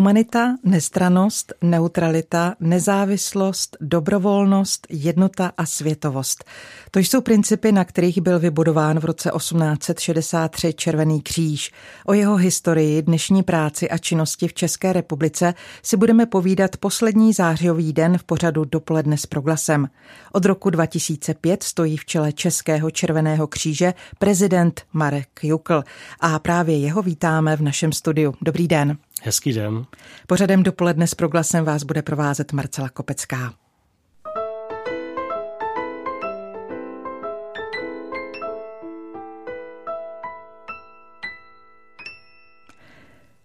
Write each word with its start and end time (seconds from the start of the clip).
Humanita, 0.00 0.56
nestranost, 0.64 1.52
neutralita, 1.62 2.54
nezávislost, 2.60 3.76
dobrovolnost, 3.80 4.86
jednota 4.90 5.52
a 5.56 5.66
světovost. 5.66 6.44
To 6.90 6.98
jsou 6.98 7.20
principy, 7.20 7.72
na 7.72 7.84
kterých 7.84 8.20
byl 8.20 8.38
vybudován 8.38 9.00
v 9.00 9.04
roce 9.04 9.30
1863 9.36 10.74
Červený 10.74 11.22
kříž. 11.22 11.72
O 12.06 12.12
jeho 12.12 12.36
historii, 12.36 13.02
dnešní 13.02 13.42
práci 13.42 13.90
a 13.90 13.98
činnosti 13.98 14.48
v 14.48 14.54
České 14.54 14.92
republice 14.92 15.54
si 15.82 15.96
budeme 15.96 16.26
povídat 16.26 16.76
poslední 16.76 17.32
zářijový 17.32 17.92
den 17.92 18.18
v 18.18 18.24
pořadu 18.24 18.64
Dopoledne 18.64 19.16
s 19.16 19.26
proglasem. 19.26 19.88
Od 20.32 20.44
roku 20.44 20.70
2005 20.70 21.62
stojí 21.62 21.96
v 21.96 22.04
čele 22.04 22.32
Českého 22.32 22.90
Červeného 22.90 23.46
kříže 23.46 23.94
prezident 24.18 24.82
Marek 24.92 25.28
Jukl 25.42 25.84
a 26.20 26.38
právě 26.38 26.78
jeho 26.78 27.02
vítáme 27.02 27.56
v 27.56 27.62
našem 27.62 27.92
studiu. 27.92 28.34
Dobrý 28.42 28.68
den. 28.68 28.98
Hezký 29.22 29.52
den. 29.52 29.86
Pořadem 30.26 30.62
dopoledne 30.62 31.06
s 31.06 31.14
proglasem 31.14 31.64
vás 31.64 31.82
bude 31.82 32.02
provázet 32.02 32.52
Marcela 32.52 32.88
Kopecká. 32.88 33.54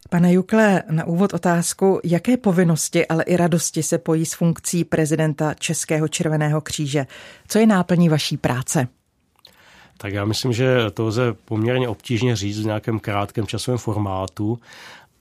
Pane 0.10 0.34
Jukle, 0.34 0.84
na 0.90 1.06
úvod 1.06 1.34
otázku, 1.34 2.00
jaké 2.04 2.38
povinnosti, 2.38 3.08
ale 3.08 3.24
i 3.24 3.38
radosti 3.38 3.84
se 3.84 3.98
pojí 3.98 4.26
s 4.26 4.34
funkcí 4.34 4.84
prezidenta 4.84 5.54
Českého 5.54 6.08
červeného 6.08 6.62
kříže? 6.62 7.06
Co 7.48 7.60
je 7.60 7.66
náplní 7.66 8.10
vaší 8.10 8.38
práce? 8.38 8.88
Tak 9.98 10.14
já 10.14 10.26
myslím, 10.26 10.54
že 10.54 10.78
to 10.94 11.06
lze 11.06 11.34
poměrně 11.46 11.88
obtížně 11.88 12.36
říct 12.36 12.60
v 12.60 12.66
nějakém 12.66 13.00
krátkém 13.00 13.48
časovém 13.48 13.78
formátu 13.78 14.60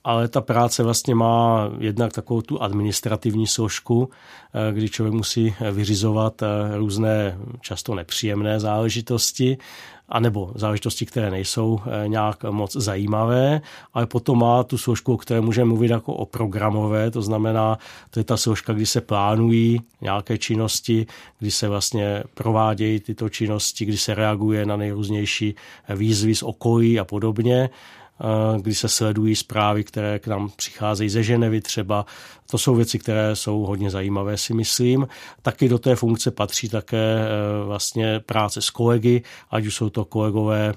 ale 0.05 0.27
ta 0.27 0.41
práce 0.41 0.83
vlastně 0.83 1.15
má 1.15 1.69
jednak 1.79 2.13
takovou 2.13 2.41
tu 2.41 2.61
administrativní 2.61 3.47
složku, 3.47 4.09
eh, 4.53 4.73
kdy 4.73 4.89
člověk 4.89 5.13
musí 5.13 5.55
vyřizovat 5.71 6.41
eh, 6.41 6.47
různé 6.77 7.37
často 7.61 7.95
nepříjemné 7.95 8.59
záležitosti, 8.59 9.57
anebo 10.09 10.51
záležitosti, 10.55 11.05
které 11.05 11.31
nejsou 11.31 11.79
eh, 11.85 12.07
nějak 12.07 12.43
moc 12.43 12.75
zajímavé, 12.75 13.61
ale 13.93 14.05
potom 14.05 14.39
má 14.39 14.63
tu 14.63 14.77
složku, 14.77 15.13
o 15.13 15.17
které 15.17 15.41
můžeme 15.41 15.67
mluvit 15.67 15.91
jako 15.91 16.13
o 16.13 16.25
programové, 16.25 17.11
to 17.11 17.21
znamená, 17.21 17.77
to 18.09 18.19
je 18.19 18.23
ta 18.23 18.37
složka, 18.37 18.73
kdy 18.73 18.85
se 18.85 19.01
plánují 19.01 19.81
nějaké 20.01 20.37
činnosti, 20.37 21.05
kdy 21.39 21.51
se 21.51 21.67
vlastně 21.67 22.23
provádějí 22.33 22.99
tyto 22.99 23.29
činnosti, 23.29 23.85
kdy 23.85 23.97
se 23.97 24.15
reaguje 24.15 24.65
na 24.65 24.77
nejrůznější 24.77 25.55
výzvy 25.95 26.35
z 26.35 26.43
okolí 26.43 26.99
a 26.99 27.05
podobně 27.05 27.69
kdy 28.61 28.75
se 28.75 28.89
sledují 28.89 29.35
zprávy, 29.35 29.83
které 29.83 30.19
k 30.19 30.27
nám 30.27 30.49
přicházejí 30.55 31.09
ze 31.09 31.23
Ženevy 31.23 31.61
třeba. 31.61 32.05
To 32.49 32.57
jsou 32.57 32.75
věci, 32.75 32.99
které 32.99 33.35
jsou 33.35 33.59
hodně 33.59 33.89
zajímavé, 33.89 34.37
si 34.37 34.53
myslím. 34.53 35.07
Taky 35.41 35.69
do 35.69 35.79
té 35.79 35.95
funkce 35.95 36.31
patří 36.31 36.69
také 36.69 36.97
e, 36.97 37.27
vlastně 37.65 38.19
práce 38.19 38.61
s 38.61 38.69
kolegy, 38.69 39.23
ať 39.51 39.65
už 39.65 39.75
jsou 39.75 39.89
to 39.89 40.05
kolegové 40.05 40.73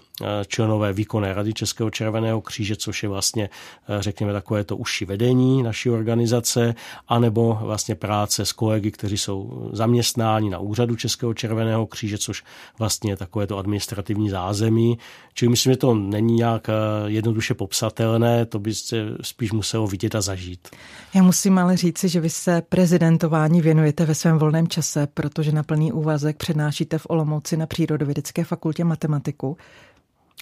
členové 0.46 0.92
výkonné 0.92 1.34
rady 1.34 1.54
Českého 1.54 1.90
červeného 1.90 2.40
kříže, 2.40 2.76
což 2.76 3.02
je 3.02 3.08
vlastně, 3.08 3.50
e, 3.88 4.02
řekněme, 4.02 4.32
takové 4.32 4.64
to 4.64 4.76
užší 4.76 5.04
vedení 5.04 5.62
naší 5.62 5.90
organizace, 5.90 6.74
anebo 7.08 7.58
vlastně 7.62 7.94
práce 7.94 8.46
s 8.46 8.52
kolegy, 8.52 8.90
kteří 8.90 9.18
jsou 9.18 9.68
zaměstnáni 9.72 10.50
na 10.50 10.58
úřadu 10.58 10.96
Českého 10.96 11.34
červeného 11.34 11.86
kříže, 11.86 12.18
což 12.18 12.44
vlastně 12.78 13.12
je 13.12 13.16
takové 13.16 13.46
to 13.46 13.58
administrativní 13.58 14.30
zázemí. 14.30 14.98
Čili 15.34 15.48
myslím, 15.48 15.72
že 15.72 15.76
to 15.76 15.94
není 15.94 16.34
nějak 16.34 16.68
jedno 17.06 17.28
jednoduše 17.28 17.54
popsatelné, 17.54 18.46
to 18.46 18.58
by 18.58 18.74
se 18.74 18.96
spíš 19.22 19.52
muselo 19.52 19.86
vidět 19.86 20.14
a 20.14 20.20
zažít. 20.20 20.68
Já 21.14 21.22
musím 21.22 21.58
ale 21.58 21.76
říci, 21.76 22.08
že 22.08 22.20
vy 22.20 22.30
se 22.30 22.62
prezidentování 22.68 23.60
věnujete 23.60 24.04
ve 24.04 24.14
svém 24.14 24.38
volném 24.38 24.68
čase, 24.68 25.06
protože 25.14 25.52
na 25.52 25.62
plný 25.62 25.92
úvazek 25.92 26.36
přednášíte 26.36 26.98
v 26.98 27.06
Olomouci 27.08 27.56
na 27.56 27.66
Přírodovědecké 27.66 28.44
fakultě 28.44 28.84
matematiku. 28.84 29.56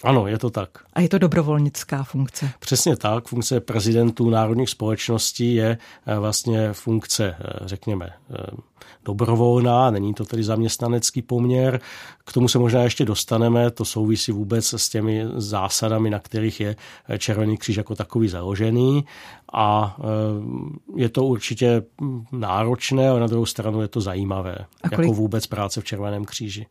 Ano, 0.03 0.27
je 0.27 0.37
to 0.37 0.49
tak. 0.49 0.69
A 0.93 1.01
je 1.01 1.09
to 1.09 1.17
dobrovolnická 1.17 2.03
funkce? 2.03 2.49
Přesně 2.59 2.95
tak. 2.95 3.27
Funkce 3.27 3.59
prezidentů 3.59 4.29
národních 4.29 4.69
společností 4.69 5.55
je 5.55 5.77
eh, 6.05 6.19
vlastně 6.19 6.73
funkce, 6.73 7.35
eh, 7.39 7.53
řekněme, 7.61 8.09
eh, 8.31 8.35
dobrovolná, 9.05 9.91
není 9.91 10.13
to 10.13 10.25
tedy 10.25 10.43
zaměstnanecký 10.43 11.21
poměr. 11.21 11.79
K 12.25 12.33
tomu 12.33 12.47
se 12.47 12.59
možná 12.59 12.83
ještě 12.83 13.05
dostaneme, 13.05 13.71
to 13.71 13.85
souvisí 13.85 14.31
vůbec 14.31 14.73
s 14.73 14.89
těmi 14.89 15.25
zásadami, 15.35 16.09
na 16.09 16.19
kterých 16.19 16.59
je 16.59 16.75
Červený 17.17 17.57
kříž 17.57 17.75
jako 17.75 17.95
takový 17.95 18.27
založený 18.27 19.05
a 19.53 19.97
je 20.95 21.09
to 21.09 21.23
určitě 21.23 21.83
náročné, 22.31 23.09
ale 23.09 23.19
na 23.19 23.27
druhou 23.27 23.45
stranu 23.45 23.81
je 23.81 23.87
to 23.87 24.01
zajímavé, 24.01 24.55
kolik... 24.89 24.99
jako 24.99 25.13
vůbec 25.13 25.47
práce 25.47 25.81
v 25.81 25.83
Červeném 25.83 26.25
kříži. 26.25 26.65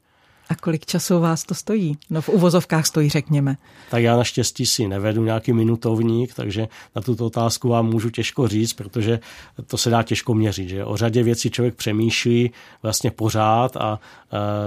A 0.48 0.54
kolik 0.54 0.86
času 0.86 1.20
vás 1.20 1.44
to 1.44 1.54
stojí? 1.54 1.98
No 2.10 2.22
v 2.22 2.28
uvozovkách 2.28 2.86
stojí, 2.86 3.08
řekněme. 3.08 3.56
Tak 3.90 4.02
já 4.02 4.16
naštěstí 4.16 4.66
si 4.66 4.88
nevedu 4.88 5.24
nějaký 5.24 5.52
minutovník, 5.52 6.34
takže 6.34 6.68
na 6.96 7.02
tuto 7.02 7.26
otázku 7.26 7.68
vám 7.68 7.86
můžu 7.86 8.10
těžko 8.10 8.48
říct, 8.48 8.72
protože 8.72 9.20
to 9.66 9.76
se 9.76 9.90
dá 9.90 10.02
těžko 10.02 10.34
měřit. 10.34 10.68
Že? 10.68 10.84
O 10.84 10.96
řadě 10.96 11.22
věcí 11.22 11.50
člověk 11.50 11.74
přemýšlí 11.74 12.50
vlastně 12.82 13.10
pořád 13.10 13.76
a 13.76 14.00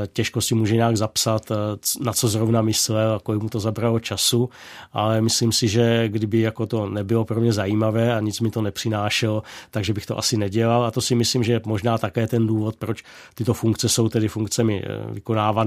e, 0.03 0.07
těžko 0.07 0.41
si 0.41 0.55
může 0.55 0.75
nějak 0.75 0.97
zapsat, 0.97 1.51
e, 1.51 1.55
na 2.03 2.13
co 2.13 2.27
zrovna 2.27 2.61
myslel 2.61 3.13
a 3.15 3.19
kolik 3.19 3.41
mu 3.41 3.49
to 3.49 3.59
zabralo 3.59 3.99
času, 3.99 4.49
ale 4.93 5.21
myslím 5.21 5.51
si, 5.51 5.67
že 5.67 6.07
kdyby 6.07 6.39
jako 6.39 6.65
to 6.65 6.89
nebylo 6.89 7.25
pro 7.25 7.41
mě 7.41 7.53
zajímavé 7.53 8.15
a 8.15 8.19
nic 8.19 8.39
mi 8.39 8.51
to 8.51 8.61
nepřinášelo, 8.61 9.43
takže 9.71 9.93
bych 9.93 10.05
to 10.05 10.17
asi 10.17 10.37
nedělal 10.37 10.83
a 10.83 10.91
to 10.91 11.01
si 11.01 11.15
myslím, 11.15 11.43
že 11.43 11.51
je 11.51 11.61
možná 11.65 11.97
také 11.97 12.27
ten 12.27 12.47
důvod, 12.47 12.75
proč 12.75 13.03
tyto 13.35 13.53
funkce 13.53 13.89
jsou 13.89 14.09
tedy 14.09 14.27
funkcemi 14.27 14.83
e, 14.83 15.19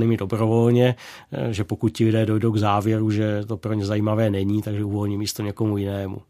uvolněnými 0.02 0.16
dobrovolně, 0.16 0.94
eh, 1.32 1.52
že 1.52 1.64
pokud 1.64 1.88
ti 1.88 2.04
lidé 2.04 2.26
dojdou 2.26 2.52
k 2.52 2.56
závěru, 2.56 3.10
že 3.10 3.44
to 3.46 3.56
pro 3.56 3.72
ně 3.74 3.84
zajímavé 3.84 4.30
není, 4.30 4.62
takže 4.62 4.84
uvolní 4.84 5.18
místo 5.18 5.42
někomu 5.42 5.78
jinému. 5.78 6.22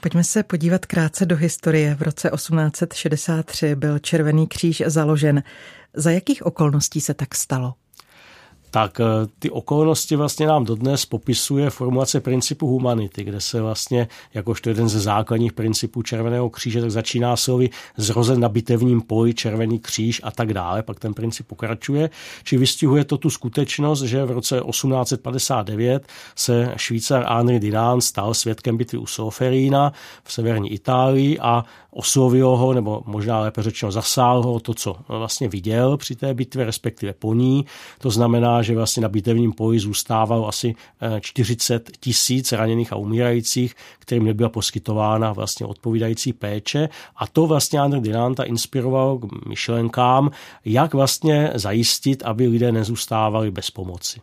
Pojďme 0.00 0.24
se 0.24 0.42
podívat 0.42 0.86
krátce 0.86 1.26
do 1.26 1.36
historie. 1.36 1.94
V 1.94 2.02
roce 2.02 2.30
1863 2.30 3.74
byl 3.74 3.98
Červený 3.98 4.46
kříž 4.46 4.82
založen. 4.86 5.42
Za 5.94 6.10
jakých 6.10 6.46
okolností 6.46 7.00
se 7.00 7.14
tak 7.14 7.34
stalo? 7.34 7.74
Tak 8.70 9.00
eh, 9.00 9.04
ty 9.38 9.50
okolnosti 9.50 10.16
vlastně 10.16 10.46
nám 10.46 10.64
dodnes 10.64 11.06
popisuje 11.06 11.70
formulace 11.70 12.20
principu 12.20 12.66
humanity, 12.66 13.24
kde 13.24 13.40
se 13.40 13.60
vlastně, 13.60 14.08
jakožto 14.34 14.68
jeden 14.68 14.88
ze 14.88 15.00
základních 15.00 15.52
principů 15.52 16.02
Červeného 16.02 16.50
kříže, 16.50 16.80
tak 16.80 16.90
začíná 16.90 17.36
slovy 17.36 17.70
zrozen 17.96 18.40
na 18.40 18.48
bitevním 18.48 19.02
poli 19.02 19.34
Červený 19.34 19.78
kříž 19.78 20.20
a 20.24 20.30
tak 20.30 20.54
dále, 20.54 20.82
pak 20.82 21.00
ten 21.00 21.14
princip 21.14 21.46
pokračuje, 21.46 22.10
či 22.44 22.56
vystihuje 22.56 23.04
to 23.04 23.18
tu 23.18 23.30
skutečnost, 23.30 24.02
že 24.02 24.24
v 24.24 24.30
roce 24.30 24.60
1859 24.70 26.06
se 26.36 26.72
Švýcar 26.76 27.26
Henri 27.36 27.60
Dinán 27.60 28.00
stal 28.00 28.34
svědkem 28.34 28.76
bitvy 28.76 28.98
u 28.98 29.06
Solferína 29.06 29.92
v 30.24 30.32
severní 30.32 30.72
Itálii 30.72 31.38
a 31.38 31.64
oslovil 31.90 32.48
ho, 32.48 32.74
nebo 32.74 33.02
možná 33.06 33.40
lépe 33.40 33.62
řečeno 33.62 33.92
zasáhl 33.92 34.42
ho 34.42 34.60
to, 34.60 34.74
co 34.74 34.96
vlastně 35.08 35.48
viděl 35.48 35.96
při 35.96 36.16
té 36.16 36.34
bitvě, 36.34 36.64
respektive 36.64 37.12
po 37.12 37.34
ní. 37.34 37.64
To 37.98 38.10
znamená, 38.10 38.62
že 38.66 38.74
vlastně 38.74 39.02
na 39.02 39.08
bitevním 39.08 39.52
poli 39.52 39.78
zůstávalo 39.78 40.48
asi 40.48 40.74
40 41.20 41.88
eh, 41.88 41.92
tisíc 42.00 42.52
raněných 42.52 42.92
a 42.92 42.96
umírajících, 42.96 43.74
kterým 43.98 44.24
nebyla 44.24 44.48
poskytována 44.48 45.32
vlastně 45.32 45.66
odpovídající 45.66 46.32
péče. 46.32 46.88
A 47.16 47.26
to 47.26 47.46
vlastně 47.46 47.80
Andr 47.80 48.00
Dinanta 48.00 48.42
inspiroval 48.42 49.18
k 49.18 49.46
myšlenkám, 49.48 50.30
jak 50.64 50.94
vlastně 50.94 51.50
zajistit, 51.54 52.22
aby 52.22 52.46
lidé 52.46 52.72
nezůstávali 52.72 53.50
bez 53.50 53.70
pomoci. 53.70 54.20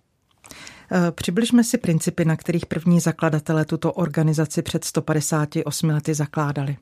Eh, 0.92 1.12
přibližme 1.12 1.64
si 1.64 1.78
principy, 1.78 2.26
na 2.26 2.36
kterých 2.36 2.66
první 2.66 3.00
zakladatelé 3.00 3.66
tuto 3.66 3.94
organizaci 3.94 4.62
před 4.62 4.84
158 4.86 5.90
lety 5.90 6.14
zakládali 6.14 6.78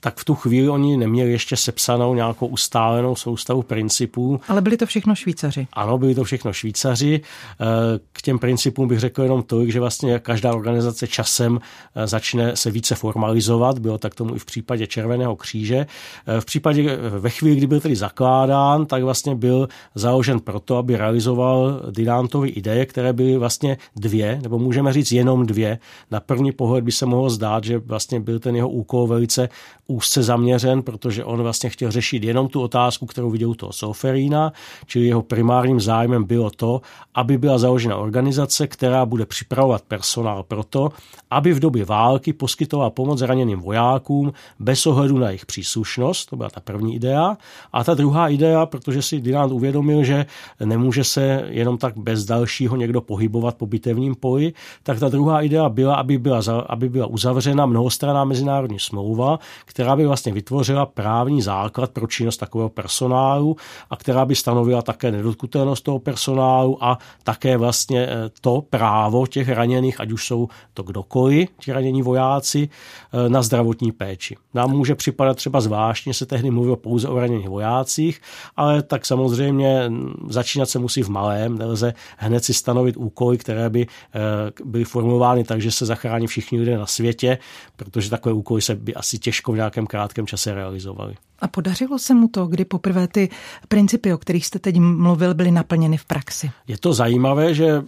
tak 0.00 0.16
v 0.16 0.24
tu 0.24 0.34
chvíli 0.34 0.68
oni 0.68 0.96
neměli 0.96 1.32
ještě 1.32 1.56
sepsanou 1.56 2.14
nějakou 2.14 2.46
ustálenou 2.46 3.16
soustavu 3.16 3.62
principů. 3.62 4.40
Ale 4.48 4.60
byli 4.60 4.76
to 4.76 4.86
všechno 4.86 5.14
Švýcaři. 5.14 5.66
Ano, 5.72 5.98
byli 5.98 6.14
to 6.14 6.24
všechno 6.24 6.52
Švýcaři. 6.52 7.20
Eh, 7.20 7.64
k 8.12 8.22
těm 8.22 8.38
principům 8.38 8.88
bych 8.88 8.98
řekl 8.98 9.22
jenom 9.22 9.42
to, 9.42 9.66
že 9.66 9.80
vlastně 9.80 10.18
každá 10.18 10.54
organizace 10.54 11.06
časem 11.06 11.60
eh, 11.94 12.06
začne 12.06 12.56
se 12.56 12.70
více 12.70 12.94
formalizovat. 12.94 13.78
Bylo 13.78 13.98
tak 13.98 14.14
tomu 14.14 14.34
i 14.34 14.38
v 14.38 14.44
případě 14.44 14.86
Červeného 14.86 15.36
kříže. 15.36 15.86
Eh, 16.26 16.40
v 16.40 16.44
případě, 16.44 16.96
ve 16.96 17.30
chvíli, 17.30 17.56
kdy 17.56 17.66
byl 17.66 17.80
tedy 17.80 17.96
zakládán, 17.96 18.86
tak 18.86 19.02
vlastně 19.02 19.34
byl 19.34 19.68
založen 19.94 20.40
proto, 20.40 20.76
aby 20.76 20.96
realizoval 20.96 21.82
Dynantovy 21.90 22.48
ideje, 22.48 22.86
které 22.86 23.12
byly 23.12 23.36
vlastně 23.36 23.76
dvě, 23.96 24.38
nebo 24.42 24.58
můžeme 24.58 24.92
říct 24.92 25.12
jenom 25.12 25.46
dvě. 25.46 25.78
Na 26.10 26.20
první 26.20 26.52
pohled 26.52 26.84
by 26.84 26.92
se 26.92 27.06
mohlo 27.06 27.30
zdát, 27.30 27.64
že 27.64 27.78
vlastně 27.78 28.20
byl 28.20 28.38
ten 28.38 28.56
jeho 28.56 28.68
úkol 28.68 29.06
velice 29.06 29.48
úzce 29.88 30.22
zaměřen, 30.22 30.82
protože 30.82 31.24
on 31.24 31.42
vlastně 31.42 31.70
chtěl 31.70 31.90
řešit 31.90 32.24
jenom 32.24 32.48
tu 32.48 32.60
otázku, 32.62 33.06
kterou 33.06 33.30
viděl 33.30 33.54
toho 33.54 33.72
Solferína, 33.72 34.52
čili 34.86 35.06
jeho 35.06 35.22
primárním 35.22 35.80
zájmem 35.80 36.24
bylo 36.24 36.50
to, 36.50 36.80
aby 37.14 37.38
byla 37.38 37.58
založena 37.58 37.96
organizace, 37.96 38.66
která 38.66 39.06
bude 39.06 39.26
připravovat 39.26 39.82
personál 39.88 40.42
pro 40.42 40.64
to, 40.64 40.92
aby 41.30 41.52
v 41.52 41.60
době 41.60 41.84
války 41.84 42.32
poskytovala 42.32 42.90
pomoc 42.90 43.18
zraněným 43.18 43.60
vojákům 43.60 44.32
bez 44.58 44.86
ohledu 44.86 45.18
na 45.18 45.26
jejich 45.26 45.46
příslušnost, 45.46 46.30
to 46.30 46.36
byla 46.36 46.50
ta 46.50 46.60
první 46.60 46.94
idea. 46.94 47.36
A 47.72 47.84
ta 47.84 47.94
druhá 47.94 48.28
idea, 48.28 48.66
protože 48.66 49.02
si 49.02 49.20
Dinant 49.20 49.52
uvědomil, 49.52 50.04
že 50.04 50.26
nemůže 50.64 51.04
se 51.04 51.44
jenom 51.48 51.78
tak 51.78 51.98
bez 51.98 52.24
dalšího 52.24 52.76
někdo 52.76 53.00
pohybovat 53.00 53.54
po 53.54 53.66
bitevním 53.66 54.14
poli, 54.14 54.52
tak 54.82 55.00
ta 55.00 55.08
druhá 55.08 55.42
idea 55.42 55.68
byla, 55.68 55.94
aby 55.94 56.18
byla, 56.18 56.40
aby 56.66 56.88
byla 56.88 57.06
uzavřena 57.06 57.66
mnohostraná 57.66 58.24
mezinárodní 58.24 58.78
smlouva, 58.78 59.38
která 59.78 59.96
by 59.96 60.06
vlastně 60.06 60.32
vytvořila 60.32 60.86
právní 60.86 61.42
základ 61.42 61.90
pro 61.90 62.06
činnost 62.06 62.36
takového 62.36 62.68
personálu 62.68 63.56
a 63.90 63.96
která 63.96 64.24
by 64.24 64.34
stanovila 64.34 64.82
také 64.82 65.12
nedotknutelnost 65.12 65.84
toho 65.84 65.98
personálu 65.98 66.84
a 66.84 66.98
také 67.24 67.56
vlastně 67.56 68.00
eh, 68.02 68.30
to 68.40 68.62
právo 68.70 69.26
těch 69.26 69.48
raněných, 69.48 70.00
ať 70.00 70.12
už 70.12 70.26
jsou 70.26 70.48
to 70.74 70.82
kdokoliv, 70.82 71.48
ti 71.60 71.72
ranění 71.72 72.02
vojáci, 72.02 72.68
eh, 72.68 73.28
na 73.28 73.42
zdravotní 73.42 73.92
péči. 73.92 74.36
Nám 74.54 74.70
může 74.70 74.94
připadat 74.94 75.36
třeba 75.36 75.60
zvláštně, 75.60 76.14
se 76.14 76.26
tehdy 76.26 76.50
mluvilo 76.50 76.76
pouze 76.76 77.08
o 77.08 77.20
raněných 77.20 77.48
vojácích, 77.48 78.20
ale 78.56 78.82
tak 78.82 79.06
samozřejmě 79.06 79.90
začínat 80.28 80.66
se 80.66 80.78
musí 80.78 81.02
v 81.02 81.08
malém, 81.08 81.58
nelze 81.58 81.94
hned 82.16 82.44
si 82.44 82.54
stanovit 82.54 82.96
úkoly, 82.96 83.38
které 83.38 83.70
by 83.70 83.86
eh, 83.86 84.20
byly 84.64 84.84
formulovány 84.84 85.44
tak, 85.44 85.60
že 85.60 85.70
se 85.70 85.86
zachrání 85.86 86.26
všichni 86.26 86.58
lidé 86.58 86.78
na 86.78 86.86
světě, 86.86 87.38
protože 87.76 88.10
takové 88.10 88.32
úkoly 88.32 88.62
se 88.62 88.74
by 88.74 88.94
asi 88.94 89.18
těžko 89.18 89.52
v 89.52 89.56
nějakém 89.68 89.86
krátkém 89.86 90.26
čase 90.26 90.54
realizovaly. 90.54 91.14
A 91.38 91.48
podařilo 91.48 91.98
se 91.98 92.14
mu 92.14 92.28
to, 92.28 92.46
kdy 92.46 92.64
poprvé 92.64 93.08
ty 93.08 93.28
principy, 93.68 94.12
o 94.12 94.18
kterých 94.18 94.46
jste 94.46 94.58
teď 94.58 94.76
mluvil, 94.80 95.34
byly 95.34 95.50
naplněny 95.50 95.96
v 95.96 96.04
praxi? 96.04 96.50
Je 96.66 96.78
to 96.78 96.92
zajímavé, 96.92 97.54
že 97.54 97.82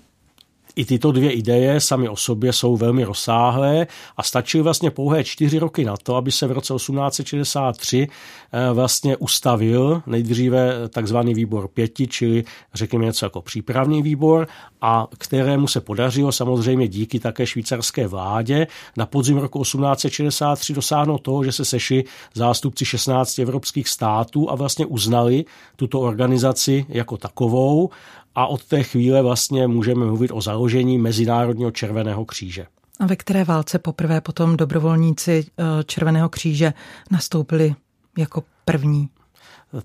i 0.76 0.84
tyto 0.84 1.12
dvě 1.12 1.32
ideje 1.32 1.80
sami 1.80 2.08
o 2.08 2.16
sobě 2.16 2.52
jsou 2.52 2.76
velmi 2.76 3.04
rozsáhlé 3.04 3.86
a 4.16 4.22
stačily 4.22 4.62
vlastně 4.62 4.90
pouhé 4.90 5.24
čtyři 5.24 5.58
roky 5.58 5.84
na 5.84 5.96
to, 5.96 6.16
aby 6.16 6.32
se 6.32 6.46
v 6.46 6.52
roce 6.52 6.74
1863 6.74 8.08
eh, 8.52 8.72
vlastně 8.72 9.16
ustavil 9.16 10.02
nejdříve 10.06 10.88
takzvaný 10.88 11.34
výbor 11.34 11.68
pěti, 11.68 12.06
čili 12.06 12.44
řekněme 12.74 13.04
něco 13.04 13.26
jako 13.26 13.42
přípravný 13.42 14.02
výbor 14.02 14.48
a 14.80 15.06
kterému 15.18 15.66
se 15.66 15.80
podařilo 15.80 16.32
samozřejmě 16.32 16.88
díky 16.88 17.20
také 17.20 17.46
švýcarské 17.46 18.06
vládě 18.06 18.66
na 18.96 19.06
podzim 19.06 19.38
roku 19.38 19.62
1863 19.62 20.74
dosáhnout 20.74 21.18
toho, 21.18 21.44
že 21.44 21.52
se 21.52 21.64
sešli 21.64 22.04
zástupci 22.34 22.84
16 22.84 23.38
evropských 23.38 23.88
států 23.88 24.50
a 24.50 24.54
vlastně 24.54 24.86
uznali 24.86 25.44
tuto 25.76 26.00
organizaci 26.00 26.86
jako 26.88 27.16
takovou 27.16 27.90
a 28.34 28.46
od 28.46 28.64
té 28.64 28.82
chvíle 28.82 29.22
vlastně 29.22 29.66
můžeme 29.66 30.06
mluvit 30.06 30.30
o 30.30 30.40
založení 30.40 30.98
Mezinárodního 30.98 31.70
červeného 31.70 32.24
kříže. 32.24 32.66
A 33.00 33.06
ve 33.06 33.16
které 33.16 33.44
válce 33.44 33.78
poprvé 33.78 34.20
potom 34.20 34.56
dobrovolníci 34.56 35.46
eh, 35.58 35.84
Červeného 35.84 36.28
kříže 36.28 36.72
nastoupili 37.10 37.74
jako 38.18 38.44
první? 38.64 39.08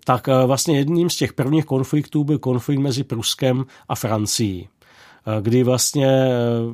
Tak 0.04 0.30
eh, 0.30 0.46
vlastně 0.46 0.78
jedním 0.78 1.10
z 1.10 1.16
těch 1.16 1.34
prvních 1.34 1.66
konfliktů 1.66 2.24
byl 2.24 2.40
konflikt 2.40 2.80
mezi 2.80 3.04
Pruskem 3.04 3.66
a 3.90 3.96
Francií 3.96 4.70
kdy 5.42 5.64
vlastně 5.64 6.28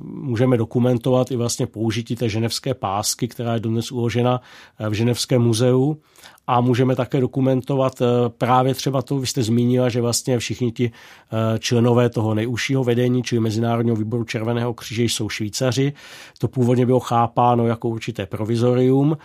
můžeme 0.04 0.58
dokumentovat 0.58 1.32
i 1.32 1.36
vlastně 1.36 1.68
použití 1.68 2.16
té 2.16 2.30
ženevské 2.30 2.74
pásky, 2.74 3.28
která 3.28 3.54
je 3.54 3.60
dnes 3.60 3.92
uložena 3.92 4.42
v 4.90 4.94
Ženevském 4.94 5.42
muzeu 5.42 5.98
a 6.48 6.62
můžeme 6.62 6.96
také 6.96 7.22
dokumentovat 7.22 8.02
eh, 8.02 8.06
právě 8.38 8.74
třeba 8.74 9.02
to, 9.02 9.20
vy 9.20 9.28
jste 9.28 9.44
zmínila, 9.44 9.90
že 9.90 10.02
vlastně 10.02 10.40
všichni 10.40 10.72
ti 10.72 10.92
eh, 10.92 11.60
členové 11.60 12.10
toho 12.10 12.34
nejužšího 12.34 12.84
vedení, 12.84 13.24
čili 13.24 13.42
Mezinárodního 13.42 13.96
výboru 13.96 14.24
Červeného 14.24 14.74
kříže 14.74 15.04
jsou 15.04 15.30
Švýcaři. 15.30 15.94
To 16.38 16.48
původně 16.48 16.86
bylo 16.86 17.00
chápáno 17.00 17.68
jako 17.68 17.90
určité 17.90 18.26
provizorium 18.26 19.18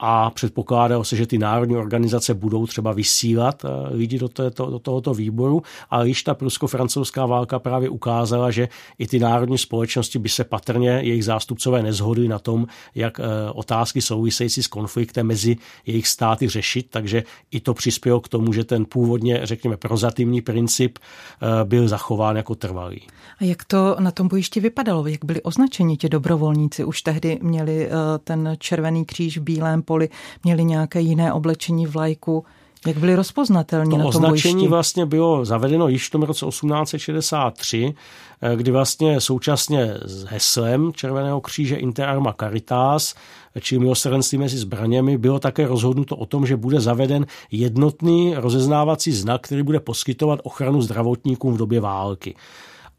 a 0.00 0.30
předpokládalo 0.30 1.04
se, 1.04 1.16
že 1.16 1.26
ty 1.26 1.38
národní 1.38 1.76
organizace 1.76 2.34
budou 2.34 2.66
třeba 2.66 2.92
vysílat 2.92 3.64
eh, 3.64 3.68
lidi 3.96 4.18
do, 4.18 4.28
této, 4.28 4.66
do 4.66 4.78
tohoto 4.78 5.14
výboru, 5.14 5.62
ale 5.90 6.08
již 6.08 6.22
ta 6.22 6.34
prusko-francouzská 6.34 7.26
válka 7.26 7.58
právě 7.58 7.88
ukázala, 7.88 8.50
že 8.50 8.68
i 8.98 9.06
ty 9.06 9.18
národní 9.18 9.58
společnosti 9.58 10.18
by 10.18 10.28
se 10.28 10.44
patrně 10.44 10.90
jejich 10.90 11.24
zástupcové 11.24 11.82
nezhodli 11.82 12.28
na 12.28 12.38
tom, 12.38 12.66
jak 12.94 13.20
eh, 13.20 13.24
otázky 13.52 14.02
související 14.02 14.62
s 14.62 14.66
konfliktem 14.66 15.26
mezi 15.26 15.56
jejich 15.86 16.08
státy 16.08 16.48
řešit, 16.48 16.86
takže 16.90 17.22
i 17.50 17.60
to 17.60 17.74
přispělo 17.74 18.20
k 18.20 18.28
tomu, 18.28 18.52
že 18.52 18.64
ten 18.64 18.84
původně, 18.84 19.40
řekněme, 19.42 19.76
prozatímní 19.76 20.40
princip 20.40 20.98
eh, 20.98 21.64
byl 21.64 21.88
zachován 21.88 22.36
jako 22.36 22.54
trvalý. 22.54 23.02
A 23.40 23.44
jak 23.44 23.64
to 23.64 23.96
na 23.98 24.10
tom 24.10 24.28
bojišti 24.28 24.60
vypadalo? 24.60 25.06
Jak 25.06 25.24
byli 25.24 25.42
označeni 25.42 25.96
ti 25.96 26.08
dobrovolníci? 26.08 26.84
Už 26.84 27.02
tehdy 27.02 27.38
měli 27.42 27.88
ten 28.24 28.56
červený 28.58 29.04
kříž 29.04 29.38
v 29.38 29.42
bílém 29.42 29.82
poli, 29.90 30.08
měli 30.44 30.64
nějaké 30.64 31.00
jiné 31.00 31.32
oblečení 31.32 31.86
vlajku. 31.86 32.44
Jak 32.86 32.96
byli 32.96 33.14
rozpoznatelní 33.14 33.90
to 33.90 33.96
na 33.96 34.02
tom 34.02 34.08
označení 34.08 34.54
bojišti? 34.54 34.68
vlastně 34.68 35.06
bylo 35.06 35.44
zavedeno 35.44 35.88
již 35.88 36.08
v 36.08 36.10
tom 36.10 36.22
roce 36.22 36.46
1863, 36.46 37.94
eh, 38.42 38.56
kdy 38.56 38.70
vlastně 38.70 39.20
současně 39.20 39.94
s 40.04 40.24
heslem 40.24 40.92
Červeného 40.92 41.40
kříže 41.40 41.76
Inter 41.76 42.08
Arma 42.08 42.34
Caritas, 42.40 43.14
či 43.60 43.78
milosrdenství 43.78 44.38
mezi 44.38 44.58
zbraněmi, 44.58 45.18
bylo 45.18 45.38
také 45.38 45.66
rozhodnuto 45.66 46.16
o 46.16 46.26
tom, 46.26 46.46
že 46.46 46.56
bude 46.56 46.80
zaveden 46.80 47.26
jednotný 47.50 48.34
rozeznávací 48.36 49.12
znak, 49.12 49.40
který 49.40 49.62
bude 49.62 49.80
poskytovat 49.80 50.40
ochranu 50.42 50.82
zdravotníkům 50.82 51.54
v 51.54 51.58
době 51.58 51.80
války 51.80 52.34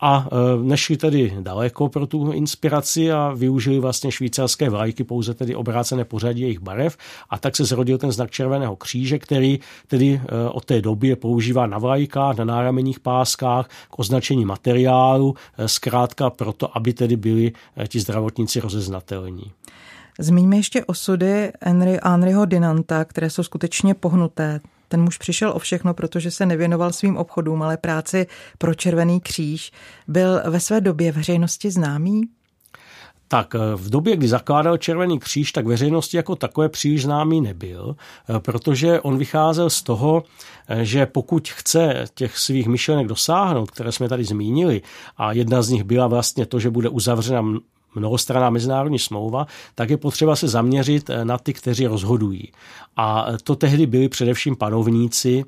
a 0.01 0.27
e, 0.31 0.63
nešli 0.63 0.98
tedy 0.98 1.38
daleko 1.39 1.89
pro 1.89 2.07
tu 2.07 2.31
inspiraci 2.31 3.12
a 3.12 3.33
využili 3.36 3.80
vlastně 3.80 4.12
švýcarské 4.12 4.69
vlajky, 4.69 5.03
pouze 5.03 5.33
tedy 5.33 5.56
obrácené 5.56 6.06
pořadí 6.06 6.42
jejich 6.42 6.59
barev 6.59 6.98
a 7.30 7.38
tak 7.38 7.56
se 7.56 7.65
zrodil 7.65 7.98
ten 7.98 8.12
znak 8.12 8.31
Červeného 8.31 8.75
kříže, 8.75 9.19
který 9.19 9.59
tedy 9.88 10.21
e, 10.24 10.50
od 10.50 10.65
té 10.65 10.81
doby 10.81 11.07
je 11.07 11.15
používá 11.15 11.68
na 11.68 11.77
vlajkách, 11.77 12.38
na 12.38 12.45
náramenních 12.45 13.00
páskách, 13.00 13.68
k 13.68 14.00
označení 14.00 14.45
materiálu, 14.45 15.36
e, 15.57 15.68
zkrátka 15.68 16.30
proto, 16.30 16.77
aby 16.77 16.94
tedy 16.94 17.15
byli 17.15 17.51
ti 17.88 18.00
zdravotníci 18.00 18.59
rozeznatelní. 18.59 19.51
Zmíníme 20.19 20.56
ještě 20.56 20.86
osudy 20.86 21.51
Henry, 21.62 22.00
Henryho 22.03 22.45
Dinanta, 22.45 23.06
které 23.06 23.30
jsou 23.30 23.44
skutečně 23.44 23.94
pohnuté. 23.94 24.62
Ten 24.92 25.02
muž 25.02 25.18
přišel 25.18 25.51
o 25.51 25.60
všechno, 25.60 25.94
protože 25.94 26.32
se 26.32 26.46
nevěnoval 26.46 26.92
svým 26.92 27.18
obchodům, 27.18 27.63
ale 27.63 27.77
práci 27.77 28.27
pro 28.58 28.74
Červený 28.74 29.22
kříž. 29.22 29.72
Byl 30.08 30.42
ve 30.50 30.60
své 30.60 30.82
době 30.82 31.12
veřejnosti 31.12 31.72
známý? 31.72 32.24
Tak 33.27 33.56
eh, 33.56 33.60
v 33.75 33.89
době, 33.89 34.18
kdy 34.18 34.27
zakládal 34.27 34.77
Červený 34.77 35.20
kříž, 35.20 35.51
tak 35.51 35.65
veřejnosti 35.65 36.18
jako 36.18 36.36
takové 36.36 36.70
příliš 36.70 37.04
známý 37.04 37.42
nebyl, 37.42 37.96
eh, 37.96 38.39
protože 38.39 39.01
on 39.01 39.18
vycházel 39.18 39.70
z 39.70 39.82
toho, 39.82 40.24
eh, 40.68 40.86
že 40.86 41.06
pokud 41.06 41.50
chce 41.50 42.06
těch 42.15 42.38
svých 42.38 42.68
myšlenek 42.68 43.08
dosáhnout, 43.08 43.72
které 43.72 43.92
jsme 43.92 44.10
tady 44.10 44.24
zmínili, 44.24 44.82
a 45.18 45.32
jedna 45.32 45.62
z 45.62 45.70
nich 45.70 45.84
byla 45.84 46.08
vlastně 46.08 46.46
to, 46.46 46.60
že 46.60 46.70
bude 46.70 46.89
uzavřena 46.89 47.44
mnohostraná 47.95 48.50
mezinárodní 48.50 49.00
smlouva, 49.00 49.48
tak 49.75 49.89
je 49.89 49.98
potřeba 49.98 50.36
se 50.36 50.48
zaměřit 50.48 51.10
na 51.24 51.38
ty, 51.38 51.53
kteří 51.53 51.88
rozhodují. 51.88 52.51
A 52.98 53.25
to 53.43 53.55
tehdy 53.55 53.86
byli 53.86 54.10
především 54.10 54.55
panovníci 54.55 55.43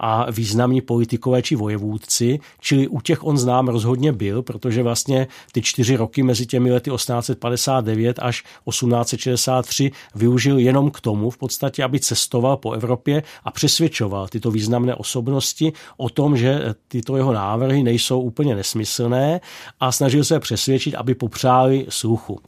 a 0.00 0.30
významní 0.30 0.80
politikové 0.80 1.42
či 1.42 1.56
vojevůdci, 1.56 2.38
čili 2.60 2.88
u 2.88 3.00
těch 3.00 3.24
on 3.24 3.38
znám 3.38 3.68
rozhodně 3.68 4.12
byl, 4.12 4.42
protože 4.42 4.82
vlastně 4.82 5.26
ty 5.52 5.62
čtyři 5.62 5.96
roky 5.96 6.22
mezi 6.22 6.46
těmi 6.46 6.72
lety 6.72 6.90
1859 6.90 8.18
až 8.22 8.42
1863 8.42 9.90
využil 10.14 10.58
jenom 10.58 10.90
k 10.90 11.00
tomu 11.00 11.30
v 11.30 11.38
podstatě, 11.38 11.84
aby 11.84 12.00
cestoval 12.00 12.56
po 12.56 12.72
Evropě 12.72 13.22
a 13.44 13.50
přesvědčoval 13.50 14.28
tyto 14.28 14.50
významné 14.50 14.94
osobnosti 14.94 15.72
o 15.96 16.08
tom, 16.08 16.36
že 16.36 16.74
tyto 16.88 17.16
jeho 17.16 17.32
návrhy 17.32 17.82
nejsou 17.82 18.20
úplně 18.20 18.54
nesmyslné 18.54 19.40
a 19.80 19.92
snažil 19.92 20.24
se 20.24 20.40
přesvědčit, 20.40 20.94
aby 20.94 21.14
popřáli 21.14 21.86
sluchu. 21.88 22.40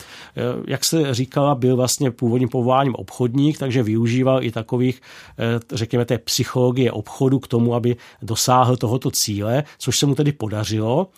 Jak 0.68 0.85
se 0.85 1.14
říkala, 1.14 1.54
byl 1.54 1.76
vlastně 1.76 2.11
původním 2.11 2.49
povoláním 2.49 2.94
obchodník, 2.94 3.59
takže 3.59 3.82
využíval 3.82 4.44
i 4.44 4.50
takových, 4.50 5.02
řekněme, 5.73 6.04
té 6.04 6.18
psychologie 6.18 6.92
obchodu 6.92 7.41
k 7.42 7.49
tomu, 7.49 7.75
aby 7.75 7.96
dosáhl 8.22 8.76
tohoto 8.76 9.11
cíle, 9.11 9.64
což 9.78 9.99
se 9.99 10.06
mu 10.06 10.14
tedy 10.14 10.32
podařilo. 10.32 11.08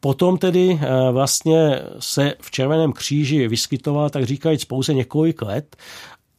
Potom 0.00 0.38
tedy 0.38 0.80
eh, 0.82 1.12
vlastně 1.12 1.80
se 1.98 2.34
v 2.40 2.50
Červeném 2.50 2.92
kříži 2.92 3.48
vyskytoval, 3.48 4.10
tak 4.10 4.24
říkajíc, 4.24 4.64
pouze 4.64 4.94
několik 4.94 5.42
let 5.42 5.76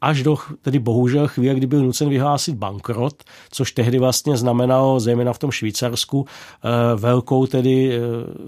až 0.05 0.24
do 0.24 0.38
tedy 0.62 0.79
bohužel 0.79 1.27
chvíle, 1.27 1.55
kdy 1.55 1.67
byl 1.67 1.83
nucen 1.83 2.09
vyhlásit 2.09 2.55
bankrot, 2.55 3.24
což 3.51 3.71
tehdy 3.71 4.00
vlastně 4.00 4.38
znamenalo, 4.38 5.00
zejména 5.00 5.33
v 5.33 5.39
tom 5.39 5.51
Švýcarsku, 5.51 6.25
velkou 6.95 7.47
tedy, 7.47 8.00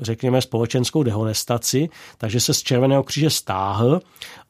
řekněme, 0.02 0.42
společenskou 0.42 1.04
dehonestaci, 1.04 1.90
takže 2.18 2.40
se 2.40 2.54
z 2.54 2.64
Červeného 2.64 3.04
kříže 3.04 3.30
stáhl 3.30 4.02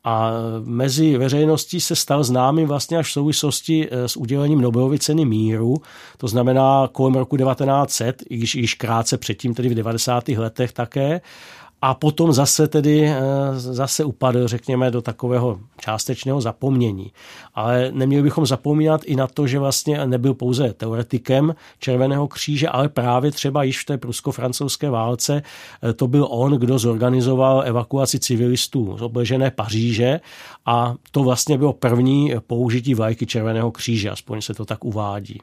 a 0.07 0.31
mezi 0.63 1.17
veřejností 1.17 1.81
se 1.81 1.95
stal 1.95 2.23
známým 2.23 2.67
vlastně 2.67 2.97
až 2.97 3.07
v 3.07 3.11
souvislosti 3.11 3.87
eh, 3.91 4.07
s 4.07 4.17
udělením 4.17 4.61
Nobelovy 4.61 4.99
ceny 4.99 5.25
míru, 5.25 5.75
to 6.17 6.27
znamená 6.27 6.89
kolem 6.91 7.15
roku 7.15 7.37
1900, 7.37 8.23
i 8.29 8.37
když 8.37 8.55
již 8.55 8.73
krátce 8.73 9.17
předtím, 9.17 9.53
tedy 9.53 9.69
v 9.69 9.75
90. 9.75 10.27
letech 10.27 10.71
také 10.71 11.21
a 11.81 11.93
potom 11.93 12.33
zase 12.33 12.67
tedy 12.67 13.07
eh, 13.07 13.19
zase 13.59 14.03
upadl, 14.03 14.47
řekněme, 14.47 14.91
do 14.91 15.01
takového 15.01 15.59
částečného 15.79 16.41
zapomnění. 16.41 17.11
Ale 17.55 17.91
neměli 17.91 18.23
bychom 18.23 18.45
zapomínat 18.45 19.01
i 19.05 19.15
na 19.15 19.27
to, 19.27 19.47
že 19.47 19.59
vlastně 19.59 20.07
nebyl 20.07 20.33
pouze 20.33 20.73
teoretikem 20.73 21.55
Červeného 21.79 22.27
kříže, 22.27 22.67
ale 22.67 22.89
právě 22.89 23.31
třeba 23.31 23.63
již 23.63 23.81
v 23.81 23.85
té 23.85 23.97
prusko-francouzské 23.97 24.89
válce 24.89 25.41
eh, 25.83 25.93
to 25.93 26.07
byl 26.07 26.27
on, 26.29 26.51
kdo 26.51 26.79
zorganizoval 26.79 27.63
evakuaci 27.65 28.19
civilistů 28.19 28.97
z 28.97 29.01
obležené 29.01 29.51
Paříže 29.51 30.19
a 30.65 30.95
to 31.11 31.23
vlastně 31.23 31.57
bylo 31.57 31.73
první 31.73 32.33
použití 32.47 32.93
vlajky 32.93 33.25
Červeného 33.25 33.71
kříže, 33.71 34.09
aspoň 34.09 34.41
se 34.41 34.53
to 34.53 34.65
tak 34.65 34.85
uvádí. 34.85 35.39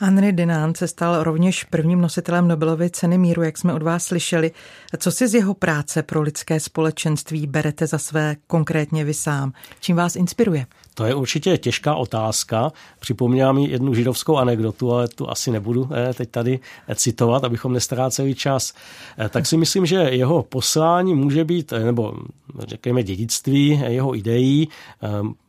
Henry 0.00 0.32
Dinant 0.32 0.76
se 0.76 0.88
stal 0.88 1.22
rovněž 1.22 1.64
prvním 1.64 2.00
nositelem 2.00 2.48
Nobelovy 2.48 2.90
ceny 2.90 3.18
míru, 3.18 3.42
jak 3.42 3.58
jsme 3.58 3.74
od 3.74 3.82
vás 3.82 4.04
slyšeli. 4.04 4.50
Co 4.98 5.10
si 5.10 5.28
z 5.28 5.34
jeho 5.34 5.54
práce 5.54 6.02
pro 6.02 6.22
lidské 6.22 6.60
společenství 6.60 7.46
berete 7.46 7.86
za 7.86 7.98
své 7.98 8.36
konkrétně 8.46 9.04
vy 9.04 9.14
sám? 9.14 9.52
Čím 9.80 9.96
vás 9.96 10.16
inspiruje? 10.16 10.66
To 10.94 11.04
je 11.04 11.14
určitě 11.14 11.58
těžká 11.58 11.94
otázka. 11.94 12.72
Připomněla 13.00 13.52
mi 13.52 13.68
jednu 13.68 13.94
židovskou 13.94 14.36
anekdotu, 14.36 14.92
ale 14.92 15.08
tu 15.08 15.30
asi 15.30 15.50
nebudu 15.50 15.90
eh, 15.92 16.14
teď 16.14 16.30
tady 16.30 16.60
eh, 16.88 16.94
citovat, 16.94 17.44
abychom 17.44 17.72
nestráceli 17.72 18.34
čas. 18.34 18.74
Eh, 19.18 19.28
tak 19.28 19.46
si 19.46 19.56
myslím, 19.56 19.86
že 19.86 19.96
jeho 19.96 20.42
poslání 20.42 21.14
může 21.14 21.44
být, 21.44 21.72
nebo 21.84 22.14
řekněme 22.58 23.02
dědictví 23.02 23.82
jeho 23.86 24.16
ideí, 24.16 24.68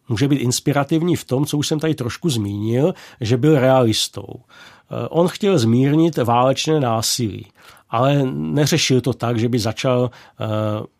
může 0.09 0.27
být 0.27 0.37
inspirativní 0.37 1.15
v 1.15 1.25
tom, 1.25 1.45
co 1.45 1.57
už 1.57 1.67
jsem 1.67 1.79
tady 1.79 1.95
trošku 1.95 2.29
zmínil, 2.29 2.93
že 3.21 3.37
byl 3.37 3.59
realistou. 3.59 4.27
Eh, 4.27 5.07
on 5.09 5.27
chtěl 5.27 5.59
zmírnit 5.59 6.17
válečné 6.17 6.79
násilí, 6.79 7.45
ale 7.89 8.25
neřešil 8.33 9.01
to 9.01 9.13
tak, 9.13 9.39
že 9.39 9.49
by 9.49 9.59
začal 9.59 10.11
eh, 10.39 10.45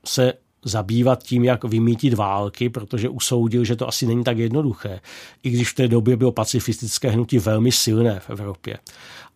se 0.05 0.33
zabývat 0.65 1.23
tím, 1.23 1.43
jak 1.43 1.63
vymítit 1.63 2.13
války, 2.13 2.69
protože 2.69 3.09
usoudil, 3.09 3.63
že 3.63 3.75
to 3.75 3.87
asi 3.87 4.07
není 4.07 4.23
tak 4.23 4.37
jednoduché, 4.37 4.99
i 5.43 5.49
když 5.49 5.71
v 5.71 5.75
té 5.75 5.87
době 5.87 6.17
bylo 6.17 6.31
pacifistické 6.31 7.09
hnutí 7.09 7.39
velmi 7.39 7.71
silné 7.71 8.19
v 8.19 8.29
Evropě 8.29 8.77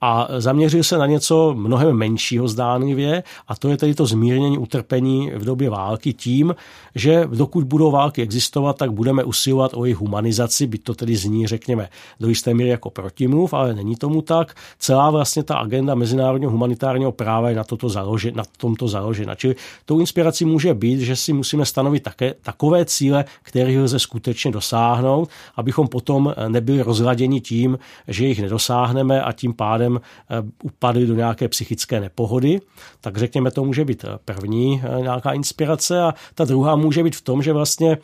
a 0.06 0.28
zaměřil 0.38 0.84
se 0.84 0.98
na 0.98 1.06
něco 1.06 1.54
mnohem 1.58 1.96
menšího 1.96 2.48
zdánlivě 2.48 3.24
a 3.48 3.56
to 3.56 3.70
je 3.70 3.78
tedy 3.78 3.96
to 3.96 4.06
zmírnění 4.06 4.58
utrpení 4.58 5.32
v 5.36 5.46
době 5.46 5.70
války 5.70 6.14
tím, 6.14 6.56
že 6.96 7.28
dokud 7.32 7.64
budou 7.64 7.92
války 7.92 8.22
existovat, 8.22 8.78
tak 8.78 8.92
budeme 8.92 9.24
usilovat 9.24 9.72
o 9.74 9.86
jejich 9.86 9.98
humanizaci, 9.98 10.68
byť 10.68 10.84
to 10.84 10.94
tedy 10.94 11.16
zní, 11.16 11.48
řekněme, 11.48 11.90
do 12.20 12.28
jisté 12.28 12.54
míry 12.54 12.70
jako 12.70 12.90
protimluv, 12.90 13.54
ale 13.54 13.74
není 13.74 13.96
tomu 13.96 14.22
tak. 14.22 14.56
Celá 14.80 15.10
vlastně 15.10 15.44
ta 15.44 15.56
agenda 15.56 15.96
mezinárodního 15.96 16.52
humanitárního 16.52 17.12
práva 17.12 17.50
je 17.50 17.56
na, 17.56 17.64
toto 17.64 17.90
založena, 17.90 18.38
na 18.38 18.44
tomto 18.58 18.88
založena. 18.88 19.36
Čili 19.36 19.56
tou 19.86 20.00
inspirací 20.00 20.46
může 20.46 20.74
být, 20.74 21.00
že 21.00 21.16
si 21.16 21.34
musíme 21.34 21.66
stanovit 21.66 22.04
také 22.04 22.34
takové 22.42 22.86
cíle, 22.86 23.26
které 23.44 23.80
lze 23.80 24.00
skutečně 24.00 24.52
dosáhnout, 24.52 25.30
abychom 25.56 25.88
potom 25.88 26.34
nebyli 26.48 26.82
rozladěni 26.82 27.42
tím, 27.42 27.80
že 28.08 28.26
jich 28.26 28.42
nedosáhneme 28.42 29.22
a 29.22 29.32
tím 29.32 29.54
pádem 29.54 29.93
pádem 29.94 30.48
eh, 30.48 30.52
upadli 30.64 31.06
do 31.06 31.16
nějaké 31.16 31.48
psychické 31.48 32.00
nepohody, 32.00 32.62
tak 33.02 33.18
řekněme, 33.18 33.52
to 33.52 33.64
může 33.64 33.86
být 33.86 34.04
eh, 34.04 34.20
první 34.26 34.82
eh, 34.84 35.02
nějaká 35.02 35.34
inspirace 35.34 36.02
a 36.02 36.14
ta 36.36 36.46
druhá 36.46 36.76
může 36.76 37.04
být 37.04 37.16
v 37.16 37.22
tom, 37.22 37.44
že 37.44 37.54
vlastně 37.54 37.98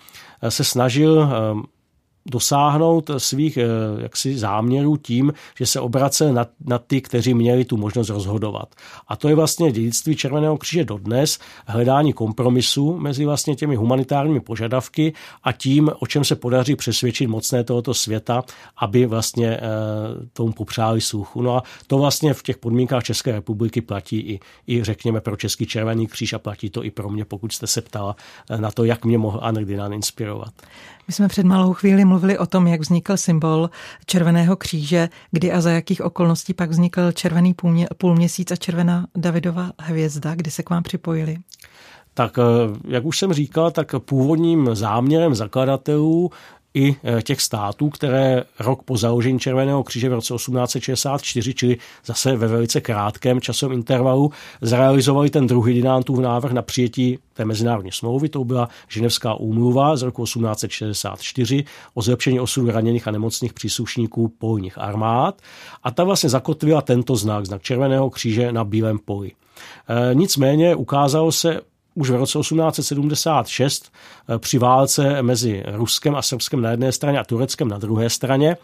se 0.50 0.64
snažil 0.64 1.30
dosáhnout 2.32 3.12
svých 3.18 3.58
eh, 3.58 3.66
jaksi 4.02 4.38
záměrů 4.38 4.98
tím, 4.98 5.34
že 5.58 5.66
se 5.66 5.80
obracel 5.80 6.34
na, 6.34 6.46
na 6.66 6.80
ty, 6.80 7.02
kteří 7.02 7.34
měli 7.34 7.66
tu 7.66 7.78
možnost 7.78 8.10
rozhodovat. 8.10 8.76
A 9.08 9.16
to 9.16 9.30
je 9.30 9.36
vlastně 9.36 9.72
dědictví 9.72 10.16
Červeného 10.16 10.58
kříže 10.58 10.86
dodnes, 10.86 11.40
hledání 11.68 12.14
kompromisu 12.14 12.98
mezi 12.98 13.26
vlastně 13.26 13.56
těmi 13.56 13.76
humanitárními 13.76 14.40
požadavky 14.40 15.14
a 15.44 15.52
tím, 15.52 15.92
o 16.00 16.08
čem 16.08 16.24
se 16.24 16.36
podaří 16.36 16.76
přesvědčit 16.76 17.28
mocné 17.28 17.64
tohoto 17.64 17.94
světa, 17.94 18.44
aby 18.78 19.06
vlastně 19.06 19.48
e, 19.48 19.60
tomu 20.34 20.52
popřáli 20.52 21.02
sluchu. 21.02 21.42
No 21.42 21.58
a 21.58 21.64
to 21.88 21.98
vlastně 21.98 22.34
v 22.34 22.44
těch 22.44 22.58
podmínkách 22.58 23.04
České 23.04 23.32
republiky 23.32 23.82
platí 23.82 24.20
i, 24.20 24.40
i 24.68 24.84
řekněme 24.84 25.22
pro 25.22 25.36
Český 25.36 25.66
červený 25.66 26.08
kříž 26.08 26.34
a 26.34 26.40
platí 26.40 26.70
to 26.70 26.84
i 26.84 26.92
pro 26.92 27.10
mě, 27.10 27.26
pokud 27.26 27.54
jste 27.54 27.68
se 27.68 27.82
ptala 27.82 28.16
eh, 28.50 28.58
na 28.58 28.72
to, 28.72 28.84
jak 28.84 29.06
mě 29.06 29.18
mohl 29.18 29.40
Anek 29.42 29.66
Dinan 29.66 29.94
inspirovat. 29.94 30.54
My 31.10 31.14
jsme 31.14 31.28
před 31.28 31.46
malou 31.46 31.74
chvíli 31.74 32.06
mluvili 32.06 32.38
o 32.38 32.46
tom, 32.46 32.68
jak 32.68 32.82
vznikl 32.82 33.18
symbol 33.18 33.70
Červeného 34.06 34.56
kříže, 34.56 35.10
kdy 35.32 35.52
a 35.52 35.62
za 35.62 35.72
jakých 35.72 36.02
okolností 36.02 36.54
pak 36.54 36.70
vznikl 36.70 37.12
červený 37.12 37.56
půlměsíc 37.98 38.52
a 38.52 38.56
červená 38.56 39.08
Davidova 39.16 39.72
hvězda, 39.80 40.36
kdy 40.36 40.52
se 40.52 40.64
k 40.64 40.70
vám 40.70 40.84
připojili. 40.84 41.38
Tak 42.14 42.40
eh, 42.40 42.42
jak 42.88 43.06
už 43.06 43.18
jsem 43.18 43.34
říkal, 43.34 43.72
tak 43.72 43.96
původním 44.00 44.76
záměrem 44.76 45.36
zakladatelů 45.36 46.32
i 46.74 46.96
e, 47.04 47.22
těch 47.22 47.42
států, 47.42 47.90
které 47.90 48.44
rok 48.60 48.84
po 48.84 48.98
založení 48.98 49.40
Červeného 49.40 49.84
kříže 49.84 50.10
v 50.10 50.14
roce 50.14 50.34
1864, 50.34 51.54
čili 51.54 51.78
zase 52.06 52.36
ve 52.36 52.48
velice 52.48 52.82
krátkém 52.82 53.42
časovém 53.42 53.78
intervalu, 53.78 54.32
zrealizovali 54.62 55.30
ten 55.30 55.48
druhý 55.48 55.74
Dinantův 55.74 56.20
návrh 56.20 56.52
na 56.52 56.62
přijetí 56.62 57.20
té 57.34 57.46
mezinárodní 57.46 57.92
smlouvy. 57.92 58.30
To 58.30 58.44
byla 58.44 58.70
Ženevská 58.88 59.34
úmluva 59.34 59.96
z 59.96 60.02
roku 60.02 60.24
1864 60.24 61.64
o 61.94 62.02
zlepšení 62.02 62.40
osudu 62.40 62.72
raněných 62.72 63.08
a 63.08 63.12
nemocných 63.12 63.54
příslušníků 63.54 64.28
polních 64.28 64.78
armád. 64.78 65.42
A 65.84 65.92
ta 65.92 66.04
vlastně 66.04 66.30
zakotvila 66.30 66.82
tento 66.82 67.16
znak, 67.16 67.46
znak 67.46 67.62
Červeného 67.62 68.10
kříže 68.10 68.52
na 68.52 68.64
bílém 68.64 69.00
poli. 69.00 69.32
E, 69.32 70.16
nicméně 70.16 70.76
ukázalo 70.76 71.32
se 71.32 71.62
už 72.00 72.10
v 72.10 72.16
roce 72.16 72.40
1876 72.40 73.92
eh, 74.30 74.40
při 74.40 74.58
válce 74.58 75.22
mezi 75.22 75.64
Ruskem 75.68 76.16
a 76.16 76.22
Srbskem 76.22 76.62
na 76.62 76.72
jedné 76.72 76.92
straně 76.92 77.20
a 77.20 77.24
Tureckem 77.24 77.68
na 77.68 77.78
druhé 77.78 78.10
straně, 78.10 78.58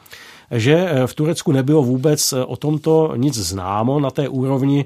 že 0.51 0.73
eh, 0.73 1.07
v 1.07 1.13
Turecku 1.13 1.51
nebylo 1.51 1.83
vůbec 1.83 2.33
eh, 2.33 2.45
o 2.45 2.55
tomto 2.55 3.13
nic 3.15 3.35
známo 3.35 3.99
na 3.99 4.11
té 4.11 4.29
úrovni, 4.29 4.85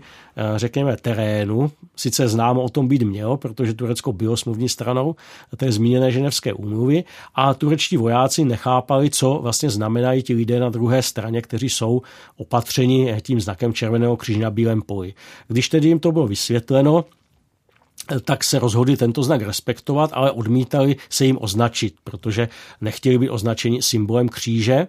řekněme, 0.55 0.97
terénu. 0.97 1.71
Sice 1.95 2.27
známo 2.27 2.61
o 2.63 2.69
tom 2.69 2.87
být 2.87 3.01
mělo, 3.01 3.37
protože 3.37 3.73
Turecko 3.73 4.13
bylo 4.13 4.37
smluvní 4.37 4.69
stranou 4.69 5.15
té 5.57 5.71
zmíněné 5.71 6.11
ženevské 6.11 6.53
úmluvy 6.53 7.03
a 7.35 7.53
turečtí 7.53 7.97
vojáci 7.97 8.45
nechápali, 8.45 9.09
co 9.09 9.39
vlastně 9.43 9.69
znamenají 9.69 10.23
ti 10.23 10.33
lidé 10.33 10.59
na 10.59 10.69
druhé 10.69 11.01
straně, 11.01 11.41
kteří 11.41 11.69
jsou 11.69 12.01
opatřeni 12.37 13.15
tím 13.21 13.41
znakem 13.41 13.73
Červeného 13.73 14.17
kříže 14.17 14.39
na 14.39 14.51
bílém 14.51 14.81
poli. 14.81 15.13
Když 15.47 15.69
tedy 15.69 15.87
jim 15.87 15.99
to 15.99 16.11
bylo 16.11 16.27
vysvětleno, 16.27 17.05
tak 18.23 18.43
se 18.43 18.59
rozhodli 18.59 18.97
tento 18.97 19.23
znak 19.23 19.41
respektovat, 19.41 20.09
ale 20.13 20.31
odmítali 20.31 20.95
se 21.09 21.25
jim 21.25 21.37
označit, 21.41 21.95
protože 22.03 22.49
nechtěli 22.81 23.17
být 23.17 23.29
označeni 23.29 23.81
symbolem 23.81 24.29
kříže. 24.29 24.87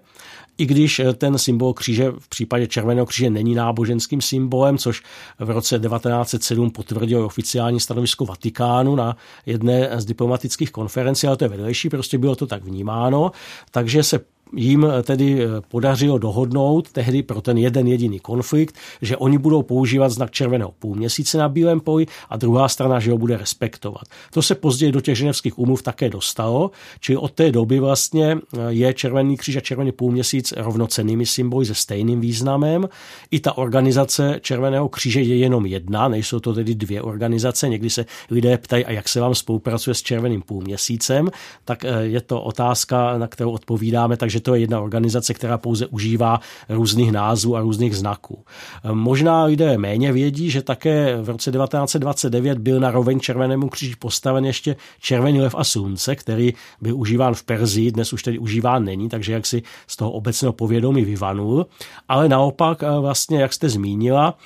I 0.59 0.67
když 0.67 1.01
ten 1.15 1.39
symbol 1.39 1.73
kříže 1.73 2.11
v 2.19 2.29
případě 2.29 2.67
Červeného 2.67 3.07
kříže 3.07 3.31
není 3.31 3.55
náboženským 3.55 4.21
symbolem, 4.21 4.79
což 4.79 5.03
v 5.39 5.51
roce 5.51 5.79
1907 5.79 6.71
potvrdil 6.71 7.25
oficiální 7.25 7.81
stanovisko 7.81 8.25
Vatikánu 8.25 8.97
na 8.97 9.17
jedné 9.47 9.91
z 9.97 10.05
diplomatických 10.05 10.71
konferencí, 10.71 11.27
ale 11.27 11.37
to 11.37 11.45
je 11.45 11.49
vedlejší, 11.49 11.89
prostě 11.89 12.19
bylo 12.19 12.37
to 12.37 12.47
tak 12.47 12.65
vnímáno, 12.65 13.31
takže 13.71 14.03
se 14.03 14.21
jim 14.57 14.87
tedy 15.03 15.41
podařilo 15.69 16.19
dohodnout 16.19 16.93
tehdy 16.93 17.23
pro 17.23 17.41
ten 17.41 17.59
jeden 17.59 17.87
jediný 17.87 18.21
konflikt, 18.21 18.77
že 19.03 19.17
oni 19.17 19.39
budou 19.39 19.63
používat 19.63 20.09
znak 20.09 20.31
červeného 20.31 20.73
půlměsíce 20.79 21.39
na 21.39 21.49
bílém 21.49 21.81
poli 21.81 22.07
a 22.29 22.37
druhá 22.37 22.69
strana, 22.69 23.01
že 23.01 23.11
ho 23.11 23.19
bude 23.19 23.37
respektovat. 23.37 24.03
To 24.33 24.43
se 24.43 24.55
později 24.55 24.93
do 24.93 25.01
těch 25.01 25.19
ženevských 25.19 25.59
úmluv 25.59 25.83
také 25.83 26.11
dostalo, 26.11 26.71
čili 27.01 27.17
od 27.17 27.33
té 27.33 27.53
doby 27.53 27.81
vlastně 27.81 28.39
je 28.69 28.95
červený 28.95 29.37
kříž 29.37 29.57
a 29.57 29.61
červený 29.61 29.93
půlměsíc 29.93 30.55
rovnocennými 30.57 31.27
symboly 31.27 31.67
se 31.67 31.75
stejným 31.75 32.21
významem. 32.21 32.89
I 33.31 33.41
ta 33.41 33.59
organizace 33.59 34.41
Červeného 34.41 34.89
kříže 34.89 35.21
je 35.21 35.37
jenom 35.37 35.67
jedna, 35.67 36.09
nejsou 36.09 36.41
to 36.41 36.55
tedy 36.55 36.75
dvě 36.75 37.03
organizace. 37.03 37.69
Někdy 37.69 37.91
se 37.91 38.07
lidé 38.31 38.59
ptají, 38.59 38.85
a 38.85 38.93
jak 38.93 39.09
se 39.09 39.21
vám 39.21 39.35
spolupracuje 39.35 39.95
s 39.95 40.03
červeným 40.03 40.43
půlměsícem, 40.43 41.31
tak 41.65 41.85
eh, 41.85 41.89
je 42.03 42.21
to 42.21 42.43
otázka, 42.43 43.19
na 43.19 43.27
kterou 43.27 43.51
odpovídáme, 43.51 44.17
takže 44.17 44.40
že 44.41 44.45
to 44.45 44.55
je 44.55 44.61
jedna 44.61 44.81
organizace, 44.81 45.35
která 45.35 45.59
pouze 45.59 45.87
užívá 45.87 46.41
různých 46.69 47.13
názvů 47.13 47.57
a 47.57 47.61
různých 47.61 47.97
znaků. 47.97 48.45
Možná 48.93 49.45
lidé 49.45 49.79
méně 49.79 50.13
vědí, 50.13 50.51
že 50.51 50.63
také 50.63 51.17
v 51.23 51.29
roce 51.29 51.53
1929 51.53 52.59
byl 52.59 52.81
na 52.81 52.91
roveň 52.91 53.21
Červenému 53.21 53.69
kříži 53.69 53.97
postaven 53.99 54.45
ještě 54.45 54.77
Červený 55.01 55.41
lev 55.41 55.55
a 55.59 55.65
slunce, 55.65 56.17
který 56.17 56.55
byl 56.81 56.97
užíván 56.97 57.35
v 57.35 57.43
Perzii, 57.43 57.93
dnes 57.93 58.13
už 58.13 58.23
tedy 58.23 58.39
užíván 58.39 58.85
není, 58.85 59.09
takže 59.09 59.33
jak 59.33 59.47
si 59.47 59.63
z 59.87 59.97
toho 59.97 60.11
obecného 60.11 60.53
povědomí 60.53 61.05
vyvanul. 61.05 61.67
Ale 62.09 62.29
naopak 62.29 62.83
vlastně, 63.01 63.41
jak 63.41 63.53
jste 63.53 63.69
zmínila, 63.69 64.39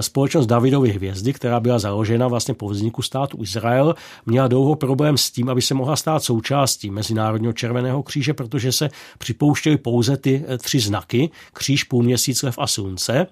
společnost 0.00 0.46
Davidovy 0.46 0.90
hvězdy, 0.90 1.32
která 1.32 1.60
byla 1.60 1.78
založena 1.78 2.28
vlastně 2.28 2.54
po 2.54 2.68
vzniku 2.68 3.02
státu 3.02 3.38
Izrael, 3.42 3.94
měla 4.26 4.48
dlouho 4.48 4.74
problém 4.74 5.18
s 5.18 5.30
tím, 5.30 5.48
aby 5.48 5.62
se 5.62 5.74
mohla 5.74 5.96
stát 5.96 6.22
součástí 6.22 6.90
Mezinárodního 6.90 7.52
červeného 7.52 8.02
kříže, 8.02 8.34
protože 8.34 8.72
se 8.72 8.88
připouštěly 9.28 9.76
pouze 9.76 10.16
ty 10.16 10.44
eh, 10.48 10.58
tři 10.58 10.80
znaky, 10.80 11.30
kříž, 11.52 11.84
půlměsíc, 11.84 12.42
lev 12.42 12.58
a 12.58 12.66
slunce 12.66 13.26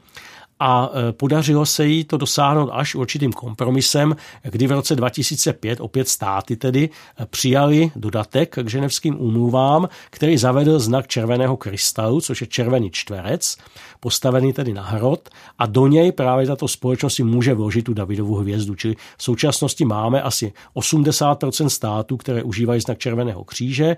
a 0.61 0.91
e, 1.09 1.13
podařilo 1.13 1.67
se 1.67 1.87
jí 1.87 2.05
to 2.05 2.17
dosáhnout 2.17 2.71
až 2.73 2.95
určitým 2.95 3.33
kompromisem, 3.33 4.17
kdy 4.43 4.67
v 4.67 4.71
roce 4.71 4.97
2005 4.97 5.81
opět 5.81 6.09
státy 6.09 6.57
tedy 6.57 6.91
e, 7.21 7.27
přijali 7.27 7.91
dodatek 7.97 8.59
k 8.63 8.69
ženevským 8.69 9.21
úmluvám, 9.21 9.89
který 10.11 10.39
zavedl 10.39 10.79
znak 10.79 11.07
červeného 11.07 11.57
krystalu, 11.57 12.21
což 12.21 12.41
je 12.41 12.47
červený 12.47 12.91
čtverec, 12.91 13.57
postavený 14.01 14.53
tedy 14.53 14.73
na 14.73 14.83
hrot 14.83 15.29
a 15.59 15.67
do 15.67 15.87
něj 15.87 16.13
právě 16.13 16.47
tato 16.47 16.69
společnost 16.69 17.15
si 17.15 17.25
může 17.25 17.55
vložit 17.55 17.83
tu 17.83 17.95
Davidovu 17.95 18.35
hvězdu. 18.35 18.75
Čili 18.75 18.95
v 19.17 19.23
současnosti 19.23 19.85
máme 19.85 20.23
asi 20.23 20.53
80% 20.75 21.67
států, 21.67 22.17
které 22.17 22.43
užívají 22.43 22.81
znak 22.81 22.99
červeného 22.99 23.45
kříže, 23.45 23.97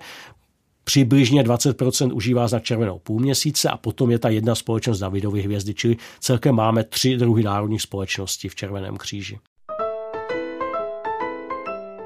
přibližně 0.89 1.43
20% 1.43 2.13
užívá 2.13 2.47
znak 2.47 2.63
červenou 2.63 2.99
půlměsíce 2.99 3.69
a 3.69 3.77
potom 3.77 4.11
je 4.11 4.19
ta 4.19 4.29
jedna 4.29 4.55
společnost 4.55 4.99
Davidovy 4.99 5.41
hvězdy, 5.41 5.73
čili 5.73 5.97
celkem 6.19 6.55
máme 6.55 6.83
tři 6.83 7.17
druhy 7.17 7.43
národních 7.43 7.81
společností 7.81 8.49
v 8.49 8.55
Červeném 8.55 8.97
kříži. 8.97 9.39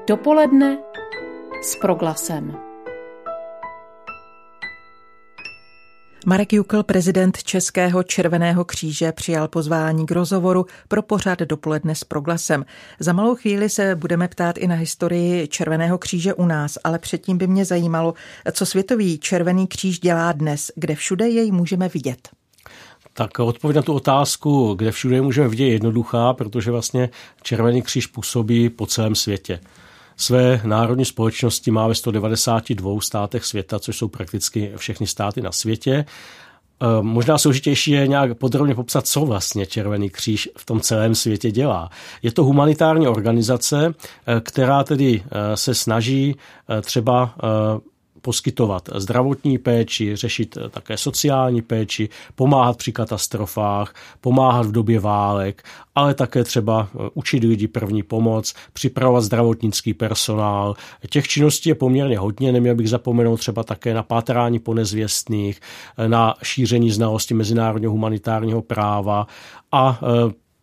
Dopoledne 0.08 0.78
s 1.62 1.76
proglasem. 1.76 2.73
Marek 6.26 6.52
Jukl, 6.52 6.82
prezident 6.82 7.42
Českého 7.42 8.02
červeného 8.02 8.64
kříže, 8.64 9.12
přijal 9.12 9.48
pozvání 9.48 10.06
k 10.06 10.10
rozhovoru 10.10 10.66
pro 10.88 11.02
pořad 11.02 11.38
dopoledne 11.38 11.94
s 11.94 12.04
proglasem. 12.04 12.64
Za 13.00 13.12
malou 13.12 13.34
chvíli 13.34 13.70
se 13.70 13.94
budeme 13.94 14.28
ptát 14.28 14.58
i 14.58 14.66
na 14.66 14.74
historii 14.74 15.48
Červeného 15.48 15.98
kříže 15.98 16.34
u 16.34 16.46
nás, 16.46 16.78
ale 16.84 16.98
předtím 16.98 17.38
by 17.38 17.46
mě 17.46 17.64
zajímalo, 17.64 18.14
co 18.52 18.66
Světový 18.66 19.18
červený 19.18 19.66
kříž 19.66 20.00
dělá 20.00 20.32
dnes, 20.32 20.70
kde 20.74 20.94
všude 20.94 21.28
jej 21.28 21.52
můžeme 21.52 21.88
vidět. 21.88 22.28
Tak 23.12 23.38
odpověď 23.38 23.76
na 23.76 23.82
tu 23.82 23.92
otázku, 23.92 24.74
kde 24.74 24.92
všude 24.92 25.22
můžeme 25.22 25.48
vidět, 25.48 25.64
je 25.64 25.72
jednoduchá, 25.72 26.32
protože 26.32 26.70
vlastně 26.70 27.10
Červený 27.42 27.82
kříž 27.82 28.06
působí 28.06 28.68
po 28.70 28.86
celém 28.86 29.14
světě. 29.14 29.60
Své 30.16 30.60
národní 30.64 31.04
společnosti 31.04 31.70
má 31.70 31.88
ve 31.88 31.94
192 31.94 33.00
státech 33.00 33.44
světa, 33.44 33.78
což 33.78 33.96
jsou 33.98 34.08
prakticky 34.08 34.72
všechny 34.76 35.06
státy 35.06 35.40
na 35.40 35.52
světě. 35.52 35.92
E, 35.92 36.04
možná 37.00 37.38
složitější 37.38 37.90
je 37.90 38.08
nějak 38.08 38.38
podrobně 38.38 38.74
popsat, 38.74 39.06
co 39.06 39.20
vlastně 39.20 39.66
Červený 39.66 40.10
kříž 40.10 40.48
v 40.58 40.66
tom 40.66 40.80
celém 40.80 41.14
světě 41.14 41.50
dělá. 41.50 41.90
Je 42.22 42.32
to 42.32 42.44
humanitární 42.44 43.08
organizace, 43.08 43.94
e, 44.26 44.40
která 44.40 44.84
tedy 44.84 45.22
e, 45.30 45.56
se 45.56 45.74
snaží 45.74 46.36
třeba 46.82 47.34
poskytovat 48.24 48.88
zdravotní 48.94 49.58
péči, 49.58 50.16
řešit 50.16 50.56
eh, 50.56 50.68
také 50.68 50.96
sociální 50.96 51.62
péči, 51.62 52.08
pomáhat 52.34 52.76
při 52.76 52.92
katastrofách, 52.92 53.94
pomáhat 54.20 54.66
v 54.66 54.72
době 54.72 55.00
válek, 55.00 55.62
ale 55.94 56.14
také 56.14 56.44
třeba 56.44 56.88
eh, 56.88 57.10
učit 57.14 57.44
lidi 57.44 57.68
první 57.68 58.02
pomoc, 58.02 58.54
připravovat 58.72 59.20
zdravotnický 59.20 59.94
personál. 59.94 60.74
Těch 61.10 61.28
činností 61.28 61.68
je 61.68 61.74
poměrně 61.74 62.18
hodně, 62.18 62.52
neměl 62.52 62.74
bych 62.74 62.88
zapomenout 62.88 63.36
třeba 63.36 63.62
také 63.62 63.94
na 63.94 64.02
pátrání 64.02 64.58
po 64.58 64.74
nezvěstných, 64.74 65.60
eh, 65.98 66.08
na 66.08 66.34
šíření 66.42 66.90
znalosti 66.90 67.34
mezinárodního 67.34 67.92
humanitárního 67.92 68.62
práva 68.62 69.26
a 69.72 70.00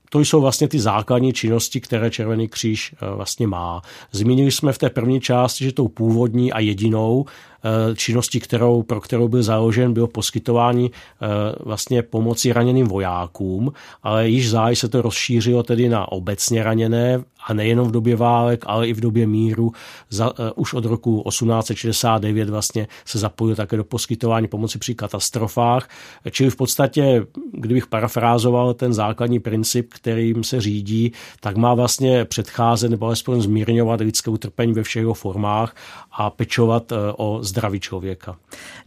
to 0.09 0.19
jsou 0.19 0.41
vlastně 0.41 0.67
ty 0.67 0.79
základní 0.79 1.33
činnosti, 1.33 1.81
které 1.81 2.11
Červený 2.11 2.47
kříž 2.47 2.95
vlastně 3.15 3.47
má. 3.47 3.81
Zmínili 4.11 4.51
jsme 4.51 4.73
v 4.73 4.77
té 4.77 4.89
první 4.89 5.21
části, 5.21 5.63
že 5.63 5.71
tou 5.71 5.87
původní 5.87 6.53
a 6.53 6.59
jedinou 6.59 7.25
Eh, 7.63 7.95
činnosti, 7.95 8.39
kterou, 8.39 8.83
pro 8.83 9.01
kterou 9.01 9.27
byl 9.27 9.43
založen, 9.43 9.93
bylo 9.93 10.07
poskytování 10.07 10.91
eh, 10.91 11.27
vlastně 11.59 12.03
pomoci 12.03 12.53
raněným 12.53 12.87
vojákům, 12.87 13.73
ale 14.03 14.29
již 14.29 14.49
záj 14.49 14.75
se 14.75 14.89
to 14.89 15.01
rozšířilo 15.01 15.63
tedy 15.63 15.89
na 15.89 16.11
obecně 16.11 16.63
raněné 16.63 17.23
a 17.47 17.53
nejenom 17.53 17.87
v 17.87 17.91
době 17.91 18.15
válek, 18.15 18.63
ale 18.67 18.87
i 18.87 18.93
v 18.93 18.99
době 18.99 19.27
míru. 19.27 19.71
Za, 20.09 20.39
uh, 20.39 20.45
už 20.55 20.73
od 20.73 20.85
roku 20.85 21.23
1869 21.29 22.49
vlastně 22.49 22.87
se 23.05 23.19
zapojil 23.19 23.55
také 23.55 23.77
do 23.77 23.83
poskytování 23.83 24.47
pomoci 24.47 24.79
při 24.79 24.95
katastrofách. 24.95 25.89
Čili 26.31 26.49
v 26.49 26.55
podstatě, 26.55 27.25
kdybych 27.51 27.87
parafrázoval 27.87 28.73
ten 28.73 28.93
základní 28.93 29.39
princip, 29.39 29.93
kterým 29.93 30.43
se 30.43 30.61
řídí, 30.61 31.11
tak 31.39 31.57
má 31.57 31.73
vlastně 31.73 32.25
předcházet 32.25 32.91
nebo 32.91 33.05
alespoň 33.05 33.41
zmírňovat 33.41 34.01
lidské 34.01 34.31
utrpení 34.31 34.73
ve 34.73 34.83
všech 34.83 35.01
jeho 35.01 35.13
formách 35.13 35.75
a 36.11 36.29
pečovat 36.29 36.91
uh, 36.91 36.97
o 37.17 37.43
zdraví 37.43 37.79
člověka. 37.79 38.37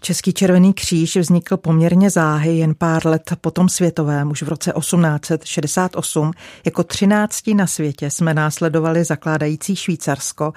Český 0.01 0.33
červený 0.33 0.73
kříž 0.73 1.17
vznikl 1.17 1.57
poměrně 1.57 2.11
záhy 2.11 2.57
jen 2.57 2.75
pár 2.75 3.07
let 3.07 3.33
po 3.40 3.51
tom 3.51 3.69
světovém, 3.69 4.31
už 4.31 4.43
v 4.43 4.49
roce 4.49 4.73
1868. 4.79 6.33
Jako 6.64 6.83
13 6.83 7.49
na 7.55 7.67
světě 7.67 8.11
jsme 8.11 8.35
následovali 8.44 9.04
zakládající 9.04 9.76
Švýcarsko, 9.76 10.52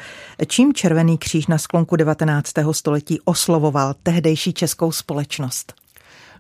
čím 0.48 0.74
červený 0.74 1.18
kříž 1.18 1.48
na 1.48 1.58
sklonku 1.58 1.96
19. 1.96 2.54
století 2.72 3.20
oslovoval 3.26 3.96
tehdejší 4.04 4.54
českou 4.54 4.92
společnost. 4.92 5.74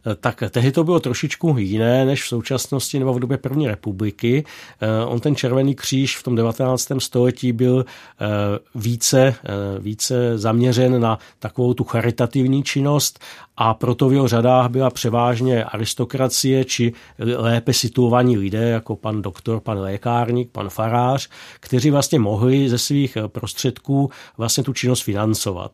Eh, 0.06 0.16
tak 0.16 0.44
tehdy 0.50 0.72
to 0.72 0.84
bylo 0.84 1.00
trošičku 1.00 1.56
jiné 1.58 2.06
než 2.06 2.24
v 2.24 2.28
současnosti 2.28 3.00
nebo 3.00 3.14
v 3.14 3.20
době 3.20 3.38
první 3.38 3.68
republiky. 3.68 4.44
Eh, 4.82 5.06
on 5.06 5.20
ten 5.20 5.36
červený 5.36 5.76
kříž 5.76 6.18
v 6.18 6.24
tom 6.24 6.36
19. 6.36 7.00
století 7.00 7.52
byl 7.52 7.86
eh, 7.86 8.26
více, 8.76 9.36
více 9.80 10.38
zaměřen 10.38 11.02
na 11.02 11.20
takovou 11.40 11.74
tu 11.74 11.84
charitativní 11.84 12.64
činnost 12.64 13.20
a 13.58 13.74
proto 13.74 14.10
v 14.10 14.14
jeho 14.14 14.28
řadách 14.28 14.70
byla 14.70 14.90
převážně 14.90 15.64
aristokracie 15.64 16.66
či 16.66 16.94
lépe 17.20 17.74
situovaní 17.74 18.38
lidé, 18.38 18.70
jako 18.70 18.96
pan 18.96 19.22
doktor, 19.22 19.60
pan 19.60 19.78
lékárník, 19.78 20.50
pan 20.52 20.70
farář, 20.70 21.30
kteří 21.60 21.92
vlastně 21.92 22.20
mohli 22.20 22.70
ze 22.70 22.78
svých 22.78 23.18
prostředků 23.28 24.10
vlastně 24.38 24.64
tu 24.64 24.74
činnost 24.74 25.02
financovat. 25.02 25.72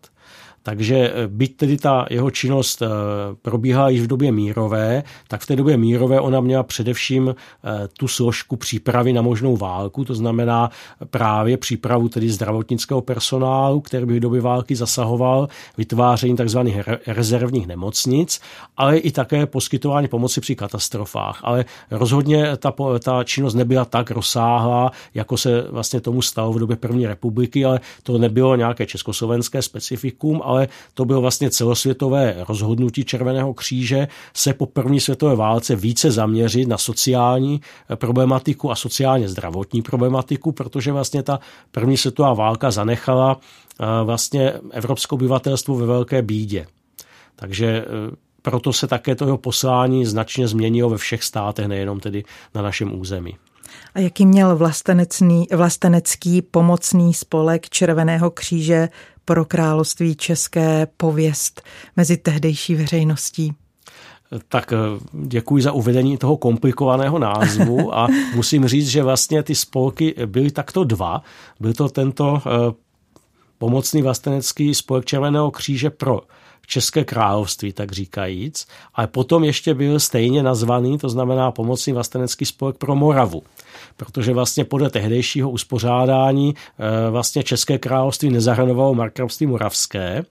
Takže 0.64 0.96
eh, 0.96 1.28
byť 1.28 1.56
tedy 1.56 1.78
ta 1.78 2.06
jeho 2.10 2.32
činnost 2.32 2.82
eh, 2.82 2.88
probíhala 3.42 3.90
již 3.90 4.02
v 4.02 4.08
době 4.08 4.32
mírové, 4.32 5.04
tak 5.28 5.42
v 5.42 5.46
té 5.46 5.56
době 5.56 5.78
mírové 5.78 6.20
ona 6.20 6.42
měla 6.42 6.64
především 6.64 7.30
eh, 7.30 7.88
tu 7.88 8.08
složku 8.08 8.56
přípravy 8.56 9.14
na 9.14 9.22
možnou 9.22 9.58
válku, 9.58 10.06
to 10.06 10.16
znamená 10.16 10.70
právě 11.06 11.58
přípravu 11.58 12.10
tedy 12.10 12.30
zdravotnického 12.30 13.02
personálu, 13.02 13.82
který 13.82 14.06
by 14.06 14.16
v 14.16 14.20
době 14.20 14.42
války 14.42 14.76
zasahoval, 14.76 15.48
vytváření 15.78 16.36
tzv. 16.36 16.60
rezervních 17.08 17.68
nemocnic, 17.68 18.42
ale 18.78 18.98
i 18.98 19.12
také 19.12 19.46
poskytování 19.46 20.08
pomoci 20.08 20.42
při 20.42 20.56
katastrofách. 20.56 21.40
Ale 21.44 21.66
rozhodně 21.92 22.58
ta, 22.58 22.74
ta 23.04 23.24
činnost 23.24 23.54
nebyla 23.54 23.86
tak 23.86 24.12
rozsáhlá, 24.12 24.92
jako 25.14 25.38
se 25.38 25.68
vlastně 25.70 26.02
tomu 26.02 26.22
stalo 26.22 26.54
v 26.54 26.60
době 26.60 26.76
první 26.76 27.08
republiky, 27.08 27.66
ale 27.66 27.80
to 28.04 28.18
nebylo 28.18 28.56
nějaké 28.56 28.86
československé 28.86 29.62
specifikum, 29.62 30.42
ale 30.44 30.53
to 30.94 31.06
bylo 31.06 31.22
vlastně 31.22 31.50
celosvětové 31.50 32.36
rozhodnutí 32.50 33.06
Červeného 33.06 33.54
kříže 33.54 34.08
se 34.34 34.54
po 34.54 34.66
první 34.66 35.00
světové 35.00 35.36
válce 35.36 35.76
více 35.76 36.12
zaměřit 36.12 36.68
na 36.68 36.78
sociální 36.78 37.62
eh, 37.90 37.96
problematiku 37.96 38.72
a 38.72 38.76
sociálně 38.76 39.30
zdravotní 39.30 39.82
problematiku, 39.82 40.52
protože 40.52 40.92
vlastně 40.92 41.24
ta 41.24 41.40
první 41.72 41.98
světová 41.98 42.34
válka 42.34 42.72
zanechala 42.72 43.40
eh, 43.40 43.86
vlastně 44.04 44.54
evropské 44.72 45.14
obyvatelstvo 45.14 45.76
ve 45.76 45.86
velké 45.86 46.22
bídě. 46.22 46.66
Takže 47.36 47.68
eh, 47.68 48.16
proto 48.42 48.74
se 48.74 48.88
také 48.88 49.16
toho 49.16 49.38
poslání 49.38 50.06
značně 50.06 50.48
změnilo 50.48 50.90
ve 50.90 50.98
všech 50.98 51.24
státech, 51.24 51.68
nejenom 51.68 52.00
tedy 52.00 52.24
na 52.56 52.62
našem 52.62 53.00
území. 53.00 53.38
A 53.96 54.00
jaký 54.00 54.26
měl 54.26 54.60
vlastenecký 55.52 56.42
pomocný 56.42 57.14
spolek 57.14 57.70
Červeného 57.70 58.32
kříže 58.32 58.90
pro 59.26 59.46
království 59.46 60.16
české 60.16 60.88
pověst 60.98 61.62
mezi 61.96 62.18
tehdejší 62.18 62.76
veřejností? 62.76 63.54
Tak 64.48 64.74
eh, 64.74 64.78
děkuji 65.14 65.64
za 65.64 65.72
uvedení 65.72 66.18
toho 66.18 66.38
komplikovaného 66.38 67.20
názvu 67.20 67.98
a 67.98 68.08
musím 68.36 68.68
říct, 68.68 68.88
že 68.88 69.04
vlastně 69.04 69.44
ty 69.44 69.56
spolky 69.56 70.16
byly 70.26 70.52
takto 70.52 70.84
dva. 70.84 71.22
Byl 71.60 71.74
to 71.74 71.90
tento 71.90 72.42
eh, 72.46 72.74
pomocný 73.58 74.02
vlastenecký 74.02 74.76
spolek 74.76 75.06
Červeného 75.06 75.52
kříže 75.52 75.90
pro 75.90 76.22
České 76.68 77.04
království, 77.04 77.74
tak 77.74 77.92
říkajíc, 77.92 78.68
ale 78.94 79.08
potom 79.08 79.44
ještě 79.44 79.74
byl 79.74 80.00
stejně 80.00 80.44
nazvaný, 80.44 80.98
to 80.98 81.10
znamená 81.10 81.52
pomocný 81.52 81.94
vlastenecký 81.94 82.46
spolek 82.46 82.78
pro 82.78 82.96
Moravu 82.96 83.44
protože 83.98 84.34
vlastně 84.34 84.66
podle 84.66 84.90
tehdejšího 84.90 85.50
uspořádání 85.50 86.54
eh, 86.56 87.10
vlastně 87.10 87.44
České 87.44 87.78
království 87.78 88.30
nezahrnovalo 88.30 88.94
markravství 88.94 89.48
moravské, 89.48 90.24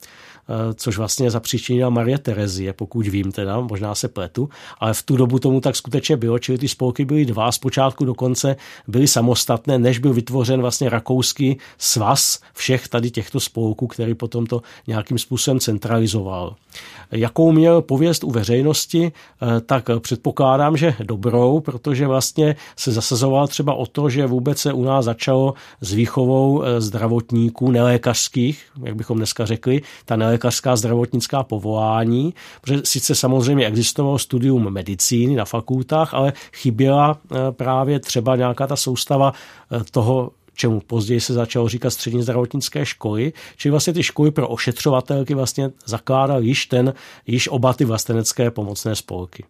což 0.74 0.98
vlastně 0.98 1.30
zapříčinila 1.30 1.90
Marie 1.90 2.18
Terezie, 2.18 2.72
pokud 2.72 3.06
vím 3.06 3.32
teda, 3.32 3.60
možná 3.60 3.94
se 3.94 4.08
pletu, 4.08 4.48
ale 4.80 4.94
v 4.94 5.02
tu 5.02 5.16
dobu 5.16 5.38
tomu 5.38 5.60
tak 5.60 5.76
skutečně 5.76 6.16
bylo, 6.16 6.38
čili 6.38 6.58
ty 6.58 6.68
spolky 6.68 7.04
byly 7.04 7.24
dva, 7.24 7.52
zpočátku 7.52 8.04
dokonce 8.04 8.56
byly 8.88 9.08
samostatné, 9.08 9.78
než 9.78 9.98
byl 9.98 10.12
vytvořen 10.12 10.60
vlastně 10.60 10.88
rakouský 10.88 11.58
svaz 11.78 12.40
všech 12.54 12.88
tady 12.88 13.10
těchto 13.10 13.40
spolků, 13.40 13.86
který 13.86 14.14
potom 14.14 14.46
to 14.46 14.62
nějakým 14.86 15.18
způsobem 15.18 15.60
centralizoval. 15.60 16.54
Jakou 17.12 17.52
měl 17.52 17.82
pověst 17.82 18.24
u 18.24 18.30
veřejnosti, 18.30 19.12
eh, 19.12 19.60
tak 19.60 19.90
předpokládám, 20.00 20.76
že 20.76 20.94
dobrou, 21.02 21.60
protože 21.60 22.06
vlastně 22.06 22.56
se 22.76 22.92
zasazoval 22.92 23.48
třeba 23.48 23.74
o 23.74 23.86
to, 23.86 24.10
že 24.10 24.26
vůbec 24.26 24.58
se 24.58 24.72
u 24.72 24.84
nás 24.84 25.04
začalo 25.04 25.54
s 25.80 25.92
výchovou 25.92 26.62
eh, 26.62 26.80
zdravotníků, 26.80 27.70
nelékařských, 27.70 28.64
jak 28.84 28.96
bychom 28.96 29.16
dneska 29.16 29.46
řekli, 29.46 29.82
ta 30.04 30.16
nelékařská 30.16 30.31
zdravotnická 30.74 31.42
povolání, 31.42 32.34
protože 32.60 32.80
sice 32.84 33.14
samozřejmě 33.14 33.66
existovalo 33.66 34.18
studium 34.18 34.70
medicíny 34.70 35.36
na 35.36 35.44
fakultách, 35.44 36.14
ale 36.14 36.32
chyběla 36.56 37.18
eh, 37.24 37.36
právě 37.52 38.00
třeba 38.00 38.36
nějaká 38.36 38.66
ta 38.66 38.76
soustava 38.76 39.32
toho 39.90 40.30
čemu 40.54 40.80
později 40.80 41.20
se 41.20 41.34
začalo 41.34 41.68
říkat 41.68 41.90
střední 41.90 42.22
zdravotnické 42.22 42.86
školy, 42.86 43.32
čili 43.56 43.70
vlastně 43.70 43.92
ty 43.92 44.02
školy 44.02 44.30
pro 44.30 44.48
ošetřovatelky 44.48 45.34
vlastně 45.34 45.70
zakládal 45.86 46.42
již 46.42 46.66
ten, 46.66 46.94
již 47.26 47.48
oba 47.48 47.72
ty 47.72 47.84
vlastenecké 47.84 48.50
pomocné 48.50 48.96
spolky. 48.96 49.44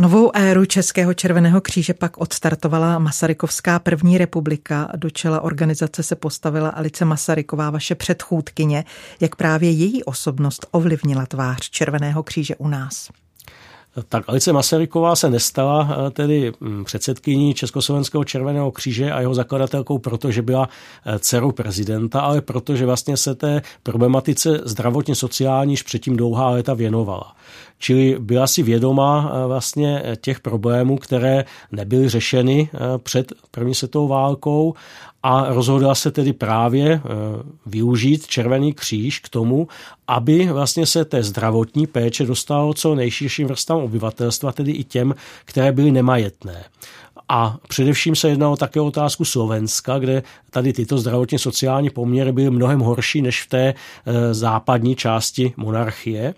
Novou 0.00 0.30
éru 0.34 0.64
Českého 0.64 1.14
červeného 1.14 1.60
kříže 1.60 1.94
pak 1.94 2.18
odstartovala 2.18 2.98
Masarykovská 2.98 3.78
první 3.78 4.18
republika. 4.18 4.88
Do 4.96 5.10
čela 5.10 5.40
organizace 5.40 6.02
se 6.02 6.16
postavila 6.16 6.68
Alice 6.68 7.04
Masaryková, 7.04 7.70
vaše 7.70 7.94
předchůdkyně. 7.94 8.84
Jak 9.20 9.36
právě 9.36 9.70
její 9.70 10.04
osobnost 10.04 10.66
ovlivnila 10.70 11.26
tvář 11.26 11.70
Červeného 11.70 12.22
kříže 12.22 12.56
u 12.56 12.68
nás? 12.68 13.08
tak 14.08 14.24
Alice 14.28 14.52
Masaryková 14.52 15.16
se 15.16 15.30
nestala 15.30 15.88
eh, 16.06 16.10
tedy 16.10 16.52
mm, 16.60 16.84
předsedkyní 16.84 17.54
Československého 17.54 18.24
červeného 18.24 18.70
kříže 18.70 19.12
a 19.12 19.20
jeho 19.20 19.34
zakladatelkou, 19.34 19.98
protože 19.98 20.42
byla 20.42 20.68
eh, 21.06 21.18
dcerou 21.18 21.52
prezidenta, 21.52 22.20
ale 22.20 22.40
protože 22.40 22.86
vlastně 22.86 23.16
se 23.16 23.34
té 23.34 23.62
problematice 23.82 24.60
zdravotně 24.64 25.14
sociální 25.14 25.72
již 25.72 25.82
předtím 25.82 26.16
dlouhá 26.16 26.50
léta 26.50 26.74
věnovala. 26.74 27.36
Čili 27.82 28.16
byla 28.18 28.46
si 28.46 28.62
vědoma 28.62 29.32
eh, 29.32 29.46
vlastně 29.46 30.02
těch 30.20 30.40
problémů, 30.40 30.98
které 30.98 31.44
nebyly 31.72 32.08
řešeny 32.08 32.70
před 33.02 33.32
první 33.50 33.74
světovou 33.74 34.08
válkou 34.08 34.74
a 35.22 35.52
rozhodla 35.54 35.94
se 35.94 36.10
tedy 36.10 36.32
právě 36.32 36.92
eh, 36.92 37.00
využít 37.66 38.26
Červený 38.26 38.72
kříž 38.72 39.18
k 39.18 39.28
tomu, 39.28 39.68
aby 40.08 40.46
vlastně 40.52 40.86
se 40.86 41.04
té 41.04 41.22
zdravotní 41.22 41.86
péče 41.86 42.26
dostalo 42.26 42.74
co 42.74 42.94
nejširším 42.94 43.48
vrstám 43.48 43.78
obyvatelstva, 43.78 44.52
tedy 44.52 44.72
i 44.72 44.84
těm, 44.84 45.14
které 45.44 45.72
byly 45.72 45.90
nemajetné. 45.90 46.64
A 47.28 47.56
především 47.68 48.16
se 48.16 48.28
jednalo 48.28 48.56
také 48.56 48.80
o 48.80 48.86
otázku 48.86 49.24
Slovenska, 49.24 49.98
kde 49.98 50.22
tady 50.50 50.72
tyto 50.72 50.98
zdravotně 50.98 51.38
sociální 51.38 51.90
poměry 51.90 52.32
byly 52.32 52.50
mnohem 52.50 52.80
horší 52.80 53.22
než 53.22 53.42
v 53.42 53.48
té 53.48 53.74
eh, 53.74 54.34
západní 54.34 54.96
části 54.96 55.52
monarchie 55.56 56.34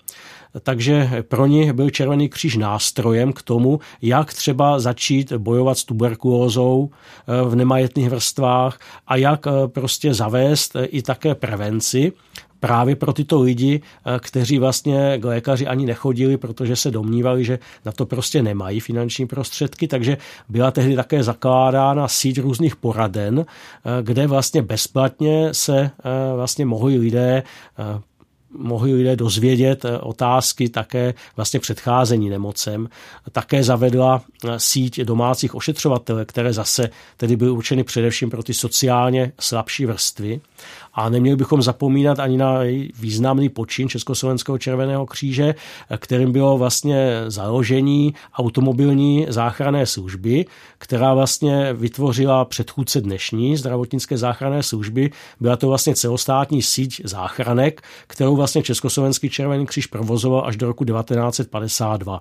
takže 0.61 1.25
pro 1.29 1.47
ně 1.47 1.73
byl 1.73 1.91
Červený 1.91 2.29
kříž 2.29 2.57
nástrojem 2.57 3.33
k 3.33 3.43
tomu, 3.43 3.81
jak 4.03 4.35
třeba 4.35 4.81
začít 4.81 5.33
bojovat 5.33 5.79
s 5.79 5.85
tuberkulózou 5.85 6.91
eh, 6.91 7.49
v 7.49 7.55
nemajetných 7.55 8.11
vrstvách 8.11 8.79
a 9.07 9.17
jak 9.17 9.47
eh, 9.47 9.69
prostě 9.69 10.15
zavést 10.15 10.77
eh, 10.77 10.85
i 10.85 11.03
také 11.03 11.35
prevenci 11.35 12.13
právě 12.61 12.97
pro 12.97 13.13
tyto 13.13 13.43
lidi, 13.43 13.81
kteří 14.19 14.59
vlastně 14.59 15.19
k 15.19 15.25
lékaři 15.25 15.67
ani 15.67 15.87
nechodili, 15.87 16.37
protože 16.37 16.77
se 16.77 16.91
domnívali, 16.91 17.45
že 17.45 17.59
na 17.85 17.93
to 17.93 18.07
prostě 18.07 18.43
nemají 18.43 18.81
finanční 18.81 19.27
prostředky, 19.27 19.89
takže 19.89 20.17
byla 20.49 20.71
tehdy 20.71 20.97
také 20.97 21.23
zakládána 21.23 22.09
síť 22.09 22.41
různých 22.41 22.77
poraden, 22.77 23.47
kde 24.03 24.27
vlastně 24.27 24.63
bezplatně 24.63 25.49
se 25.55 25.91
vlastně 26.35 26.67
mohli 26.67 26.99
lidé 26.99 27.43
mohli 28.59 28.95
lidé 28.95 29.17
dozvědět 29.17 29.85
eh, 29.85 29.99
otázky 29.99 30.69
také 30.69 31.15
vlastně 31.37 31.61
předcházení 31.61 32.31
nemocem. 32.31 32.89
Také 33.33 33.65
zavedla 33.65 34.23
eh, 34.45 34.49
síť 34.57 35.01
domácích 35.01 35.55
ošetřovatelů, 35.55 36.19
které 36.25 36.53
zase 36.53 36.91
tedy 37.17 37.37
byly 37.37 37.51
určeny 37.51 37.85
především 37.85 38.31
pro 38.31 38.43
ty 38.43 38.55
sociálně 38.55 39.33
slabší 39.41 39.87
vrstvy. 39.87 40.41
A 40.95 41.09
neměli 41.09 41.37
bychom 41.37 41.63
zapomínat 41.63 42.19
ani 42.19 42.37
na 42.37 42.59
významný 43.01 43.49
počin 43.49 43.89
Československého 43.89 44.59
červeného 44.59 45.07
kříže, 45.07 45.55
kterým 45.99 46.33
bylo 46.33 46.59
vlastně 46.59 47.11
založení 47.29 48.15
automobilní 48.35 49.27
záchranné 49.29 49.87
služby, 49.87 50.47
která 50.79 51.15
vlastně 51.15 51.73
vytvořila 51.73 52.45
předchůdce 52.45 53.01
dnešní 53.01 53.57
zdravotnické 53.57 54.19
záchranné 54.19 54.63
služby. 54.63 55.11
Byla 55.41 55.57
to 55.57 55.69
vlastně 55.69 55.95
celostátní 55.95 56.63
síť 56.63 57.01
záchranek, 57.05 57.83
kterou 58.07 58.37
vlastně 58.43 58.63
Československý 58.63 59.31
červený 59.31 59.67
kříž 59.67 59.87
provozoval 59.87 60.45
až 60.47 60.57
do 60.57 60.67
roku 60.67 60.85
1952. 60.85 62.19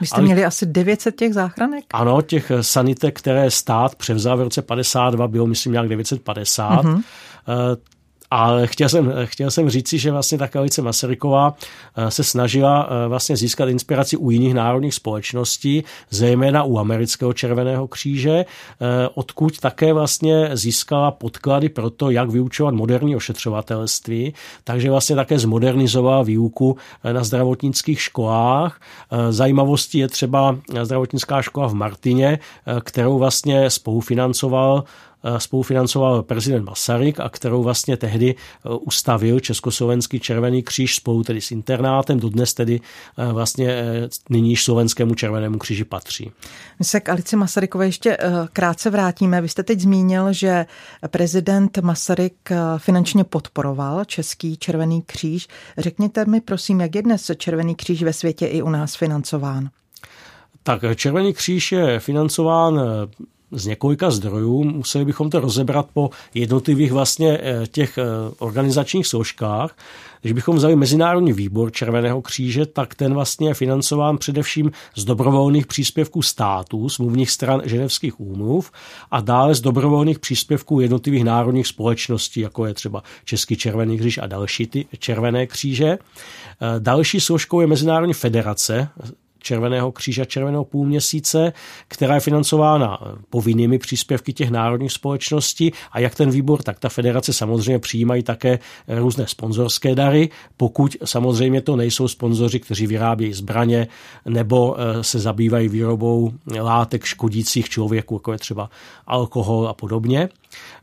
Vy 0.00 0.06
jste 0.06 0.16
Ale... 0.16 0.24
měli 0.24 0.44
asi 0.44 0.66
900 0.66 1.16
těch 1.16 1.34
záchranek? 1.34 1.84
Ano, 1.90 2.22
těch 2.22 2.52
sanitek, 2.60 3.18
které 3.18 3.50
stát 3.50 3.94
převzal 3.94 4.36
v 4.36 4.40
roce 4.40 4.62
52, 4.62 5.28
bylo 5.28 5.46
myslím 5.46 5.72
nějak 5.72 5.88
950. 5.88 6.70
Mm-hmm. 6.70 7.02
Ale 8.30 8.66
chtěl 8.66 8.88
jsem, 8.88 9.12
chtěl 9.24 9.50
jsem 9.50 9.70
říci, 9.70 9.98
že 9.98 10.12
vlastně 10.12 10.38
ta 10.38 10.48
Kalice 10.48 10.82
Masaryková 10.82 11.54
eh, 11.96 12.10
se 12.10 12.24
snažila 12.24 12.88
eh, 12.90 13.08
vlastně 13.08 13.36
získat 13.36 13.68
inspiraci 13.68 14.16
u 14.16 14.30
jiných 14.30 14.54
národních 14.54 14.94
společností, 14.94 15.84
zejména 16.10 16.64
u 16.64 16.78
amerického 16.78 17.32
červeného 17.32 17.88
kříže, 17.88 18.30
eh, 18.30 18.44
odkud 19.14 19.58
také 19.58 19.92
vlastně 19.92 20.50
získala 20.52 21.10
podklady 21.10 21.68
pro 21.68 21.90
to, 21.90 22.10
jak 22.10 22.30
vyučovat 22.30 22.74
moderní 22.74 23.16
ošetřovatelství, 23.16 24.34
takže 24.64 24.90
vlastně 24.90 25.16
také 25.16 25.38
zmodernizovala 25.38 26.22
výuku 26.22 26.76
na 27.12 27.24
zdravotnických 27.24 28.00
školách. 28.00 28.80
Zajímavostí 29.30 29.98
je 29.98 30.08
třeba 30.08 30.58
zdravotnická 30.82 31.42
škola 31.42 31.68
v 31.68 31.74
Martině, 31.74 32.38
kterou 32.80 33.18
vlastně 33.18 33.70
spolufinancoval 33.70 34.84
spolufinancoval 35.38 36.22
prezident 36.22 36.64
Masaryk 36.64 37.20
a 37.20 37.28
kterou 37.28 37.62
vlastně 37.62 37.96
tehdy 37.96 38.34
eh, 38.34 38.68
ustavil 38.68 39.40
Československý 39.40 40.20
červený 40.20 40.62
kříž 40.62 40.96
spolu 40.96 41.22
tedy 41.22 41.40
s 41.40 41.50
internátem, 41.50 42.20
dodnes 42.20 42.54
tedy 42.54 42.80
eh, 43.18 43.32
vlastně 43.32 43.84
nyní 44.30 44.56
Slovenskému 44.56 45.14
červenému 45.14 45.58
kříži 45.58 45.84
patří. 45.84 46.32
My 46.78 46.84
se 46.84 47.00
k 47.00 47.08
Alici 47.08 47.36
Masarykové 47.36 47.86
ještě 47.86 48.18
krátce 48.52 48.90
vrátíme. 48.90 49.40
Vy 49.40 49.48
jste 49.48 49.62
teď 49.62 49.80
zmínil, 49.80 50.32
že 50.32 50.66
prezident 51.10 51.78
Masaryk 51.78 52.50
finančně 52.78 53.24
podporoval 53.24 54.04
Český 54.04 54.56
červený 54.56 55.02
kříž. 55.02 55.48
Řekněte 55.78 56.24
mi 56.24 56.40
prosím, 56.40 56.80
jak 56.80 56.94
je 56.94 57.02
dnes 57.02 57.30
Červený 57.36 57.74
kříž 57.74 58.02
ve 58.02 58.12
světě 58.12 58.46
i 58.46 58.62
u 58.62 58.70
nás 58.70 58.96
financován? 58.96 59.68
Tak 60.62 60.80
Červený 60.96 61.32
kříž 61.32 61.72
je 61.72 62.00
financován 62.00 62.80
z 63.52 63.66
několika 63.66 64.10
zdrojů. 64.10 64.64
Museli 64.64 65.04
bychom 65.04 65.30
to 65.30 65.40
rozebrat 65.40 65.88
po 65.92 66.10
jednotlivých 66.34 66.92
vlastně 66.92 67.38
eh, 67.42 67.66
těch 67.66 67.98
eh, 67.98 68.04
organizačních 68.38 69.06
složkách. 69.06 69.76
Když 70.20 70.32
bychom 70.32 70.56
vzali 70.56 70.76
Mezinárodní 70.76 71.32
výbor 71.32 71.72
Červeného 71.72 72.22
kříže, 72.22 72.66
tak 72.66 72.94
ten 72.94 73.14
vlastně 73.14 73.48
je 73.48 73.54
financován 73.54 74.18
především 74.18 74.72
z 74.96 75.04
dobrovolných 75.04 75.66
příspěvků 75.66 76.22
států, 76.22 76.88
smluvních 76.88 77.30
stran 77.30 77.62
ženevských 77.64 78.20
úmluv 78.20 78.72
a 79.10 79.20
dále 79.20 79.54
z 79.54 79.60
dobrovolných 79.60 80.18
příspěvků 80.18 80.80
jednotlivých 80.80 81.24
národních 81.24 81.66
společností, 81.66 82.40
jako 82.40 82.66
je 82.66 82.74
třeba 82.74 83.02
Český 83.24 83.56
červený 83.56 83.98
kříž 83.98 84.18
a 84.18 84.26
další 84.26 84.66
ty 84.66 84.86
červené 84.98 85.46
kříže. 85.46 85.88
Eh, 85.88 85.98
další 86.78 87.20
složkou 87.20 87.60
je 87.60 87.66
Mezinárodní 87.66 88.14
federace 88.14 88.88
Červeného 89.38 89.92
kříže 89.92 90.26
Červeného 90.26 90.64
půlměsíce, 90.64 91.52
která 91.88 92.14
je 92.14 92.20
financována 92.20 92.98
povinnými 93.30 93.78
příspěvky 93.78 94.32
těch 94.32 94.50
národních 94.50 94.92
společností 94.92 95.72
a 95.92 96.00
jak 96.00 96.14
ten 96.14 96.30
výbor, 96.30 96.62
tak 96.62 96.78
ta 96.78 96.88
federace 96.88 97.32
samozřejmě 97.32 97.78
přijímají 97.78 98.22
také 98.22 98.58
různé 98.88 99.26
sponzorské 99.26 99.94
dary, 99.94 100.28
pokud 100.56 100.96
samozřejmě 101.04 101.60
to 101.60 101.76
nejsou 101.76 102.08
sponzoři, 102.08 102.60
kteří 102.60 102.86
vyrábějí 102.86 103.32
zbraně 103.32 103.88
nebo 104.24 104.76
eh, 104.78 105.04
se 105.04 105.18
zabývají 105.18 105.68
výrobou 105.68 106.32
látek 106.60 107.04
škodících 107.04 107.68
člověku, 107.68 108.14
jako 108.14 108.32
je 108.32 108.38
třeba 108.38 108.70
alkohol 109.06 109.68
a 109.68 109.74
podobně. 109.74 110.28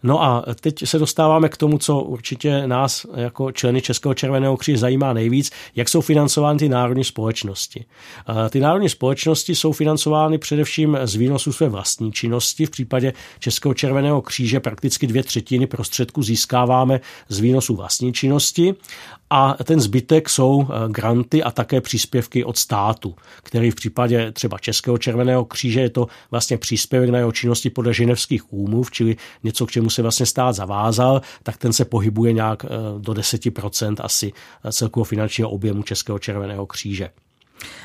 No 0.03 0.23
a 0.23 0.45
teď 0.61 0.75
se 0.85 0.99
dostáváme 0.99 1.49
k 1.49 1.57
tomu, 1.57 1.77
co 1.77 1.99
určitě 1.99 2.67
nás 2.67 3.05
jako 3.15 3.51
členy 3.51 3.81
Českého 3.81 4.13
červeného 4.13 4.57
kříže 4.57 4.77
zajímá 4.77 5.13
nejvíc, 5.13 5.51
jak 5.75 5.89
jsou 5.89 6.01
financovány 6.01 6.59
ty 6.59 6.69
národní 6.69 7.03
společnosti. 7.03 7.85
Ty 8.49 8.59
národní 8.59 8.89
společnosti 8.89 9.55
jsou 9.55 9.71
financovány 9.71 10.37
především 10.37 10.97
z 11.03 11.15
výnosu 11.15 11.53
své 11.53 11.69
vlastní 11.69 12.11
činnosti. 12.11 12.65
V 12.65 12.69
případě 12.69 13.13
Českého 13.39 13.73
červeného 13.73 14.21
kříže 14.21 14.59
prakticky 14.59 15.07
dvě 15.07 15.23
třetiny 15.23 15.67
prostředků 15.67 16.23
získáváme 16.23 16.99
z 17.29 17.39
výnosu 17.39 17.75
vlastní 17.75 18.13
činnosti 18.13 18.75
a 19.29 19.57
ten 19.63 19.79
zbytek 19.79 20.29
jsou 20.29 20.67
eh, 20.69 20.91
granty 20.91 21.43
a 21.43 21.51
také 21.51 21.81
příspěvky 21.81 22.43
od 22.43 22.57
státu, 22.57 23.15
který 23.43 23.71
v 23.71 23.75
případě 23.75 24.31
třeba 24.31 24.57
Českého 24.57 24.97
červeného 24.97 25.45
kříže 25.45 25.81
je 25.81 25.89
to 25.89 26.07
vlastně 26.31 26.57
příspěvek 26.57 27.09
na 27.09 27.17
jeho 27.17 27.31
činnosti 27.31 27.69
podle 27.69 27.93
ženevských 27.93 28.53
úmluv, 28.53 28.91
čili 28.91 29.15
něco, 29.55 29.65
k 29.65 29.71
čemu 29.71 29.89
se 29.89 30.01
vlastně 30.01 30.25
stát 30.25 30.55
zavázal, 30.55 31.21
tak 31.43 31.57
ten 31.57 31.73
se 31.73 31.85
pohybuje 31.85 32.33
nějak 32.33 32.65
eh, 32.65 32.69
do 32.99 33.13
10% 33.13 33.95
asi 33.99 34.33
celkového 34.71 35.05
finančního 35.05 35.49
objemu 35.49 35.83
Českého 35.83 36.19
červeného 36.19 36.65
kříže. 36.65 37.09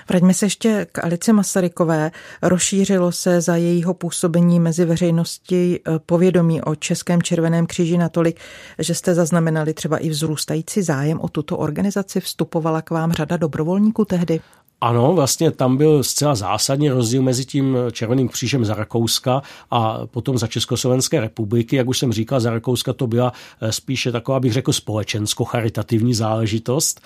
Vraťme 0.09 0.35
se 0.35 0.47
ještě 0.47 0.87
k 0.93 1.05
Alici 1.05 1.33
Masarykové. 1.33 2.11
Rozšířilo 2.43 3.13
se 3.13 3.41
za 3.41 3.57
jejího 3.57 3.95
působení 3.95 4.61
mezi 4.61 4.85
veřejností 4.85 5.79
eh, 5.79 5.99
povědomí 6.07 6.63
o 6.63 6.75
Českém 6.75 7.23
červeném 7.23 7.67
kříži 7.67 7.99
natolik, 7.99 8.41
že 8.79 8.95
jste 8.95 9.15
zaznamenali 9.15 9.75
třeba 9.75 9.99
i 9.99 10.09
vzrůstající 10.09 10.83
zájem 10.83 11.21
o 11.21 11.29
tuto 11.29 11.59
organizaci. 11.59 12.21
Vstupovala 12.21 12.83
k 12.83 12.91
vám 12.91 13.13
řada 13.13 13.37
dobrovolníků 13.37 14.05
tehdy? 14.05 14.41
Ano, 14.81 15.13
vlastně 15.15 15.51
tam 15.51 15.77
byl 15.77 16.03
zcela 16.03 16.35
zásadní 16.35 16.91
rozdíl 16.91 17.23
mezi 17.23 17.45
tím 17.45 17.77
Červeným 17.93 18.29
křížem 18.29 18.65
za 18.65 18.75
Rakouska 18.75 19.43
a 19.71 20.07
potom 20.07 20.39
za 20.39 20.47
Československé 20.47 21.21
republiky. 21.21 21.77
Jak 21.77 21.89
už 21.89 21.99
jsem 21.99 22.13
říkal, 22.13 22.41
za 22.41 22.51
Rakouska 22.51 22.93
to 22.93 23.07
byla 23.07 23.33
eh, 23.61 23.73
spíše 23.73 24.13
taková, 24.13 24.41
bych 24.41 24.53
řekl, 24.53 24.73
společensko-charitativní 24.73 26.15
záležitost. 26.15 27.01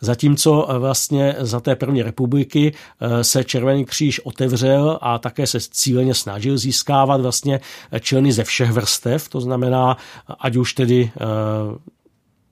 Zatímco 0.00 0.68
eh, 0.70 0.78
vlastně 0.78 1.36
za 1.38 1.60
té 1.60 1.76
první 1.76 2.02
republiky 2.02 2.72
eh, 3.00 3.24
se 3.24 3.44
Červený 3.44 3.84
kříž 3.84 4.20
otevřel 4.20 4.98
a 5.00 5.18
také 5.18 5.46
se 5.46 5.58
cíleně 5.60 6.14
snažil 6.14 6.58
získávat 6.58 7.20
vlastně 7.20 7.60
členy 8.00 8.32
ze 8.32 8.44
všech 8.44 8.70
vrstev, 8.70 9.28
to 9.28 9.40
znamená, 9.40 9.96
ať 10.40 10.56
už 10.56 10.72
tedy 10.72 11.10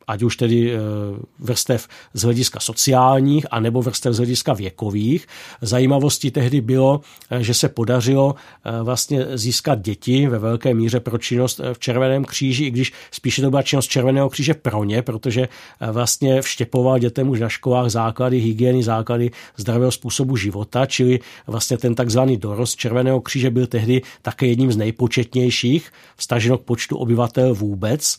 ať 0.06 0.22
už 0.22 0.36
tedy 0.36 0.72
eh, 0.72 0.78
vrstev 1.38 1.88
z 2.14 2.22
hlediska 2.22 2.60
sociálních, 2.60 3.46
anebo 3.50 3.82
vrstev 3.82 4.14
z 4.14 4.16
hlediska 4.16 4.52
věkových. 4.52 5.26
Zajímavostí 5.62 6.30
tehdy 6.30 6.60
bylo, 6.60 7.00
eh, 7.30 7.42
že 7.42 7.54
se 7.54 7.68
podařilo 7.68 8.34
eh, 8.34 8.82
vlastně 8.82 9.26
získat 9.34 9.80
děti 9.80 10.26
ve 10.26 10.38
velké 10.38 10.74
míře 10.74 11.00
pro 11.00 11.18
činnost 11.18 11.60
v 11.72 11.78
Červeném 11.78 12.24
kříži, 12.24 12.64
i 12.64 12.70
když 12.70 12.92
spíše 13.10 13.42
to 13.42 13.50
byla 13.50 13.62
činnost 13.62 13.86
Červeného 13.86 14.28
kříže 14.30 14.54
pro 14.54 14.84
ně, 14.84 15.02
protože 15.02 15.48
vlastně 15.80 16.42
vštěpoval 16.42 16.98
dětem 16.98 17.28
už 17.28 17.40
na 17.40 17.48
školách 17.48 17.90
základy 17.90 18.38
hygieny, 18.38 18.82
základy 18.82 19.30
zdravého 19.56 19.92
způsobu 19.92 20.36
života, 20.36 20.86
čili 20.86 21.20
vlastně 21.46 21.78
ten 21.78 21.94
takzvaný 21.94 22.36
dorost 22.36 22.76
Červeného 22.76 23.20
kříže 23.20 23.50
byl 23.50 23.66
tehdy 23.66 24.02
také 24.22 24.46
jedním 24.46 24.72
z 24.72 24.76
nejpočetnějších, 24.76 25.92
vstaženo 26.16 26.58
k 26.58 26.62
počtu 26.62 26.96
obyvatel 26.96 27.54
vůbec 27.54 28.16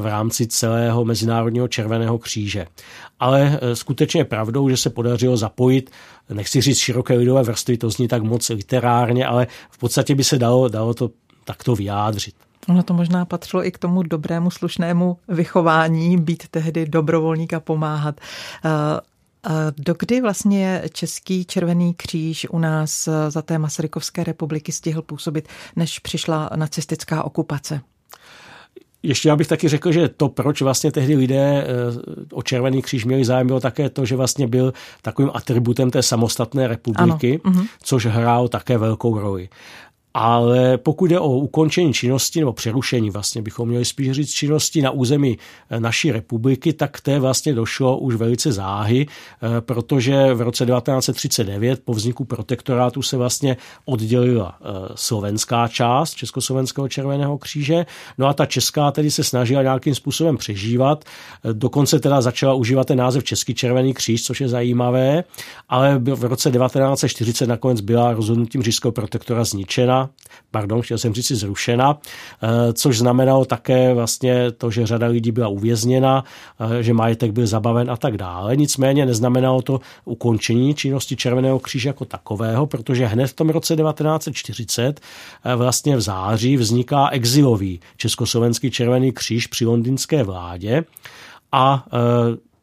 v 0.00 0.06
rámci 0.06 0.46
celé 0.46 0.89
celého 0.90 1.04
Mezinárodního 1.04 1.68
červeného 1.68 2.18
kříže. 2.18 2.66
Ale 3.20 3.58
e, 3.62 3.76
skutečně 3.76 4.24
pravdou, 4.24 4.68
že 4.68 4.76
se 4.76 4.90
podařilo 4.90 5.36
zapojit, 5.36 5.90
nechci 6.30 6.60
říct 6.60 6.78
široké 6.78 7.14
lidové 7.14 7.42
vrstvy, 7.42 7.78
to 7.78 7.90
zní 7.90 8.08
tak 8.08 8.22
moc 8.22 8.48
literárně, 8.48 9.26
ale 9.26 9.46
v 9.70 9.78
podstatě 9.78 10.14
by 10.14 10.24
se 10.24 10.38
dalo, 10.38 10.68
dalo 10.68 10.94
to 10.94 11.10
takto 11.44 11.74
vyjádřit. 11.74 12.34
Ono 12.68 12.82
to 12.82 12.94
možná 12.94 13.24
patřilo 13.24 13.66
i 13.66 13.70
k 13.70 13.78
tomu 13.78 14.02
dobrému, 14.02 14.50
slušnému 14.50 15.16
vychování, 15.28 16.18
být 16.18 16.48
tehdy 16.50 16.86
dobrovolník 16.86 17.54
a 17.54 17.60
pomáhat. 17.60 18.20
E, 18.64 19.00
Dokdy 19.78 20.20
vlastně 20.20 20.82
Český 20.92 21.44
červený 21.44 21.94
kříž 21.94 22.46
u 22.50 22.58
nás 22.58 23.08
za 23.28 23.42
té 23.42 23.58
Masarykovské 23.58 24.24
republiky 24.24 24.72
stihl 24.72 25.02
působit, 25.02 25.48
než 25.76 25.98
přišla 25.98 26.50
nacistická 26.56 27.24
okupace? 27.24 27.80
Ještě 29.02 29.28
já 29.28 29.36
bych 29.36 29.48
taky 29.48 29.68
řekl, 29.68 29.92
že 29.92 30.08
to, 30.08 30.28
proč 30.28 30.62
vlastně 30.62 30.92
tehdy 30.92 31.16
lidé 31.16 31.64
eh, 31.64 31.66
o 32.32 32.42
Červený 32.42 32.82
kříž 32.82 33.04
měli 33.04 33.24
zájem, 33.24 33.46
bylo 33.46 33.60
také 33.60 33.90
to, 33.90 34.04
že 34.04 34.16
vlastně 34.16 34.46
byl 34.46 34.72
takovým 35.02 35.30
atributem 35.34 35.90
té 35.90 36.02
samostatné 36.02 36.68
republiky, 36.68 37.40
ano. 37.44 37.54
Mhm. 37.54 37.66
což 37.82 38.06
hrál 38.06 38.48
také 38.48 38.78
velkou 38.78 39.18
roli. 39.18 39.48
Ale 40.14 40.78
pokud 40.78 41.06
jde 41.06 41.20
o 41.20 41.28
ukončení 41.28 41.92
činnosti 41.92 42.40
nebo 42.40 42.52
přerušení, 42.52 43.10
vlastně 43.10 43.42
bychom 43.42 43.68
měli 43.68 43.84
spíš 43.84 44.10
říct 44.10 44.30
činnosti 44.30 44.82
na 44.82 44.90
území 44.90 45.38
eh, 45.70 45.80
naší 45.80 46.12
republiky, 46.12 46.72
tak 46.72 47.00
té 47.00 47.18
vlastně 47.18 47.54
došlo 47.54 47.98
už 47.98 48.14
velice 48.14 48.52
záhy, 48.52 49.06
eh, 49.06 49.60
protože 49.60 50.34
v 50.34 50.40
roce 50.40 50.66
1939 50.66 51.84
po 51.84 51.94
vzniku 51.94 52.24
protektorátu 52.24 53.02
se 53.02 53.16
vlastně 53.16 53.56
oddělila 53.84 54.58
eh, 54.60 54.64
slovenská 54.94 55.68
část 55.68 56.14
Československého 56.14 56.88
červeného 56.88 57.38
kříže, 57.38 57.86
no 58.18 58.26
a 58.26 58.32
ta 58.32 58.46
česká 58.46 58.90
tedy 58.90 59.10
se 59.10 59.24
snažila 59.24 59.62
nějakým 59.62 59.94
způsobem 59.94 60.36
přežívat, 60.36 61.04
dokonce 61.52 62.00
teda 62.00 62.20
začala 62.20 62.54
užívat 62.54 62.86
ten 62.86 62.98
název 62.98 63.24
Český 63.24 63.54
červený 63.54 63.94
kříž, 63.94 64.24
což 64.24 64.40
je 64.40 64.48
zajímavé, 64.48 65.24
ale 65.68 65.98
v 65.98 66.24
roce 66.24 66.50
1940 66.50 67.46
nakonec 67.46 67.80
byla 67.80 68.12
rozhodnutím 68.12 68.62
říšského 68.62 68.92
protektora 68.92 69.44
zničena 69.44 69.99
pardon, 70.50 70.82
chtěl 70.82 70.98
jsem 70.98 71.14
říct 71.14 71.32
zrušena, 71.32 71.98
eh, 72.42 72.72
což 72.72 72.98
znamenalo 72.98 73.44
také 73.44 73.94
vlastně 73.94 74.50
to, 74.50 74.70
že 74.70 74.86
řada 74.86 75.06
lidí 75.06 75.32
byla 75.32 75.48
uvězněna, 75.48 76.24
eh, 76.60 76.82
že 76.82 76.94
majetek 76.94 77.32
byl 77.32 77.46
zabaven 77.46 77.90
a 77.90 77.96
tak 77.96 78.16
dále. 78.16 78.56
Nicméně 78.56 79.06
neznamenalo 79.06 79.62
to 79.62 79.80
ukončení 80.04 80.74
činnosti 80.74 81.16
Červeného 81.16 81.58
kříže 81.58 81.88
jako 81.88 82.04
takového, 82.04 82.66
protože 82.66 83.06
hned 83.06 83.26
v 83.26 83.34
tom 83.34 83.50
roce 83.50 83.76
1940 83.76 85.00
eh, 85.44 85.56
vlastně 85.56 85.96
v 85.96 86.00
září 86.00 86.56
vzniká 86.56 87.08
exilový 87.08 87.80
Československý 87.96 88.70
Červený 88.70 89.12
kříž 89.12 89.46
při 89.46 89.66
londýnské 89.66 90.22
vládě 90.22 90.84
a 91.52 91.84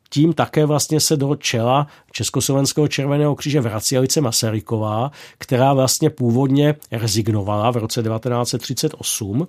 tím 0.10 0.34
také 0.34 0.66
vlastně 0.66 1.00
se 1.00 1.18
do 1.18 1.36
čela 1.36 1.88
Československého 2.12 2.88
červeného 2.88 3.36
kříže 3.36 3.62
vrací 3.62 3.98
Alice 3.98 4.22
Masaryková, 4.22 5.12
která 5.38 5.74
vlastně 5.74 6.10
původně 6.10 6.76
rezignovala 6.92 7.72
v 7.72 7.78
roce 7.78 8.04
1938 8.04 9.48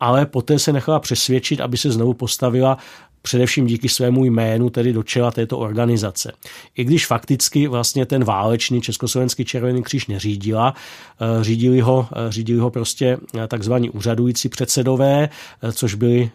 ale 0.00 0.26
poté 0.26 0.58
se 0.58 0.72
nechala 0.72 1.00
přesvědčit, 1.00 1.60
aby 1.60 1.76
se 1.76 1.90
znovu 1.90 2.14
postavila 2.14 2.78
především 3.26 3.66
díky 3.66 3.88
svému 3.88 4.24
jménu 4.24 4.70
tedy 4.70 4.92
do 4.92 5.02
čela 5.02 5.30
této 5.30 5.58
organizace. 5.58 6.32
I 6.76 6.84
když 6.84 7.06
fakticky 7.06 7.66
vlastně 7.66 8.06
ten 8.06 8.24
válečný 8.24 8.80
Československý 8.80 9.44
červený 9.44 9.82
kříž 9.82 10.06
neřídila, 10.06 10.74
eh, 10.74 11.44
řídili 11.44 11.80
ho, 11.80 12.08
eh, 12.12 12.32
řídili 12.32 12.58
ho 12.58 12.70
prostě 12.70 13.18
eh, 13.38 13.46
takzvaní 13.48 13.90
úřadující 13.90 14.48
předsedové, 14.48 15.28
což 15.72 15.94
byli 15.94 16.30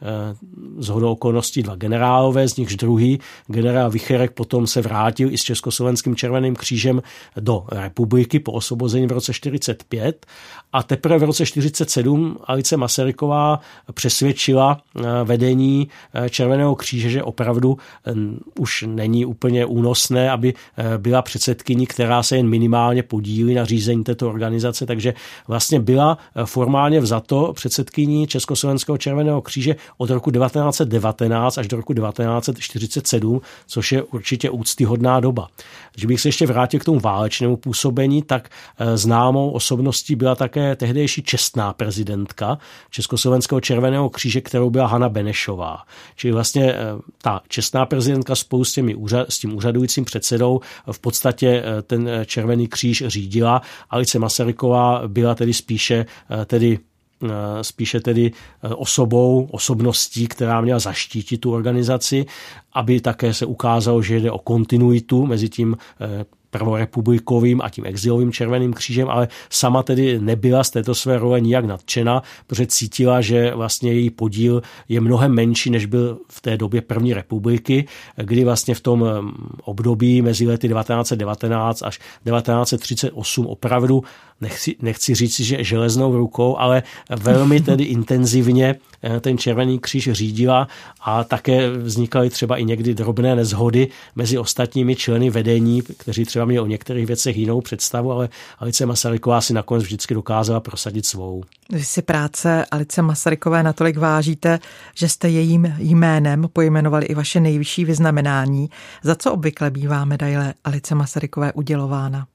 z 0.78 0.88
hodou 0.88 1.12
okolností 1.12 1.64
dva 1.64 1.76
generálové, 1.76 2.48
z 2.48 2.58
nichž 2.58 2.76
druhý 2.76 3.20
generál 3.48 3.92
Vicherek 3.92 4.32
potom 4.32 4.68
se 4.68 4.82
vrátil 4.82 5.32
i 5.34 5.38
s 5.38 5.44
Československým 5.44 6.16
červeným 6.16 6.56
křížem 6.56 7.02
do 7.40 7.66
republiky 7.72 8.40
po 8.40 8.52
osvobození 8.52 9.08
v 9.08 9.12
roce 9.12 9.34
45 9.34 10.26
a 10.74 10.84
teprve 10.84 11.18
v 11.18 11.24
roce 11.24 11.46
47 11.46 12.38
Alice 12.44 12.78
Masaryková 12.78 13.60
přesvědčila 13.94 14.82
vedení 15.24 15.88
Červeného 16.30 16.76
kříže, 16.82 17.10
že 17.10 17.24
opravdu 17.24 17.78
už 18.60 18.86
není 18.88 19.26
úplně 19.26 19.66
únosné, 19.66 20.32
aby 20.32 20.54
eh, 20.54 20.98
byla 20.98 21.22
předsedkyní, 21.22 21.86
která 21.88 22.24
se 22.24 22.38
jen 22.38 22.50
minimálně 22.50 23.04
podílí 23.04 23.54
na 23.54 23.66
řízení 23.66 24.04
této 24.04 24.30
organizace, 24.30 24.86
takže 24.86 25.14
vlastně 25.48 25.80
byla 25.80 26.18
eh, 26.18 26.46
formálně 26.46 27.00
vzato 27.00 27.54
předsedkyní 27.54 28.28
Československého 28.28 28.98
červeného 28.98 29.42
kříže 29.42 29.76
od 29.98 30.10
roku 30.10 30.32
1919 30.32 31.58
až 31.58 31.68
do 31.68 31.78
roku 31.78 31.94
1947, 31.94 33.42
což 33.68 33.92
je 33.92 34.04
určitě 34.04 34.50
úctyhodná 34.50 35.20
doba. 35.20 35.48
Když 35.94 36.06
bych 36.06 36.22
se 36.22 36.28
ještě 36.28 36.48
vrátil 36.48 36.80
k 36.80 36.84
tomu 36.84 37.00
válečnému 37.00 37.58
působení, 37.58 38.22
tak 38.22 38.50
eh, 38.50 38.98
známou 38.98 39.52
osobností 39.52 40.16
byla 40.16 40.36
také 40.36 40.76
tehdejší 40.76 41.24
čestná 41.24 41.74
prezidentka 41.74 42.58
Československého 42.90 43.62
červeného 43.62 44.10
kříže, 44.10 44.42
kterou 44.42 44.70
byla 44.70 44.88
Hanna 44.88 45.10
Benešová. 45.10 45.84
Čili 46.16 46.34
vlastně 46.34 46.71
Eh, 46.74 47.02
ta 47.22 47.42
čestná 47.48 47.86
prezidentka 47.86 48.36
spolu 48.36 48.64
s, 48.64 48.74
těmi, 48.74 48.96
s 49.30 49.40
tím 49.40 49.56
úřadujícím 49.56 50.06
předsedou 50.06 50.60
v 50.92 51.00
podstatě 51.00 51.64
eh, 51.66 51.82
ten 51.82 52.08
eh, 52.08 52.26
Červený 52.26 52.68
kříž 52.68 53.04
řídila. 53.08 53.62
Alice 53.90 54.20
Masaryková 54.20 55.08
byla 55.08 55.36
tedy 55.36 55.54
spíše 55.54 56.06
tedy 56.46 56.80
spíše 57.62 58.00
tedy 58.00 58.32
osobou, 58.76 59.48
osobností, 59.52 60.28
která 60.28 60.62
měla 60.62 60.80
zaštítit 60.80 61.38
tu 61.38 61.54
organizaci, 61.54 62.26
aby 62.74 63.02
také 63.02 63.34
se 63.34 63.46
ukázalo, 63.46 64.02
že 64.02 64.20
jde 64.20 64.32
o 64.32 64.40
kontinuitu 64.40 65.26
mezi 65.26 65.50
tím 65.50 65.78
prvorepublikovým 66.52 67.62
a 67.62 67.70
tím 67.70 67.86
exilovým 67.86 68.32
Červeným 68.32 68.74
křížem, 68.74 69.10
ale 69.10 69.28
sama 69.50 69.84
tedy 69.84 70.20
nebyla 70.20 70.64
z 70.64 70.70
této 70.70 70.96
své 70.96 71.18
role 71.18 71.42
nijak 71.42 71.66
nadšena, 71.66 72.24
protože 72.48 72.66
cítila, 72.66 73.22
že 73.22 73.56
vlastně 73.56 73.94
její 73.94 74.10
podíl 74.10 74.62
je 74.90 75.02
mnohem 75.02 75.32
menší, 75.32 75.70
než 75.70 75.86
byl 75.86 76.18
v 76.30 76.42
té 76.42 76.58
době 76.58 76.82
první 76.82 77.14
republiky, 77.14 77.88
kdy 78.16 78.44
vlastně 78.44 78.76
v 78.76 78.82
tom 78.82 79.00
mm, 79.00 79.32
období 79.64 80.22
mezi 80.22 80.48
lety 80.48 80.68
1919 80.68 81.84
až 81.84 81.98
1938 81.98 83.48
opravdu 83.48 84.04
nechci, 84.42 84.76
nechci 84.82 85.16
říct, 85.16 85.40
že 85.40 85.64
železnou 85.64 86.18
rukou, 86.18 86.58
ale 86.58 86.84
velmi 87.10 87.62
tedy 87.72 87.84
intenzivně 87.84 88.76
eh, 89.04 89.20
ten 89.20 89.38
Červený 89.38 89.80
kříž 89.80 90.12
řídila 90.12 90.68
a 91.02 91.24
také 91.24 91.70
vznikaly 91.70 92.30
třeba 92.30 92.58
i 92.58 92.66
někdy 92.66 92.94
drobné 92.94 93.36
nezhody 93.36 93.88
mezi 94.16 94.38
ostatními 94.38 94.96
členy 94.96 95.30
vedení, 95.30 95.82
kteří 95.82 96.26
třeba 96.26 96.41
měli 96.46 96.64
o 96.64 96.68
některých 96.68 97.08
věcech 97.08 97.38
jinou 97.38 97.62
představu, 97.62 98.12
ale 98.12 98.30
Alice 98.60 98.86
Masaryková 98.86 99.42
si 99.42 99.54
nakonec 99.54 99.84
vždycky 99.84 100.14
dokázala 100.14 100.60
prosadit 100.60 101.06
svou. 101.06 101.44
Vy 101.70 101.84
si 101.84 102.02
práce 102.02 102.66
Alice 102.72 103.02
Masarykové 103.02 103.64
natolik 103.64 103.98
vážíte, 103.98 104.60
že 104.96 105.10
jste 105.10 105.30
jejím 105.30 105.74
jménem 105.78 106.50
pojmenovali 106.54 107.06
i 107.06 107.16
vaše 107.16 107.40
nejvyšší 107.40 107.86
vyznamenání. 107.86 108.70
Za 109.04 109.16
co 109.16 109.32
obvykle 109.34 109.72
bývá 109.72 110.06
medaile 110.06 110.54
Alice 110.64 110.96
Masarykové 110.96 111.54
udělována? 111.54 112.28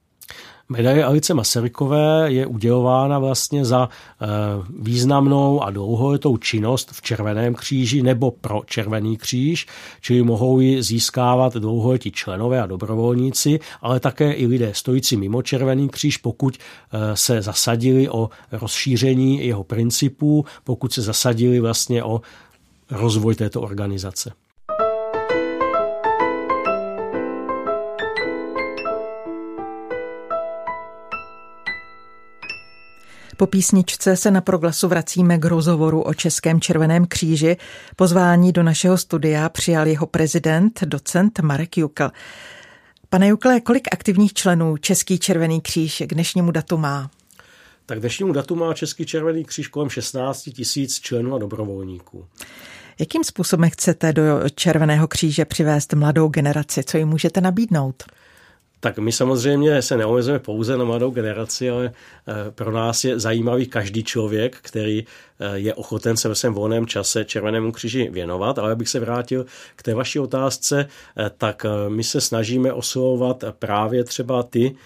Medaile 0.69 1.05
Alice 1.05 1.35
Masarykové 1.35 2.33
je 2.33 2.47
udělována 2.47 3.19
vlastně 3.19 3.65
za 3.65 3.89
eh, 3.89 4.27
významnou 4.79 5.63
a 5.63 5.71
dlouholetou 5.71 6.37
činnost 6.37 6.91
v 6.93 7.03
Červeném 7.03 7.55
kříži 7.55 8.03
nebo 8.03 8.31
pro 8.31 8.63
Červený 8.67 9.17
kříž, 9.17 9.67
čili 10.01 10.23
mohou 10.23 10.61
ji 10.61 10.83
získávat 10.83 11.55
dlouholetí 11.57 12.13
členové 12.13 12.63
a 12.63 12.67
dobrovolníci, 12.67 13.61
ale 13.81 14.01
také 14.01 14.33
i 14.33 14.47
lidé 14.47 14.75
stojící 14.75 15.17
mimo 15.17 15.43
Červený 15.43 15.89
kříž, 15.89 16.17
pokud 16.17 16.59
eh, 16.59 17.17
se 17.17 17.43
zasadili 17.43 18.09
o 18.09 18.31
rozšíření 18.53 19.47
jeho 19.47 19.65
principů, 19.65 20.45
pokud 20.65 20.93
se 20.93 21.03
zasadili 21.03 21.61
vlastně 21.61 22.05
o 22.05 22.21
rozvoj 22.91 23.35
této 23.35 23.61
organizace. 23.61 24.33
Po 33.37 33.47
písničce 33.47 34.17
se 34.17 34.31
na 34.31 34.41
proglasu 34.41 34.89
vracíme 34.89 35.39
k 35.39 35.45
rozhovoru 35.45 36.03
o 36.03 36.15
Českém 36.15 36.61
červeném 36.61 37.07
kříži. 37.07 37.57
Pozvání 37.97 38.53
do 38.53 38.63
našeho 38.63 38.99
studia 38.99 39.49
přijal 39.49 39.87
jeho 39.87 40.07
prezident, 40.07 40.81
docent 40.85 41.41
Marek 41.41 41.79
Jukl. 41.79 42.11
Pane 43.09 43.29
Jukle, 43.29 43.61
kolik 43.61 43.89
aktivních 43.93 44.33
členů 44.35 44.77
Český 44.77 45.19
červený 45.19 45.61
kříž 45.61 46.03
k 46.07 46.15
dnešnímu 46.15 46.51
datu 46.51 46.77
má? 46.77 47.11
Tak 47.87 48.01
dnešnímu 48.01 48.33
datu 48.33 48.55
má 48.55 48.75
Český 48.75 49.07
červený 49.07 49.45
kříž 49.45 49.69
kolem 49.69 49.91
16 49.91 50.43
tisíc 50.43 51.01
členů 51.01 51.35
a 51.35 51.39
dobrovolníků. 51.39 52.27
Jakým 52.99 53.25
způsobem 53.25 53.71
chcete 53.71 54.13
do 54.13 54.23
Červeného 54.55 55.09
kříže 55.09 55.45
přivést 55.45 55.93
mladou 55.93 56.29
generaci? 56.29 56.85
Co 56.85 56.99
jim 56.99 57.09
můžete 57.09 57.41
nabídnout? 57.41 58.05
Tak 58.87 58.99
my 58.99 59.13
samozřejmě 59.13 59.83
se 59.83 59.97
neomezujeme 59.97 60.39
pouze 60.39 60.77
na 60.77 60.85
mladou 60.85 61.11
generaci, 61.11 61.71
ale 61.71 61.87
eh, 61.87 62.51
pro 62.51 62.73
nás 62.73 63.05
je 63.05 63.19
zajímavý 63.19 63.67
každý 63.67 64.05
člověk, 64.05 64.57
který 64.63 65.05
eh, 65.05 65.59
je 65.59 65.75
ochoten 65.75 66.17
se 66.17 66.29
ve 66.29 66.35
svém 66.35 66.55
volném 66.55 66.87
čase 66.87 67.25
Červenému 67.25 67.73
křiži 67.73 68.09
věnovat. 68.13 68.59
Ale 68.59 68.73
abych 68.73 68.89
se 68.89 69.01
vrátil 69.01 69.47
k 69.77 69.83
té 69.83 69.95
vaší 69.95 70.19
otázce, 70.19 70.87
eh, 71.17 71.31
tak 71.39 71.67
my 71.89 72.05
se 72.05 72.21
snažíme 72.21 72.73
oslovovat 72.73 73.45
právě 73.59 74.05
třeba 74.05 74.43
ty 74.43 74.77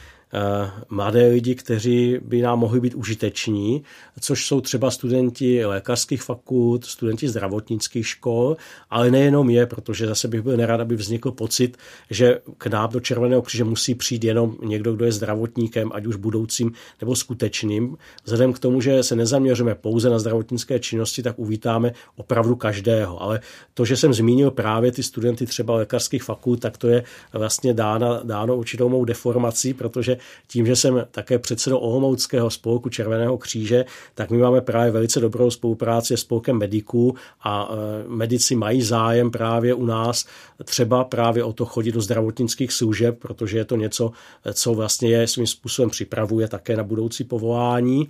mladé 0.89 1.27
lidi, 1.27 1.55
kteří 1.55 2.19
by 2.23 2.43
nám 2.43 2.59
mohli 2.59 2.81
být 2.81 2.95
užiteční, 2.95 3.83
což 4.21 4.47
jsou 4.47 4.61
třeba 4.61 4.91
studenti 4.91 5.67
lékařských 5.67 6.23
fakult, 6.23 6.85
studenti 6.85 7.29
zdravotnických 7.29 8.07
škol, 8.07 8.57
ale 8.91 9.11
nejenom 9.11 9.51
je, 9.51 9.67
protože 9.67 10.07
zase 10.07 10.29
bych 10.29 10.43
byl 10.43 10.57
nerad, 10.57 10.81
aby 10.81 10.97
vznikl 10.97 11.31
pocit, 11.31 11.77
že 12.11 12.41
k 12.59 12.67
nám 12.67 12.91
do 12.91 13.01
Červeného 13.01 13.43
kříže 13.43 13.65
musí 13.65 13.95
přijít 13.95 14.25
jenom 14.25 14.57
někdo, 14.63 14.93
kdo 14.93 15.05
je 15.05 15.13
zdravotníkem, 15.13 15.91
ať 15.95 16.07
už 16.07 16.17
budoucím 16.17 16.73
nebo 17.01 17.17
skutečným. 17.17 17.97
Vzhledem 18.25 18.53
k 18.53 18.59
tomu, 18.59 18.81
že 18.81 19.03
se 19.03 19.17
nezaměříme 19.17 19.75
pouze 19.75 20.11
na 20.11 20.19
zdravotnické 20.19 20.79
činnosti, 20.79 21.23
tak 21.23 21.39
uvítáme 21.39 21.93
opravdu 22.17 22.57
každého. 22.57 23.23
Ale 23.23 23.41
to, 23.75 23.85
že 23.85 23.97
jsem 23.97 24.15
zmínil 24.15 24.51
právě 24.51 24.93
ty 24.93 25.03
studenty 25.03 25.47
třeba 25.47 25.75
lékařských 25.75 26.23
fakult, 26.23 26.61
tak 26.61 26.79
to 26.79 26.89
je 26.89 27.05
vlastně 27.33 27.75
dáno, 27.75 28.21
dáno 28.25 28.57
určitou 28.57 28.89
mou 28.89 29.05
deformací, 29.05 29.75
protože 29.75 30.17
tím, 30.47 30.67
že 30.67 30.77
jsem 30.77 31.07
také 31.11 31.39
předsedou 31.39 31.79
Olomouckého 31.79 32.51
spolku 32.51 32.89
Červeného 32.89 33.39
kříže, 33.39 33.85
tak 34.15 34.31
my 34.31 34.39
máme 34.39 34.61
právě 34.61 34.91
velice 34.91 35.21
dobrou 35.21 35.51
spolupráci 35.51 36.17
s 36.17 36.21
spolkem 36.21 36.59
mediků 36.59 37.15
a 37.43 37.69
e, 37.71 38.09
medici 38.09 38.55
mají 38.55 38.83
zájem 38.83 39.31
právě 39.31 39.75
u 39.75 39.87
nás 39.87 40.27
třeba 40.65 41.05
právě 41.05 41.45
o 41.45 41.53
to 41.53 41.65
chodit 41.65 41.93
do 41.93 42.01
zdravotnických 42.01 42.73
služeb, 42.73 43.19
protože 43.19 43.59
je 43.59 43.65
to 43.65 43.77
něco, 43.77 44.11
co 44.53 44.75
vlastně 44.75 45.11
je 45.11 45.27
svým 45.27 45.47
způsobem 45.47 45.91
připravuje 45.91 46.49
také 46.49 46.77
na 46.77 46.83
budoucí 46.83 47.25
povolání. 47.25 48.09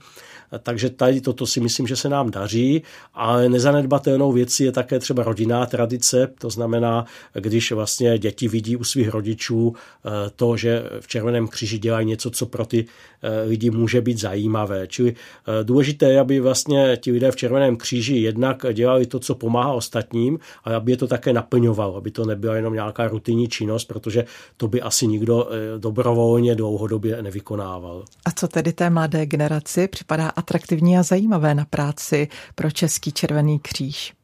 Takže 0.63 0.91
tady 0.91 1.21
toto 1.21 1.47
si 1.47 1.61
myslím, 1.61 1.87
že 1.87 1.97
se 1.97 2.09
nám 2.09 2.31
daří, 2.31 2.83
ale 3.15 3.49
nezanedbatelnou 3.49 4.33
věcí 4.33 4.65
je 4.65 4.73
také 4.73 4.99
třeba 4.99 5.23
rodinná 5.23 5.67
tradice, 5.67 6.29
to 6.39 6.51
znamená, 6.51 7.05
když 7.35 7.73
vlastně 7.73 8.19
děti 8.19 8.49
vidí 8.49 8.77
u 8.77 8.85
svých 8.85 9.09
rodičů 9.09 9.75
eh, 9.75 10.11
to, 10.37 10.57
že 10.57 10.83
v 11.01 11.09
Červeném 11.09 11.49
kříži 11.49 11.79
dělají 11.79 12.00
něco, 12.05 12.31
co 12.31 12.47
pro 12.47 12.67
ty 12.67 12.85
eh, 13.23 13.43
lidi 13.49 13.71
může 13.71 14.01
být 14.01 14.19
zajímavé. 14.19 14.87
Čili 14.87 15.15
eh, 15.15 15.65
důležité 15.65 16.13
je, 16.13 16.21
aby 16.21 16.41
vlastně 16.41 16.99
ti 17.01 17.13
lidé 17.13 17.31
v 17.31 17.37
Červeném 17.37 17.77
kříži 17.77 18.17
jednak 18.17 18.67
dělali 18.73 19.07
to, 19.07 19.19
co 19.19 19.35
pomáhá 19.35 19.73
ostatním, 19.73 20.39
ale 20.65 20.75
aby 20.75 20.93
je 20.93 20.97
to 20.97 21.07
také 21.07 21.33
naplňovalo, 21.33 21.97
aby 21.97 22.11
to 22.11 22.25
nebyla 22.25 22.57
jenom 22.57 22.75
nějaká 22.75 23.09
rutinní 23.09 23.49
činnost, 23.49 23.85
protože 23.85 24.25
to 24.57 24.69
by 24.69 24.83
asi 24.83 25.07
nikdo 25.07 25.49
dobrovolně 25.79 26.55
dlouhodobě 26.55 27.23
nevykonával. 27.23 28.05
A 28.25 28.31
co 28.31 28.49
tedy 28.49 28.73
té 28.73 28.91
mladé 28.91 29.27
generaci 29.27 29.89
připadá 29.89 30.29
atraktivní 30.29 30.99
a 30.99 31.03
zajímavé 31.03 31.55
na 31.55 31.65
práci 31.65 32.29
pro 32.55 32.71
Český 32.71 33.13
červený 33.13 33.59
kříž? 33.59 34.15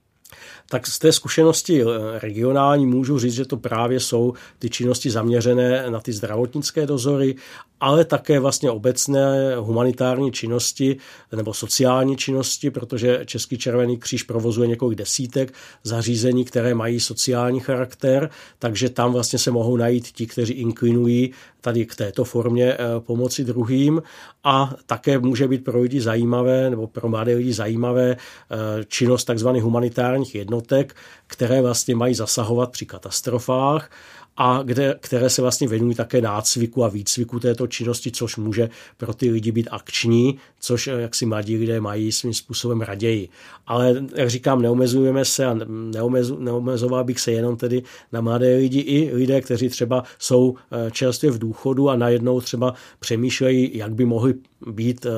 Tak 0.68 0.86
z 0.86 0.98
té 0.98 1.12
zkušenosti 1.12 1.82
eh, 1.82 1.86
regionální 2.18 2.86
můžu 2.86 3.18
říct, 3.18 3.34
že 3.34 3.44
to 3.44 3.56
právě 3.56 4.00
jsou 4.00 4.32
ty 4.58 4.70
činnosti 4.70 5.10
zaměřené 5.10 5.90
na 5.90 6.00
ty 6.00 6.12
zdravotnické 6.12 6.86
dozory, 6.86 7.34
ale 7.80 8.04
také 8.04 8.40
vlastně 8.40 8.70
obecné 8.70 9.56
humanitární 9.56 10.32
činnosti 10.32 10.96
nebo 11.36 11.54
sociální 11.54 12.16
činnosti, 12.16 12.70
protože 12.70 13.20
Český 13.24 13.58
červený 13.58 13.96
kříž 13.96 14.22
provozuje 14.22 14.68
několik 14.68 14.98
desítek 14.98 15.54
zařízení, 15.84 16.44
které 16.44 16.74
mají 16.74 17.00
sociální 17.00 17.60
charakter, 17.60 18.30
takže 18.58 18.90
tam 18.90 19.12
vlastně 19.12 19.38
se 19.38 19.50
mohou 19.50 19.76
najít 19.76 20.06
ti, 20.08 20.26
kteří 20.26 20.52
inklinují 20.52 21.32
tady 21.60 21.86
k 21.86 21.94
této 21.94 22.24
formě 22.24 22.72
eh, 22.72 22.78
pomoci 23.00 23.44
druhým. 23.44 24.02
A 24.44 24.74
také 24.86 25.18
může 25.18 25.48
být 25.48 25.64
pro 25.64 25.80
lidi 25.80 26.00
zajímavé 26.00 26.70
nebo 26.70 26.86
pro 26.86 27.08
mladé 27.08 27.34
lidi 27.34 27.52
zajímavé 27.52 28.10
eh, 28.10 28.84
činnost 28.88 29.24
takzvaných 29.24 29.62
humanitárních 29.62 30.34
jednotek, 30.34 30.55
které 31.26 31.62
vlastně 31.62 31.96
mají 31.96 32.14
zasahovat 32.14 32.70
při 32.70 32.86
katastrofách 32.86 33.90
a 34.36 34.62
kde, 34.62 34.94
které 35.00 35.30
se 35.30 35.42
vlastně 35.42 35.68
věnují 35.68 35.94
také 35.94 36.20
nácviku 36.20 36.84
a 36.84 36.88
výcviku 36.88 37.40
této 37.40 37.66
činnosti, 37.66 38.10
což 38.10 38.36
může 38.36 38.70
pro 38.96 39.14
ty 39.14 39.30
lidi 39.30 39.52
být 39.52 39.68
akční, 39.70 40.38
což 40.60 40.86
jak 40.86 41.14
si 41.14 41.26
mladí 41.26 41.56
lidé 41.56 41.80
mají 41.80 42.12
svým 42.12 42.34
způsobem 42.34 42.80
raději. 42.80 43.28
Ale 43.66 44.04
jak 44.14 44.30
říkám, 44.30 44.62
neomezujeme 44.62 45.24
se 45.24 45.46
a 45.46 45.56
neomezu, 45.68 46.38
neomezoval 46.38 47.04
bych 47.04 47.20
se 47.20 47.32
jenom 47.32 47.56
tedy 47.56 47.82
na 48.12 48.20
mladé 48.20 48.56
lidi, 48.56 48.80
i 48.80 49.14
lidé, 49.14 49.40
kteří 49.40 49.68
třeba 49.68 50.02
jsou 50.18 50.54
eh, 50.54 50.90
čerstvě 50.90 51.30
v 51.30 51.38
důchodu 51.38 51.90
a 51.90 51.96
najednou 51.96 52.40
třeba 52.40 52.74
přemýšlejí, 52.98 53.78
jak 53.78 53.94
by 53.94 54.04
mohli 54.04 54.34
být 54.66 55.06
eh, 55.06 55.10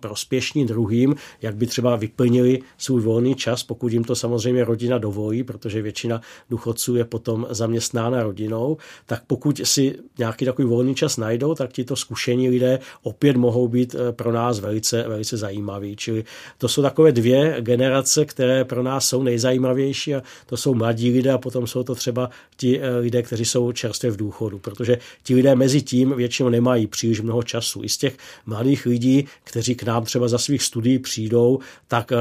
prospěšní 0.00 0.66
druhým, 0.66 1.14
jak 1.42 1.56
by 1.56 1.66
třeba 1.66 1.96
vyplnili 1.96 2.58
svůj 2.78 3.00
volný 3.00 3.34
čas, 3.34 3.62
pokud 3.62 3.92
jim 3.92 4.04
to 4.04 4.14
samozřejmě 4.14 4.64
rodina 4.64 4.98
dovolí, 4.98 5.42
protože 5.42 5.82
většina 5.82 6.20
důchodců 6.50 6.96
je 6.96 7.04
potom 7.04 7.46
zaměstnána 7.50 8.22
rodinou, 8.22 8.76
tak 9.06 9.22
pokud 9.26 9.60
si 9.64 9.98
nějaký 10.18 10.44
takový 10.44 10.68
volný 10.68 10.94
čas 10.94 11.16
najdou, 11.16 11.54
tak 11.54 11.72
tito 11.72 11.96
zkušení 11.96 12.48
lidé 12.48 12.78
opět 13.02 13.36
mohou 13.36 13.68
být 13.68 13.94
eh, 13.94 14.12
pro 14.12 14.32
nás 14.32 14.60
velice, 14.60 15.04
velice 15.08 15.36
zajímaví. 15.36 15.96
Čili 15.96 16.24
to 16.58 16.68
jsou 16.68 16.82
takové 16.82 17.12
dvě 17.12 17.56
generace, 17.60 18.24
které 18.24 18.64
pro 18.64 18.82
nás 18.82 19.08
jsou 19.08 19.22
nejzajímavější 19.22 20.14
a 20.14 20.22
to 20.46 20.56
jsou 20.56 20.74
mladí 20.74 21.12
lidé 21.12 21.32
a 21.32 21.38
potom 21.38 21.66
jsou 21.66 21.82
to 21.82 21.94
třeba 21.94 22.30
ti 22.56 22.80
eh, 22.80 22.98
lidé, 22.98 23.22
kteří 23.22 23.44
jsou 23.44 23.72
čerstvě 23.72 24.10
v 24.10 24.16
důchodu, 24.16 24.58
protože 24.58 24.98
ti 25.22 25.34
lidé 25.34 25.54
mezi 25.54 25.82
tím 25.82 26.16
většinou 26.16 26.48
nemají 26.48 26.86
příliš 26.86 27.20
mnoho 27.20 27.42
času. 27.42 27.84
I 27.84 27.88
z 27.88 27.96
těch 27.96 28.16
mladých 28.46 28.79
mladých 28.80 28.86
lidí, 28.86 29.28
kteří 29.44 29.74
k 29.74 29.82
nám 29.82 30.04
třeba 30.04 30.28
za 30.28 30.38
svých 30.38 30.62
studií 30.62 30.98
přijdou, 30.98 31.58
tak 31.88 32.12
eh, 32.12 32.16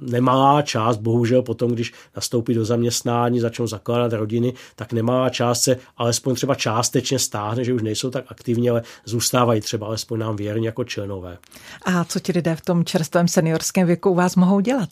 nemalá 0.00 0.62
část, 0.62 0.96
bohužel 0.96 1.42
potom, 1.42 1.70
když 1.70 1.92
nastoupí 2.16 2.54
do 2.54 2.64
zaměstnání, 2.64 3.40
začnou 3.40 3.66
zakládat 3.66 4.12
rodiny, 4.12 4.54
tak 4.76 4.92
nemalá 4.92 5.30
část 5.30 5.62
se 5.62 5.76
alespoň 5.96 6.34
třeba 6.34 6.54
částečně 6.54 7.18
stáhne, 7.18 7.64
že 7.64 7.74
už 7.74 7.82
nejsou 7.82 8.10
tak 8.10 8.24
aktivní, 8.28 8.70
ale 8.70 8.82
zůstávají 9.04 9.60
třeba 9.60 9.86
alespoň 9.86 10.18
nám 10.18 10.36
věrní 10.36 10.66
jako 10.66 10.84
členové. 10.84 11.38
A 11.84 12.04
co 12.04 12.20
ti 12.20 12.32
lidé 12.32 12.56
v 12.56 12.60
tom 12.60 12.84
čerstvém 12.84 13.28
seniorském 13.28 13.86
věku 13.86 14.10
u 14.10 14.14
vás 14.14 14.36
mohou 14.36 14.60
dělat? 14.60 14.88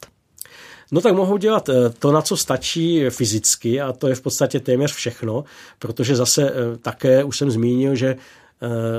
No 0.92 1.00
tak 1.00 1.14
mohou 1.14 1.36
dělat 1.36 1.68
eh, 1.68 1.90
to, 1.98 2.12
na 2.12 2.22
co 2.22 2.36
stačí 2.36 3.04
fyzicky 3.10 3.80
a 3.80 3.92
to 3.92 4.08
je 4.08 4.14
v 4.14 4.20
podstatě 4.20 4.60
téměř 4.60 4.92
všechno, 4.92 5.44
protože 5.78 6.16
zase 6.16 6.50
eh, 6.50 6.78
také 6.82 7.24
už 7.24 7.38
jsem 7.38 7.50
zmínil, 7.50 7.94
že 7.94 8.16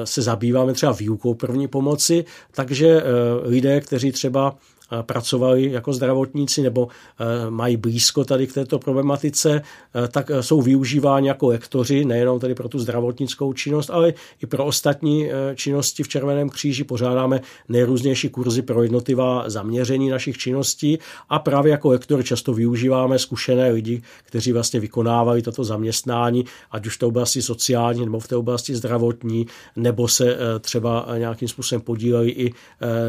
se 0.04 0.22
zabýváme 0.22 0.74
třeba 0.74 0.92
výukou 0.92 1.34
první 1.34 1.68
pomoci, 1.68 2.26
takže 2.52 3.04
lidé, 3.44 3.82
kteří 3.82 4.12
třeba 4.12 4.56
pracovali 5.02 5.72
jako 5.72 5.94
zdravotníci 5.94 6.62
nebo 6.62 6.88
eh, 6.88 7.50
mají 7.50 7.78
blízko 7.78 8.26
tady 8.26 8.48
k 8.48 8.54
této 8.54 8.80
problematice, 8.80 9.62
eh, 9.62 10.08
tak 10.08 10.32
eh, 10.32 10.44
jsou 10.44 10.62
využíváni 10.62 11.28
jako 11.28 11.48
lektoři, 11.48 12.06
nejenom 12.06 12.40
tedy 12.40 12.56
pro 12.56 12.70
tu 12.70 12.80
zdravotnickou 12.80 13.54
činnost, 13.54 13.90
ale 13.90 14.14
i 14.42 14.46
pro 14.46 14.66
ostatní 14.66 15.30
činnosti 15.56 16.04
v 16.04 16.08
Červeném 16.08 16.50
kříži. 16.50 16.84
Pořádáme 16.84 17.42
nejrůznější 17.70 18.30
kurzy 18.30 18.62
pro 18.62 18.84
jednotlivá 18.84 19.50
zaměření 19.50 20.10
našich 20.10 20.38
činností 20.38 21.00
a 21.30 21.40
právě 21.40 21.72
jako 21.72 21.90
lektory 21.90 22.24
často 22.24 22.54
využíváme 22.54 23.20
zkušené 23.20 23.72
lidi, 23.72 24.02
kteří 24.24 24.52
vlastně 24.52 24.80
vykonávali 24.80 25.42
toto 25.42 25.64
zaměstnání, 25.64 26.46
ať 26.72 26.88
už 26.88 26.96
v 26.96 27.00
té 27.00 27.06
oblasti 27.06 27.42
sociální 27.42 28.06
nebo 28.06 28.20
v 28.20 28.28
té 28.28 28.36
oblasti 28.36 28.76
zdravotní, 28.76 29.48
nebo 29.76 30.08
se 30.08 30.38
třeba 30.60 31.08
nějakým 31.18 31.48
způsobem 31.48 31.82
podíleli 31.82 32.30
i 32.30 32.54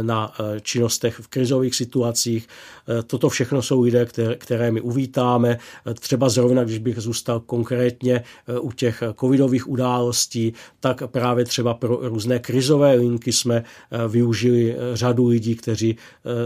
na 0.02 0.32
činnostech 0.62 1.20
v 1.20 1.28
krizových 1.28 1.69
krizových 1.70 1.74
situacích. 1.74 2.48
Eh, 2.88 3.02
toto 3.02 3.28
všechno 3.28 3.62
jsou 3.62 3.80
lidé, 3.80 4.06
které, 4.38 4.70
my 4.70 4.80
uvítáme. 4.80 5.58
Eh, 5.86 5.94
třeba 5.94 6.28
zrovna, 6.28 6.64
když 6.64 6.78
bych 6.78 6.98
zůstal 6.98 7.40
konkrétně 7.40 8.14
eh, 8.14 8.58
u 8.58 8.72
těch 8.72 9.02
covidových 9.20 9.68
událostí, 9.68 10.52
tak 10.80 11.02
právě 11.10 11.44
třeba 11.44 11.74
pro 11.74 12.00
různé 12.02 12.38
krizové 12.38 12.94
linky 12.94 13.32
jsme 13.32 13.64
využili 14.08 14.76
řadu 14.94 15.28
lidí, 15.28 15.54
kteří 15.56 15.96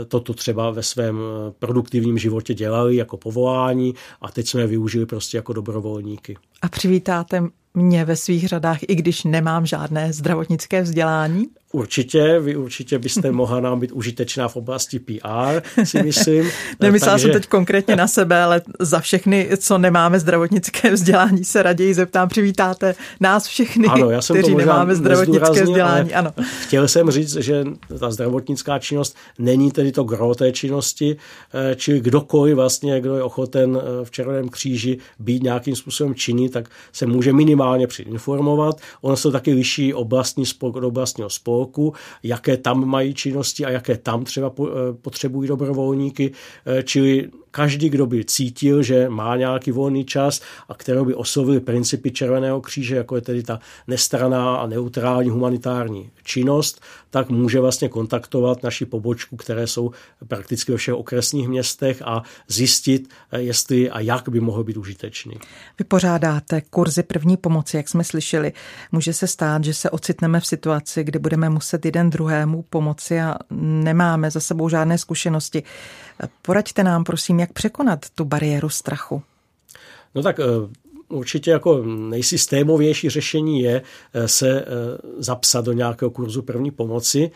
toto 0.08 0.34
třeba 0.34 0.70
ve 0.70 0.82
svém 0.82 1.18
produktivním 1.58 2.18
životě 2.18 2.54
dělali 2.54 2.96
jako 2.96 3.16
povolání 3.16 3.94
a 4.20 4.30
teď 4.30 4.48
jsme 4.48 4.60
je 4.60 4.66
využili 4.66 5.06
prostě 5.06 5.36
jako 5.36 5.52
dobrovolníky. 5.52 6.36
A 6.62 6.68
přivítáte 6.68 7.42
mě 7.74 8.04
ve 8.04 8.16
svých 8.16 8.48
řadách, 8.48 8.78
i 8.88 8.94
když 8.94 9.24
nemám 9.24 9.66
žádné 9.66 10.12
zdravotnické 10.12 10.82
vzdělání? 10.82 11.46
Určitě, 11.74 12.40
vy 12.40 12.56
určitě 12.56 12.98
byste 12.98 13.32
mohla 13.32 13.60
nám 13.60 13.80
být 13.80 13.92
užitečná 13.92 14.48
v 14.48 14.56
oblasti 14.56 14.98
PR, 14.98 15.84
si 15.84 16.02
myslím. 16.02 16.50
Nemyslela 16.80 17.14
Takže... 17.14 17.26
jsem 17.26 17.32
teď 17.32 17.48
konkrétně 17.48 17.96
na 17.96 18.08
sebe, 18.08 18.42
ale 18.42 18.62
za 18.80 19.00
všechny, 19.00 19.48
co 19.56 19.78
nemáme 19.78 20.20
zdravotnické 20.20 20.90
vzdělání, 20.90 21.44
se 21.44 21.62
raději 21.62 21.94
zeptám, 21.94 22.28
přivítáte 22.28 22.94
nás 23.20 23.46
všechny, 23.46 23.88
ano, 23.88 24.10
já 24.10 24.22
jsem 24.22 24.36
kteří 24.36 24.54
nemáme 24.54 24.94
zdravotnické 24.94 25.62
vzdělání. 25.62 26.14
Ano. 26.14 26.32
Chtěl 26.62 26.88
jsem 26.88 27.10
říct, 27.10 27.36
že 27.36 27.64
ta 28.00 28.10
zdravotnická 28.10 28.78
činnost 28.78 29.16
není 29.38 29.70
tedy 29.70 29.92
to 29.92 30.04
gro 30.04 30.34
té 30.34 30.52
činnosti, 30.52 31.16
eh, 31.54 31.74
čili 31.74 32.00
kdokoliv 32.00 32.54
vlastně, 32.54 33.00
kdo 33.00 33.16
je 33.16 33.22
ochoten 33.22 33.78
eh, 33.82 34.04
v 34.04 34.10
Červeném 34.10 34.48
kříži 34.48 34.98
být 35.18 35.42
nějakým 35.42 35.76
způsobem 35.76 36.14
činný, 36.14 36.48
tak 36.48 36.68
se 36.92 37.06
může 37.06 37.32
minimálně 37.32 37.63
předinformovat. 37.86 38.80
Ono 39.00 39.16
se 39.16 39.30
taky 39.30 39.52
liší 39.52 39.94
oblastní 39.94 40.46
spolk 40.46 40.76
od 40.76 40.84
oblastního 40.84 41.30
spolku 41.30 41.44
spolku, 41.54 41.94
jaké 42.22 42.56
tam 42.56 42.84
mají 42.84 43.14
činnosti 43.14 43.64
a 43.64 43.70
jaké 43.70 43.96
tam 43.96 44.24
třeba 44.24 44.52
eh, 44.60 44.92
potřebují 45.02 45.48
dobrovolníky, 45.48 46.32
eh, 46.66 46.82
čili 46.82 47.30
každý, 47.54 47.88
kdo 47.88 48.06
by 48.06 48.24
cítil, 48.24 48.82
že 48.82 49.08
má 49.08 49.36
nějaký 49.36 49.70
volný 49.70 50.04
čas 50.04 50.40
a 50.68 50.74
kterého 50.74 51.04
by 51.04 51.14
oslovili 51.14 51.60
principy 51.60 52.10
Červeného 52.10 52.60
kříže, 52.60 52.96
jako 52.96 53.16
je 53.16 53.22
tedy 53.22 53.42
ta 53.42 53.60
nestraná 53.86 54.56
a 54.56 54.66
neutrální 54.66 55.30
humanitární 55.30 56.10
činnost, 56.24 56.80
tak 57.10 57.30
může 57.30 57.60
vlastně 57.60 57.88
kontaktovat 57.88 58.62
naši 58.62 58.86
pobočku, 58.86 59.36
které 59.36 59.66
jsou 59.66 59.90
prakticky 60.28 60.72
ve 60.72 60.78
všech 60.78 60.94
okresních 60.94 61.48
městech 61.48 62.02
a 62.04 62.22
zjistit, 62.48 63.08
jestli 63.36 63.90
a 63.90 64.00
jak 64.00 64.28
by 64.28 64.40
mohl 64.40 64.64
být 64.64 64.76
užitečný. 64.76 65.34
Vypořádáte 65.78 66.60
kurzy 66.60 67.02
první 67.02 67.36
pomoci, 67.36 67.76
jak 67.76 67.88
jsme 67.88 68.04
slyšeli. 68.04 68.52
Může 68.92 69.12
se 69.12 69.26
stát, 69.26 69.64
že 69.64 69.74
se 69.74 69.90
ocitneme 69.90 70.40
v 70.40 70.46
situaci, 70.46 71.04
kdy 71.04 71.18
budeme 71.18 71.48
muset 71.48 71.84
jeden 71.84 72.10
druhému 72.10 72.62
pomoci 72.62 73.20
a 73.20 73.34
nemáme 73.50 74.30
za 74.30 74.40
sebou 74.40 74.68
žádné 74.68 74.98
zkušenosti. 74.98 75.62
Poraďte 76.42 76.84
nám, 76.84 77.04
prosím, 77.04 77.40
jak 77.44 77.52
překonat 77.52 78.06
tu 78.14 78.24
bariéru 78.24 78.68
strachu. 78.68 79.22
No 80.14 80.22
tak 80.22 80.40
eh, 80.40 80.44
určitě 81.08 81.50
jako 81.50 81.82
nejsystémovější 81.84 83.10
řešení 83.10 83.60
je 83.60 83.82
eh, 84.14 84.28
se 84.28 84.60
eh, 84.60 84.64
zapsat 85.18 85.64
do 85.64 85.72
nějakého 85.72 86.10
kurzu 86.10 86.42
první 86.42 86.70
pomoci, 86.70 87.30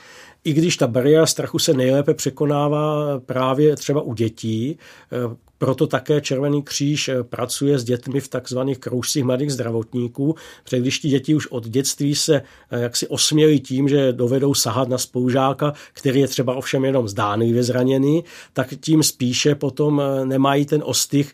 i 0.44 0.52
když 0.52 0.76
ta 0.76 0.86
bariéra 0.86 1.26
strachu 1.26 1.59
se 1.59 1.74
nejlépe 1.74 2.14
překonává 2.14 3.20
právě 3.26 3.76
třeba 3.76 4.00
u 4.00 4.14
dětí, 4.14 4.78
proto 5.59 5.86
také 5.86 6.20
Červený 6.20 6.62
kříž 6.62 7.09
eh, 7.09 7.24
pracuje 7.24 7.78
s 7.78 7.84
dětmi 7.84 8.20
v 8.20 8.28
takzvaných 8.28 8.78
kroužcích 8.78 9.24
mladých 9.24 9.52
zdravotníků, 9.52 10.34
protože 10.64 10.80
když 10.80 10.98
ti 10.98 11.09
děti 11.09 11.34
už 11.34 11.46
od 11.46 11.68
dětství 11.68 12.14
se 12.14 12.42
eh, 12.70 12.80
jaksi 12.80 13.09
osmělí 13.09 13.61
tím, 13.61 13.88
že 13.88 14.12
dovedou 14.12 14.54
sahat 14.54 14.88
na 14.88 14.98
spolužáka, 14.98 15.72
který 15.92 16.20
je 16.20 16.28
třeba 16.28 16.54
ovšem 16.54 16.84
jenom 16.84 17.09
zdánlivě 17.09 17.62
zraněný, 17.62 18.24
tak 18.52 18.74
tím 18.80 19.02
spíše 19.02 19.54
potom 19.54 20.02
eh, 20.02 20.24
nemají 20.24 20.66
ten 20.66 20.82
ostych 20.84 21.32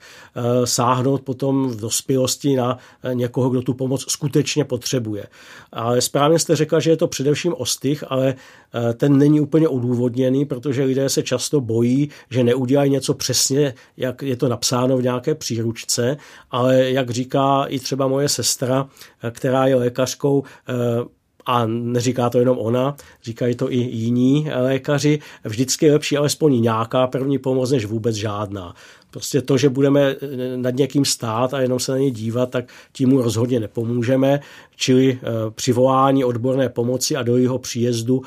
sáhnout 0.65 1.23
potom 1.23 1.69
v 1.69 1.77
dospělosti 1.81 2.57
na 2.57 2.79
někoho, 3.13 3.51
kdo 3.51 3.63
tu 3.63 3.75
pomoc 3.75 4.05
skutečně 4.09 4.65
potřebuje. 4.65 5.27
Ale 5.73 6.01
správně 6.01 6.39
jste 6.39 6.57
řekla, 6.57 6.81
že 6.81 6.91
je 6.91 6.97
to 6.97 7.09
především 7.09 7.55
ostych, 7.55 8.05
ale 8.09 8.35
ten 8.95 9.19
není 9.19 9.41
úplně 9.41 9.69
odůvodněný, 9.69 10.45
protože 10.45 10.85
lidé 10.85 11.09
se 11.09 11.23
často 11.23 11.61
bojí, 11.61 12.09
že 12.31 12.45
neudělají 12.45 12.91
něco 12.91 13.15
přesně, 13.15 13.75
jak 13.97 14.14
jak 14.15 14.23
je 14.23 14.37
to 14.37 14.49
napsáno 14.49 14.97
v 14.97 15.03
nějaké 15.03 15.35
příručce, 15.35 16.17
ale 16.51 16.91
jak 16.91 17.11
říká 17.11 17.65
i 17.65 17.79
třeba 17.79 18.07
moje 18.07 18.29
sestra, 18.29 18.89
která 19.31 19.67
je 19.67 19.75
lékařkou, 19.75 20.43
eh, 20.69 20.75
a 21.47 21.67
neříká 21.67 22.31
to 22.31 22.39
jenom 22.39 22.59
ona, 22.59 22.97
říkají 23.23 23.55
to 23.55 23.73
i 23.73 23.77
jiní 23.77 24.51
lékaři, 24.57 25.19
vždycky 25.45 25.87
je 25.87 25.93
lepší 25.93 26.17
alespoň 26.17 26.63
nějaká 26.63 27.07
první 27.07 27.39
pomoc, 27.39 27.71
než 27.71 27.85
vůbec 27.85 28.17
žádná. 28.17 28.75
Prostě 29.11 29.43
to, 29.43 29.59
že 29.59 29.69
budeme 29.69 30.01
eh, 30.03 30.17
nad 30.57 30.75
někým 30.75 31.05
stát 31.05 31.55
a 31.55 31.61
jenom 31.61 31.81
se 31.81 31.93
na 31.93 31.99
něj 31.99 32.11
dívat, 32.11 32.51
tak 32.51 32.73
tím 32.93 33.09
mu 33.09 33.23
rozhodně 33.23 33.61
nepomůžeme. 33.61 34.41
Čili 34.77 35.19
eh, 35.19 35.27
přivolání 35.51 36.25
odborné 36.25 36.69
pomoci 36.69 37.17
a 37.17 37.23
do 37.23 37.37
jeho 37.37 37.59
příjezdu 37.59 38.23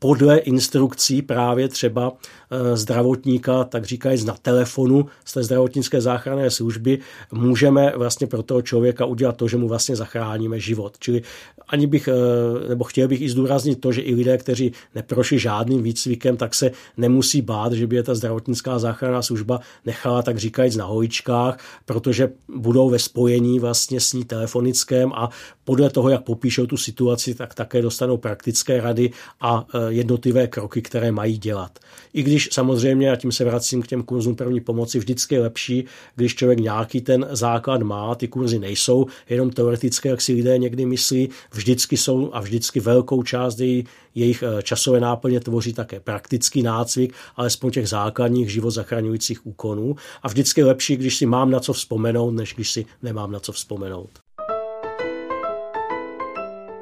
podle 0.00 0.38
instrukcí 0.38 1.22
právě 1.22 1.68
třeba 1.68 2.12
eh, 2.12 2.39
zdravotníka, 2.74 3.64
tak 3.64 3.84
říkají 3.84 4.24
na 4.24 4.34
telefonu 4.42 5.06
z 5.24 5.32
té 5.32 5.42
zdravotnické 5.42 6.00
záchranné 6.00 6.50
služby, 6.50 6.98
můžeme 7.32 7.92
vlastně 7.96 8.26
pro 8.26 8.42
toho 8.42 8.62
člověka 8.62 9.04
udělat 9.04 9.36
to, 9.36 9.48
že 9.48 9.56
mu 9.56 9.68
vlastně 9.68 9.96
zachráníme 9.96 10.60
život. 10.60 10.96
Čili 10.98 11.22
ani 11.70 11.86
bych, 11.86 12.08
eh, 12.08 12.68
nebo 12.68 12.84
chtěl 12.84 13.08
bych 13.08 13.20
i 13.20 13.28
zdůraznit 13.28 13.80
to, 13.80 13.92
že 13.92 14.00
i 14.00 14.14
lidé, 14.14 14.38
kteří 14.38 14.72
neprošli 14.94 15.38
žádným 15.38 15.82
výcvikem, 15.82 16.36
tak 16.36 16.54
se 16.54 16.70
nemusí 16.96 17.42
bát, 17.42 17.72
že 17.72 17.86
by 17.86 17.96
je 17.96 18.02
ta 18.02 18.14
zdravotnická 18.14 18.78
záchranná 18.78 19.22
služba 19.22 19.60
nechala, 19.86 20.22
tak 20.22 20.38
říkajíc, 20.38 20.76
na 20.76 20.84
hojičkách, 20.84 21.58
protože 21.84 22.32
budou 22.56 22.90
ve 22.90 22.98
spojení 22.98 23.60
vlastně 23.60 24.00
s 24.00 24.12
ní 24.12 24.24
telefonickém 24.24 25.12
a 25.12 25.30
podle 25.64 25.90
toho, 25.90 26.08
jak 26.08 26.22
popíšou 26.22 26.66
tu 26.66 26.76
situaci, 26.76 27.34
tak 27.34 27.54
také 27.54 27.82
dostanou 27.82 28.16
praktické 28.16 28.80
rady 28.80 29.10
a 29.40 29.66
eh, 29.74 29.78
jednotlivé 29.88 30.46
kroky, 30.46 30.82
které 30.82 31.12
mají 31.12 31.38
dělat. 31.38 31.78
I 32.12 32.22
když 32.22 32.39
samozřejmě, 32.48 33.12
a 33.12 33.16
tím 33.16 33.32
se 33.32 33.44
vracím 33.44 33.82
k 33.82 33.86
těm 33.86 34.02
kurzům 34.02 34.36
první 34.36 34.60
pomoci, 34.60 34.98
vždycky 34.98 35.34
je 35.34 35.40
lepší, 35.40 35.84
když 36.16 36.34
člověk 36.34 36.60
nějaký 36.60 37.00
ten 37.00 37.26
základ 37.30 37.82
má, 37.82 38.14
ty 38.14 38.28
kurzy 38.28 38.58
nejsou 38.58 39.06
jenom 39.28 39.50
teoretické, 39.50 40.08
jak 40.08 40.20
si 40.20 40.32
lidé 40.32 40.58
někdy 40.58 40.86
myslí, 40.86 41.28
vždycky 41.52 41.96
jsou 41.96 42.30
a 42.32 42.40
vždycky 42.40 42.80
velkou 42.80 43.22
část 43.22 43.60
její, 43.60 43.84
jejich 44.14 44.42
eh, 44.42 44.62
časové 44.62 45.00
náplně 45.00 45.40
tvoří 45.40 45.72
také 45.72 46.00
praktický 46.00 46.62
nácvik, 46.62 47.14
alespoň 47.36 47.70
těch 47.70 47.88
základních 47.88 48.52
život 48.52 48.70
zachraňujících 48.70 49.46
úkonů. 49.46 49.96
A 50.22 50.28
vždycky 50.28 50.60
je 50.60 50.64
lepší, 50.64 50.96
když 50.96 51.16
si 51.16 51.26
mám 51.26 51.50
na 51.50 51.60
co 51.60 51.72
vzpomenout, 51.72 52.30
než 52.30 52.54
když 52.54 52.72
si 52.72 52.86
nemám 53.02 53.32
na 53.32 53.40
co 53.40 53.52
vzpomenout. 53.52 54.10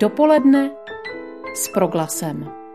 Dopoledne 0.01 0.71
s 1.55 1.69
proglasem. 1.69 2.68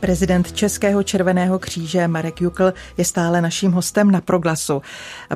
Prezident 0.00 0.52
Českého 0.52 1.02
červeného 1.02 1.58
kříže 1.58 2.08
Marek 2.08 2.40
Jukl 2.40 2.72
je 2.96 3.04
stále 3.04 3.40
naším 3.40 3.72
hostem 3.72 4.10
na 4.10 4.20
proglasu. 4.20 4.82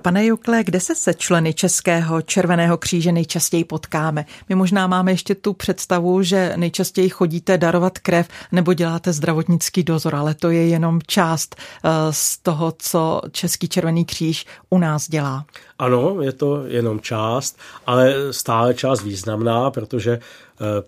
Pane 0.03 0.27
Jukle, 0.27 0.65
kde 0.65 0.81
se 0.81 0.95
se 0.95 1.15
členy 1.15 1.55
Českého 1.55 2.23
červeného 2.23 2.77
kříže 2.77 3.13
nejčastěji 3.13 3.65
potkáme? 3.65 4.25
My 4.49 4.55
možná 4.55 4.87
máme 4.87 5.13
ještě 5.13 5.35
tu 5.35 5.53
představu, 5.53 6.23
že 6.23 6.53
nejčastěji 6.57 7.09
chodíte 7.09 7.59
darovat 7.59 7.99
krev 7.99 8.29
nebo 8.53 8.75
děláte 8.75 9.13
zdravotnický 9.13 9.83
dozor, 9.83 10.15
ale 10.15 10.35
to 10.35 10.51
je 10.51 10.67
jenom 10.67 11.01
část 11.07 11.57
eh, 11.57 11.91
z 12.11 12.39
toho, 12.39 12.73
co 12.79 13.21
Český 13.31 13.69
červený 13.69 14.05
kříž 14.05 14.47
u 14.71 14.79
nás 14.79 15.09
dělá. 15.09 15.45
Ano, 15.79 16.17
je 16.21 16.33
to 16.33 16.67
jenom 16.67 17.01
část, 17.01 17.59
ale 17.87 18.15
stále 18.31 18.75
část 18.75 19.03
významná, 19.03 19.71
protože 19.71 20.21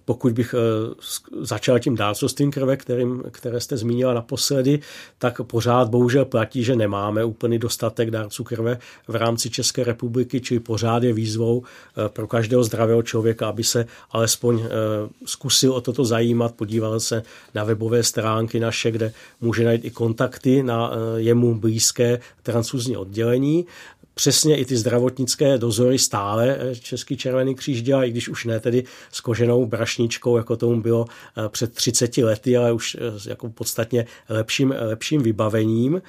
pokud 0.05 0.33
bych 0.33 0.55
eh, 0.55 0.95
začal 1.41 1.79
tím 1.79 1.97
dárcovstvím 1.97 2.51
krve, 2.51 2.77
kterým, 2.77 3.23
které 3.31 3.61
jste 3.61 3.77
zmínila 3.77 4.15
naposledy, 4.15 4.81
tak 5.19 5.41
pořád 5.43 5.89
bohužel 5.89 6.25
platí, 6.25 6.65
že 6.65 6.77
nemáme 6.77 7.25
úplný 7.25 7.59
dostatek 7.59 8.11
dárců 8.11 8.45
krve 8.45 8.79
v 9.09 9.15
rámci 9.15 9.51
České 9.51 9.85
republiky, 9.85 10.41
čili 10.41 10.61
pořád 10.61 11.03
je 11.03 11.13
výzvou 11.13 11.63
eh, 11.63 12.09
pro 12.09 12.27
každého 12.27 12.65
zdravého 12.65 13.03
člověka, 13.03 13.49
aby 13.49 13.65
se 13.65 13.87
alespoň 14.11 14.63
zkusil 15.25 15.73
o 15.73 15.81
toto 15.81 16.05
zajímat, 16.05 16.55
podíval 16.55 17.01
se 17.01 17.23
na 17.55 17.65
webové 17.65 18.03
stránky 18.03 18.61
naše, 18.61 18.91
kde 18.91 19.13
může 19.41 19.65
najít 19.65 19.85
i 19.85 19.91
kontakty 19.91 20.63
na 20.63 20.93
jemu 21.17 21.55
blízké 21.55 22.21
transfuzní 22.43 22.97
oddělení 22.97 23.67
přesně 24.15 24.57
i 24.57 24.65
ty 24.65 24.77
zdravotnické 24.77 25.59
dozory 25.59 25.99
stále 25.99 26.57
eh, 26.61 26.77
Český 26.77 27.17
červený 27.17 27.55
kříž 27.55 27.83
dělá, 27.83 28.05
i 28.05 28.11
když 28.11 28.29
už 28.29 28.45
ne 28.45 28.61
tedy 28.61 28.85
s 29.13 29.21
koženou 29.21 29.67
brašničkou, 29.67 30.37
jako 30.37 30.57
tomu 30.57 30.83
bylo 30.83 31.07
eh, 31.07 31.49
před 31.49 31.75
30 31.75 32.17
lety, 32.17 32.57
ale 32.57 32.73
už 32.73 32.95
eh, 33.01 33.31
jako 33.31 33.49
podstatně 33.51 34.07
lepším, 34.29 34.75
lepším 34.79 35.23
vybavením. 35.23 36.03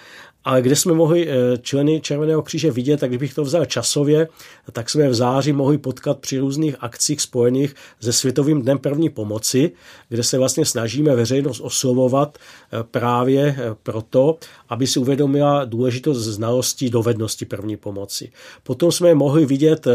Ale 0.46 0.62
kde 0.62 0.76
jsme 0.76 0.94
mohli 0.94 1.30
eh, 1.30 1.58
členy 1.58 2.02
Červeného 2.02 2.42
kříže 2.42 2.72
vidět, 2.72 3.00
tak 3.00 3.10
kdybych 3.10 3.34
to 3.34 3.44
vzal 3.44 3.66
časově, 3.66 4.28
tak 4.72 4.90
jsme 4.90 5.10
v 5.10 5.14
září 5.14 5.54
mohli 5.54 5.78
potkat 5.78 6.20
při 6.20 6.40
různých 6.40 6.76
akcích 6.80 7.22
spojených 7.22 7.76
se 8.00 8.14
Světovým 8.14 8.62
dnem 8.62 8.78
první 8.78 9.10
pomoci, 9.10 9.72
kde 10.10 10.24
se 10.24 10.38
vlastně 10.38 10.66
snažíme 10.66 11.16
veřejnost 11.16 11.60
oslovovat 11.60 12.38
eh, 12.38 12.84
právě 12.84 13.56
eh, 13.58 13.76
proto, 13.84 14.38
aby 14.70 14.88
si 14.88 15.00
uvědomila 15.00 15.66
důležitost 15.66 16.18
znalostí 16.18 16.90
dovednosti 16.90 17.46
první 17.46 17.78
pomoci. 17.78 18.32
Potom 18.64 18.92
jsme 18.92 19.16
mohli 19.16 19.46
vidět 19.46 19.88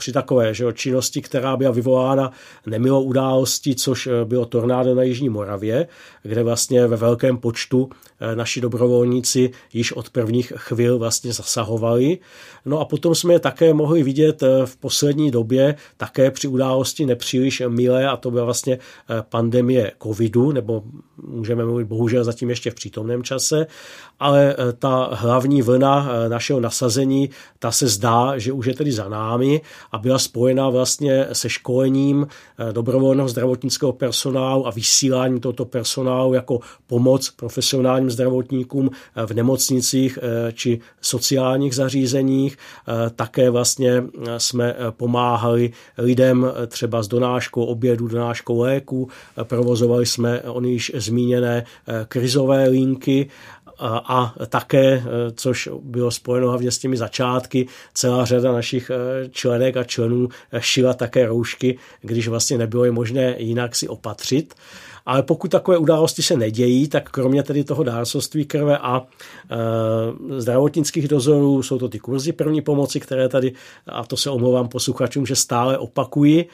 při 0.00 0.12
takové 0.12 0.54
že 0.54 0.64
jo, 0.64 0.72
činnosti, 0.72 1.22
která 1.22 1.56
byla 1.56 1.70
vyvolána 1.70 2.32
nemilou 2.66 3.02
událostí, 3.02 3.74
což 3.74 4.06
eh, 4.06 4.24
bylo 4.24 4.46
tornádo 4.46 4.94
na 4.94 5.02
Jižní 5.02 5.28
Moravě, 5.28 5.86
kde 6.22 6.42
vlastně 6.42 6.86
ve 6.86 6.96
velkém 6.96 7.36
počtu 7.36 7.90
eh, 8.20 8.36
naši 8.36 8.60
dobrovolníci 8.60 9.50
již 9.72 9.92
od 9.92 10.10
prvních 10.10 10.52
chvil 10.56 10.98
vlastně 10.98 11.32
zasahovali. 11.32 12.18
No 12.64 12.80
a 12.80 12.84
potom 12.84 13.14
jsme 13.14 13.32
je 13.32 13.38
také 13.38 13.74
mohli 13.74 14.02
vidět 14.02 14.42
eh, 14.42 14.66
v 14.66 14.76
poslední 14.76 15.30
době 15.30 15.74
také 15.96 16.30
při 16.30 16.48
události 16.48 17.06
nepříliš 17.06 17.62
milé 17.68 18.08
a 18.08 18.16
to 18.16 18.30
byla 18.30 18.44
vlastně 18.44 18.78
pandemie 19.28 19.92
covidu, 20.02 20.52
nebo 20.52 20.82
můžeme 21.16 21.64
mluvit 21.64 21.84
bohužel 21.84 22.24
zatím 22.24 22.50
ještě 22.50 22.70
v 22.70 22.74
přítomném 22.74 23.22
čase, 23.22 23.66
ale 24.20 24.56
ta 24.78 25.10
hlavní 25.12 25.62
vlna 25.62 26.08
našeho 26.28 26.60
nasazení, 26.60 27.30
ta 27.58 27.70
se 27.70 27.88
zdá, 27.88 28.38
že 28.38 28.52
už 28.52 28.66
je 28.66 28.74
tedy 28.74 28.92
za 28.92 29.08
námi 29.08 29.60
a 29.92 29.98
byla 29.98 30.18
spojena 30.18 30.68
vlastně 30.68 31.26
se 31.32 31.48
školením 31.48 32.26
eh, 32.58 32.72
dobrovolného 32.72 33.28
zdravotnického 33.28 33.92
personálu 33.92 34.66
a 34.66 34.70
vysíláním 34.70 35.40
tohoto 35.40 35.64
personálu 35.64 36.34
jako 36.34 36.60
pomoc 36.86 37.30
profesionálním 37.30 38.10
zdravotníkům 38.10 38.90
eh, 39.16 39.26
v 39.26 39.30
nemocnicích 39.34 40.18
eh, 40.22 40.52
či 40.52 40.80
sociálních 41.00 41.74
zařízeních. 41.74 42.56
Také 43.16 43.50
vlastně 43.50 44.04
jsme 44.38 44.76
pomáhali 44.90 45.72
lidem 45.98 46.46
třeba 46.66 47.02
s 47.02 47.08
donáškou 47.08 47.64
obědu, 47.64 48.08
donáškou 48.08 48.58
léku, 48.60 49.08
provozovali 49.42 50.06
jsme 50.06 50.40
oni 50.40 50.72
již 50.72 50.92
zmíněné 50.94 51.64
krizové 52.08 52.68
linky 52.68 53.28
a 53.88 54.34
také, 54.48 55.02
což 55.34 55.68
bylo 55.82 56.10
spojeno 56.10 56.48
hlavně 56.48 56.70
s 56.70 56.78
těmi 56.78 56.96
začátky, 56.96 57.66
celá 57.94 58.24
řada 58.24 58.52
našich 58.52 58.90
členek 59.30 59.76
a 59.76 59.84
členů 59.84 60.28
šila 60.58 60.94
také 60.94 61.26
roušky, 61.26 61.78
když 62.00 62.28
vlastně 62.28 62.58
nebylo 62.58 62.84
je 62.84 62.90
možné 62.90 63.34
jinak 63.38 63.76
si 63.76 63.88
opatřit. 63.88 64.54
Ale 65.06 65.22
pokud 65.22 65.50
takové 65.50 65.78
události 65.78 66.22
se 66.22 66.36
nedějí, 66.36 66.88
tak 66.88 67.10
kromě 67.10 67.42
tedy 67.42 67.64
toho 67.64 67.82
dárcovství 67.82 68.44
krve 68.44 68.78
a 68.78 69.00
e, 69.00 70.40
zdravotnických 70.40 71.08
dozorů 71.08 71.62
jsou 71.62 71.78
to 71.78 71.88
ty 71.88 71.98
kurzy 71.98 72.32
první 72.32 72.62
pomoci, 72.62 73.00
které 73.00 73.28
tady, 73.28 73.52
a 73.86 74.04
to 74.04 74.16
se 74.16 74.30
omlouvám 74.30 74.68
posluchačům, 74.68 75.26
že 75.26 75.36
stále 75.36 75.78
opakují, 75.78 76.44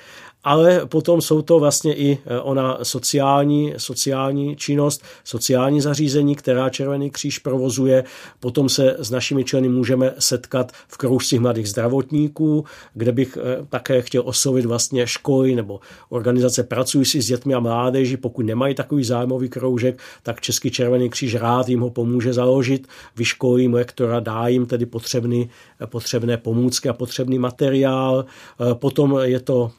ale 0.46 0.86
potom 0.86 1.20
jsou 1.20 1.42
to 1.42 1.58
vlastně 1.58 1.94
i 1.94 2.18
e, 2.26 2.40
ona 2.40 2.78
sociální, 2.82 3.74
sociální 3.76 4.56
činnost, 4.56 5.02
sociální 5.24 5.80
zařízení, 5.80 6.36
která 6.36 6.70
Červený 6.70 7.10
kříž 7.10 7.38
provozuje. 7.38 8.04
Potom 8.40 8.68
se 8.68 8.96
s 8.98 9.10
našimi 9.10 9.44
členy 9.44 9.68
můžeme 9.68 10.14
setkat 10.18 10.72
v 10.88 10.96
kroužcích 10.96 11.40
mladých 11.40 11.68
zdravotníků, 11.68 12.64
kde 12.94 13.12
bych 13.12 13.36
e, 13.36 13.66
také 13.68 14.02
chtěl 14.02 14.22
oslovit 14.24 14.64
vlastně 14.64 15.06
školy 15.06 15.54
nebo 15.54 15.80
organizace 16.08 16.62
pracující 16.62 17.22
s 17.22 17.26
dětmi 17.26 17.54
a 17.54 17.60
mládeží. 17.60 18.16
Pokud 18.16 18.46
nemají 18.46 18.74
takový 18.74 19.04
zájmový 19.04 19.48
kroužek, 19.48 19.98
tak 20.22 20.40
Český 20.40 20.70
Červený 20.70 21.10
kříž 21.10 21.34
rád 21.34 21.68
jim 21.68 21.80
ho 21.80 21.90
pomůže 21.90 22.32
založit, 22.32 22.86
vyškolí 23.16 23.64
jim 23.64 23.74
lektora, 23.74 24.20
dá 24.20 24.48
jim 24.48 24.66
tedy 24.66 24.86
potřebný, 24.86 25.50
potřebné 25.86 26.36
pomůcky 26.36 26.88
a 26.88 26.92
potřebný 26.92 27.38
materiál. 27.38 28.24
E, 28.70 28.74
potom 28.74 29.18
je 29.22 29.40
to 29.40 29.70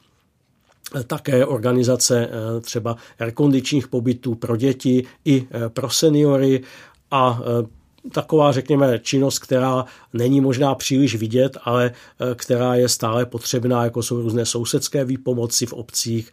také 1.06 1.46
organizace 1.46 2.28
eh, 2.28 2.60
třeba 2.60 2.96
rekondičních 3.20 3.88
pobytů 3.88 4.34
pro 4.34 4.56
děti 4.56 5.06
i 5.24 5.46
eh, 5.50 5.68
pro 5.68 5.90
seniory 5.90 6.62
a 7.10 7.40
eh, 7.40 7.66
taková, 8.12 8.52
řekněme, 8.52 8.98
činnost, 8.98 9.38
která 9.38 9.84
není 10.12 10.40
možná 10.40 10.74
příliš 10.74 11.14
vidět, 11.14 11.56
ale 11.64 11.92
která 12.34 12.74
je 12.74 12.88
stále 12.88 13.26
potřebná, 13.26 13.84
jako 13.84 14.02
jsou 14.02 14.22
různé 14.22 14.46
sousedské 14.46 15.04
výpomoci 15.04 15.66
v 15.66 15.72
obcích 15.72 16.30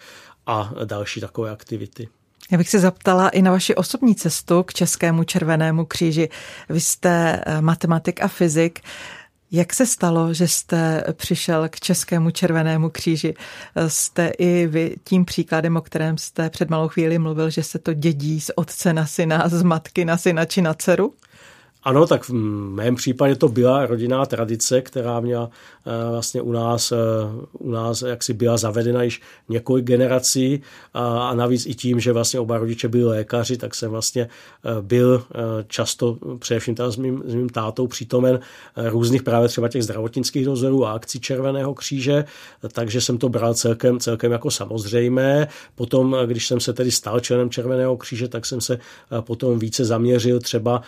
a 0.47 0.73
další 0.85 1.21
takové 1.21 1.51
aktivity. 1.51 2.07
Já 2.51 2.57
bych 2.57 2.69
se 2.69 2.79
zaptala 2.79 3.29
i 3.29 3.41
na 3.41 3.51
vaši 3.51 3.75
osobní 3.75 4.15
cestu 4.15 4.63
k 4.63 4.73
Českému 4.73 5.23
červenému 5.23 5.85
kříži. 5.85 6.29
Vy 6.69 6.79
jste 6.79 7.43
matematik 7.61 8.21
a 8.21 8.27
fyzik. 8.27 8.79
Jak 9.51 9.73
se 9.73 9.85
stalo, 9.85 10.33
že 10.33 10.47
jste 10.47 11.03
přišel 11.13 11.69
k 11.69 11.79
Českému 11.79 12.31
červenému 12.31 12.89
kříži? 12.89 13.33
Jste 13.87 14.27
i 14.27 14.67
vy 14.67 14.95
tím 15.03 15.25
příkladem, 15.25 15.77
o 15.77 15.81
kterém 15.81 16.17
jste 16.17 16.49
před 16.49 16.69
malou 16.69 16.87
chvíli 16.87 17.19
mluvil, 17.19 17.49
že 17.49 17.63
se 17.63 17.79
to 17.79 17.93
dědí 17.93 18.41
z 18.41 18.51
otce 18.55 18.93
na 18.93 19.05
syna, 19.05 19.49
z 19.49 19.63
matky 19.63 20.05
na 20.05 20.17
syna 20.17 20.45
či 20.45 20.61
na 20.61 20.73
dceru? 20.73 21.13
Ano, 21.85 22.07
tak 22.07 22.23
v 22.23 22.33
mém 22.33 22.95
případě 22.95 23.35
to 23.35 23.47
byla 23.47 23.85
rodinná 23.85 24.25
tradice, 24.25 24.81
která 24.81 25.19
měla 25.19 25.49
eh, 25.85 26.11
vlastně 26.11 26.41
u 26.41 26.51
nás, 26.51 26.91
eh, 26.91 26.95
u 27.53 27.71
nás 27.71 28.01
jaksi 28.01 28.33
byla 28.33 28.57
zavedena 28.57 29.03
již 29.03 29.21
několik 29.49 29.85
generací 29.85 30.61
a 30.93 31.33
navíc 31.35 31.65
i 31.65 31.75
tím, 31.75 31.99
že 31.99 32.11
vlastně 32.11 32.39
oba 32.39 32.57
rodiče 32.57 32.87
byli 32.87 33.03
lékaři, 33.03 33.57
tak 33.57 33.75
jsem 33.75 33.91
vlastně 33.91 34.21
eh, 34.21 34.81
byl 34.81 35.23
často, 35.67 36.17
především 36.39 36.75
s 36.77 36.97
mým, 36.97 37.23
s 37.25 37.35
mým 37.35 37.49
tátou, 37.49 37.87
přítomen 37.87 38.39
různých 38.75 39.23
právě 39.23 39.49
třeba 39.49 39.67
těch 39.67 39.83
zdravotnických 39.83 40.45
dozorů 40.45 40.85
a 40.85 40.91
akcí 40.91 41.19
Červeného 41.19 41.73
kříže, 41.73 42.25
takže 42.71 43.01
jsem 43.01 43.17
to 43.17 43.29
bral 43.29 43.53
celkem, 43.53 43.99
celkem 43.99 44.31
jako 44.31 44.51
samozřejmé. 44.51 45.47
Potom, 45.75 46.17
když 46.25 46.47
jsem 46.47 46.59
se 46.59 46.73
tedy 46.73 46.91
stal 46.91 47.19
členem 47.19 47.49
Červeného 47.49 47.97
kříže, 47.97 48.27
tak 48.27 48.45
jsem 48.45 48.61
se 48.61 48.79
potom 49.21 49.59
více 49.59 49.85
zaměřil 49.85 50.39
třeba 50.39 50.81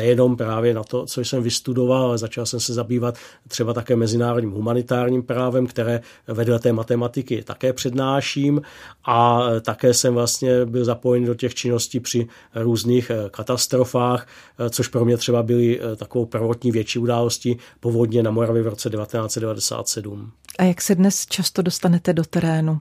nejenom 0.00 0.36
právě 0.36 0.74
na 0.74 0.84
to, 0.84 1.06
co 1.06 1.20
jsem 1.20 1.42
vystudoval, 1.42 2.02
ale 2.02 2.18
začal 2.18 2.46
jsem 2.46 2.60
se 2.60 2.74
zabývat 2.74 3.14
třeba 3.48 3.72
také 3.72 3.96
mezinárodním 3.96 4.50
humanitárním 4.50 5.22
právem, 5.22 5.66
které 5.66 6.00
vedle 6.26 6.58
té 6.58 6.72
matematiky 6.72 7.42
také 7.42 7.72
přednáším 7.72 8.62
a 9.04 9.40
také 9.60 9.94
jsem 9.94 10.14
vlastně 10.14 10.64
byl 10.64 10.84
zapojen 10.84 11.24
do 11.24 11.34
těch 11.34 11.54
činností 11.54 12.00
při 12.00 12.26
různých 12.54 13.10
eh, 13.10 13.30
katastrofách, 13.30 14.26
eh, 14.58 14.70
což 14.70 14.88
pro 14.88 15.04
mě 15.04 15.16
třeba 15.16 15.42
byly 15.42 15.80
eh, 15.80 15.96
takovou 15.96 16.26
prvotní 16.26 16.72
větší 16.72 16.98
události 16.98 17.56
povodně 17.80 18.22
na 18.22 18.30
Moravě 18.30 18.62
v 18.62 18.68
roce 18.68 18.90
1997. 18.90 20.32
A 20.58 20.64
jak 20.64 20.80
se 20.80 20.94
dnes 20.94 21.26
často 21.26 21.62
dostanete 21.62 22.12
do 22.12 22.24
terénu? 22.24 22.80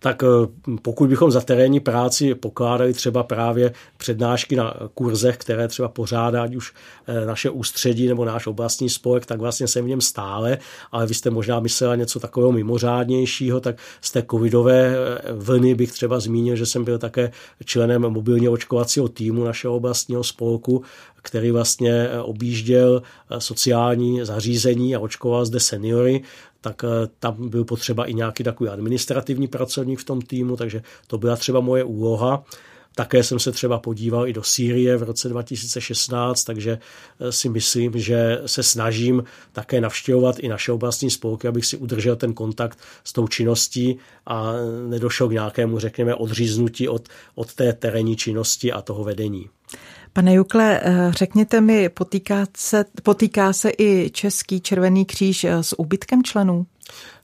Tak 0.00 0.22
pokud 0.82 1.08
bychom 1.08 1.30
za 1.30 1.40
terénní 1.40 1.80
práci 1.80 2.34
pokládali 2.34 2.92
třeba 2.92 3.22
právě 3.22 3.72
přednášky 3.96 4.56
na 4.56 4.74
kurzech, 4.94 5.36
které 5.36 5.68
třeba 5.68 5.88
pořádá 5.88 6.42
ať 6.42 6.54
už 6.54 6.72
naše 7.26 7.50
ústředí 7.50 8.08
nebo 8.08 8.24
náš 8.24 8.46
oblastní 8.46 8.90
spolek, 8.90 9.26
tak 9.26 9.40
vlastně 9.40 9.68
jsem 9.68 9.84
v 9.84 9.88
něm 9.88 10.00
stále, 10.00 10.58
ale 10.92 11.06
vy 11.06 11.14
jste 11.14 11.30
možná 11.30 11.60
myslela 11.60 11.96
něco 11.96 12.20
takového 12.20 12.52
mimořádnějšího, 12.52 13.60
tak 13.60 13.76
z 14.00 14.10
té 14.10 14.24
covidové 14.30 14.96
vlny 15.32 15.74
bych 15.74 15.92
třeba 15.92 16.20
zmínil, 16.20 16.56
že 16.56 16.66
jsem 16.66 16.84
byl 16.84 16.98
také 16.98 17.30
členem 17.64 18.02
mobilního 18.02 18.52
očkovacího 18.52 19.08
týmu 19.08 19.44
našeho 19.44 19.76
oblastního 19.76 20.24
spolku, 20.24 20.82
který 21.22 21.50
vlastně 21.50 22.08
objížděl 22.22 23.02
sociální 23.38 24.24
zařízení 24.24 24.96
a 24.96 25.00
očkoval 25.00 25.44
zde 25.44 25.60
seniory, 25.60 26.22
tak 26.60 26.84
eh, 26.84 27.08
tam 27.18 27.48
byl 27.48 27.64
potřeba 27.64 28.04
i 28.04 28.14
nějaký 28.14 28.44
takový 28.44 28.70
administrativní 28.70 29.48
pracovník 29.48 29.98
v 29.98 30.04
tom 30.04 30.20
týmu, 30.20 30.56
takže 30.56 30.82
to 31.06 31.18
byla 31.18 31.36
třeba 31.36 31.60
moje 31.60 31.84
úloha. 31.84 32.44
Také 32.94 33.22
jsem 33.22 33.38
se 33.38 33.52
třeba 33.52 33.78
podíval 33.78 34.28
i 34.28 34.32
do 34.32 34.42
Sýrie 34.42 34.96
v 34.96 35.02
roce 35.02 35.28
2016, 35.28 36.44
takže 36.44 36.78
eh, 37.20 37.32
si 37.32 37.48
myslím, 37.48 37.92
že 38.00 38.40
se 38.46 38.62
snažím 38.62 39.24
také 39.52 39.80
navštěvovat 39.80 40.38
i 40.38 40.48
naše 40.48 40.72
oblastní 40.72 41.10
spolky, 41.10 41.48
abych 41.48 41.66
si 41.66 41.76
udržel 41.76 42.16
ten 42.16 42.34
kontakt 42.34 42.78
s 43.04 43.12
tou 43.12 43.28
činností 43.28 43.98
a 44.26 44.52
nedošel 44.88 45.28
k 45.28 45.32
nějakému, 45.32 45.78
řekněme, 45.78 46.14
odříznutí 46.14 46.88
od, 46.88 47.08
od 47.34 47.54
té 47.54 47.72
terénní 47.72 48.16
činnosti 48.16 48.72
a 48.72 48.82
toho 48.82 49.04
vedení. 49.04 49.48
Pane 50.12 50.34
Jukle, 50.34 50.80
eh, 50.82 51.12
řekněte 51.12 51.60
mi, 51.60 51.88
potýká 51.88 52.46
se, 52.56 52.84
potýká 53.02 53.52
se 53.52 53.70
i 53.78 54.10
Český 54.10 54.60
červený 54.60 55.04
kříž 55.04 55.44
eh, 55.44 55.62
s 55.62 55.78
úbytkem 55.78 56.22
členů? 56.22 56.66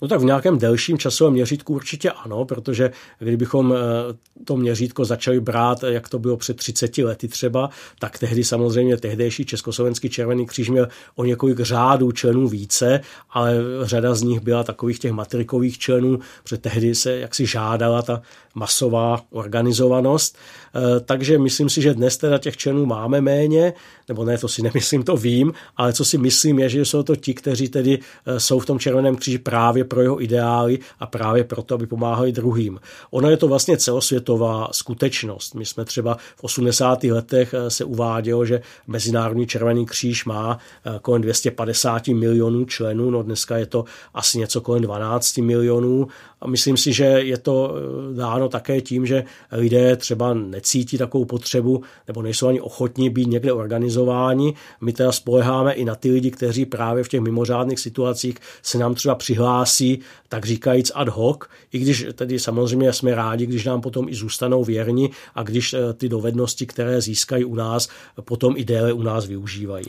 No 0.02 0.08
tak 0.08 0.20
v 0.20 0.24
nějakém 0.24 0.58
delším 0.58 0.98
časovém 0.98 1.32
měřítku 1.32 1.74
určitě 1.74 2.10
ano, 2.10 2.44
protože 2.44 2.90
kdybychom 3.18 3.74
eh, 3.74 4.44
to 4.44 4.56
měřítko 4.56 5.04
začali 5.04 5.40
brát, 5.40 5.82
jak 5.82 6.08
to 6.08 6.18
bylo 6.18 6.36
před 6.36 6.56
30 6.56 6.98
lety 6.98 7.28
třeba, 7.28 7.70
tak 7.98 8.18
tehdy 8.18 8.44
samozřejmě 8.44 8.96
tehdejší 8.96 9.44
Československý 9.44 10.08
červený 10.10 10.46
kříž 10.46 10.70
měl 10.70 10.88
o 11.16 11.24
několik 11.24 11.60
řádů 11.60 12.12
členů 12.12 12.48
více, 12.48 13.00
ale 13.30 13.54
řada 13.82 14.14
z 14.14 14.22
nich 14.22 14.40
byla 14.40 14.64
takových 14.64 14.98
těch 14.98 15.12
matrikových 15.12 15.78
členů, 15.78 16.18
protože 16.42 16.58
tehdy 16.58 16.94
se 16.94 17.18
jaksi 17.18 17.46
žádala 17.46 18.02
ta 18.02 18.22
masová 18.54 19.20
organizovanost. 19.30 20.36
Eh, 20.74 21.00
takže 21.00 21.38
myslím 21.38 21.70
si, 21.70 21.82
že 21.82 21.94
dnes 21.94 22.16
teda 22.16 22.38
těch 22.38 22.56
členů 22.56 22.86
máme 22.86 23.20
méně, 23.20 23.72
nebo 24.08 24.24
ne, 24.24 24.38
to 24.38 24.48
si 24.48 24.62
nemyslím, 24.68 25.02
to 25.02 25.16
vím, 25.16 25.52
ale 25.76 25.92
co 25.92 26.04
si 26.04 26.18
myslím 26.18 26.58
je, 26.58 26.68
že 26.68 26.84
jsou 26.84 27.02
to 27.02 27.16
ti, 27.16 27.34
kteří 27.34 27.68
tedy 27.68 27.98
eh, 28.26 28.40
jsou 28.40 28.58
v 28.58 28.66
tom 28.66 28.78
červeném 28.78 29.16
kříži 29.16 29.38
právě 29.54 29.84
pro 29.84 30.00
jeho 30.02 30.22
ideály 30.22 30.78
a 31.00 31.06
právě 31.06 31.44
proto, 31.44 31.74
aby 31.74 31.86
pomáhali 31.86 32.32
druhým. 32.32 32.80
Ono 33.10 33.30
je 33.30 33.36
to 33.36 33.48
vlastně 33.48 33.76
celosvětová 33.76 34.68
skutečnost. 34.72 35.54
My 35.54 35.66
jsme 35.66 35.84
třeba 35.84 36.16
v 36.36 36.44
80. 36.44 37.04
letech 37.04 37.54
eh, 37.54 37.70
se 37.70 37.84
uvádělo, 37.84 38.44
že 38.44 38.60
Mezinárodní 38.86 39.46
červený 39.46 39.86
kříž 39.86 40.24
má 40.24 40.58
kolem 41.02 41.22
250 41.22 42.08
milionů 42.08 42.64
členů, 42.64 43.10
no 43.10 43.22
dneska 43.22 43.56
je 43.56 43.66
to 43.66 43.84
asi 44.14 44.38
něco 44.38 44.60
kolem 44.60 44.82
12 44.82 45.38
milionů 45.38 46.08
a 46.40 46.46
myslím 46.46 46.76
si, 46.76 46.92
že 46.92 47.04
je 47.04 47.38
to 47.38 47.74
dáno 48.16 48.48
také 48.48 48.80
tím, 48.80 49.06
že 49.06 49.24
lidé 49.52 49.96
třeba 49.96 50.34
necítí 50.34 50.98
takovou 50.98 51.24
potřebu 51.24 51.82
nebo 52.06 52.22
nejsou 52.22 52.48
ani 52.48 52.60
ochotní 52.60 53.10
být 53.10 53.28
někde 53.28 53.52
organizováni. 53.52 54.54
My 54.80 54.92
teda 54.92 55.12
spoleháme 55.12 55.72
i 55.72 55.84
na 55.84 55.94
ty 55.94 56.10
lidi, 56.10 56.30
kteří 56.30 56.66
právě 56.66 57.04
v 57.04 57.08
těch 57.08 57.20
mimořádných 57.20 57.80
situacích 57.80 58.36
se 58.62 58.78
nám 58.78 58.94
třeba 58.94 59.14
přihlásí, 59.14 59.98
tak 60.28 60.44
říkajíc 60.44 60.92
ad 60.94 61.08
hoc, 61.08 61.38
i 61.72 61.78
když 61.78 62.06
tedy 62.14 62.38
samozřejmě 62.38 62.92
jsme 62.92 63.14
rádi, 63.14 63.46
když 63.46 63.64
nám 63.64 63.80
potom 63.80 64.08
i 64.08 64.14
zůstanou 64.14 64.64
věrni 64.64 65.10
a 65.34 65.42
když 65.42 65.74
eh, 65.74 65.92
ty 65.92 66.08
dovednosti, 66.08 66.66
které 66.66 67.00
získají 67.00 67.44
u 67.44 67.54
nás, 67.54 67.88
potom 68.24 68.54
i 68.56 68.64
déle 68.64 68.92
u 68.92 69.02
nás 69.02 69.26
využívají. 69.26 69.86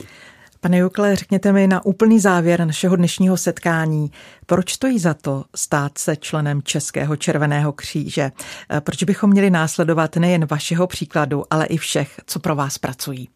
Pane 0.60 0.78
Jukle, 0.78 1.16
řekněte 1.16 1.52
mi 1.52 1.68
na 1.68 1.86
úplný 1.86 2.20
závěr 2.20 2.66
našeho 2.66 2.96
dnešního 2.96 3.38
setkání, 3.38 4.12
proč 4.46 4.74
stojí 4.74 5.00
za 5.00 5.14
to 5.14 5.44
stát 5.56 5.98
se 5.98 6.16
členem 6.16 6.62
Českého 6.62 7.16
červeného 7.16 7.72
kříže? 7.72 8.32
Eh, 8.70 8.82
proč 8.82 9.04
bychom 9.04 9.30
měli 9.30 9.50
následovat 9.50 10.16
nejen 10.16 10.46
vašeho 10.46 10.88
příkladu, 10.88 11.44
ale 11.50 11.66
i 11.66 11.78
všech, 11.78 12.22
co 12.26 12.40
pro 12.40 12.56
vás 12.56 12.78
pracují? 12.78 13.30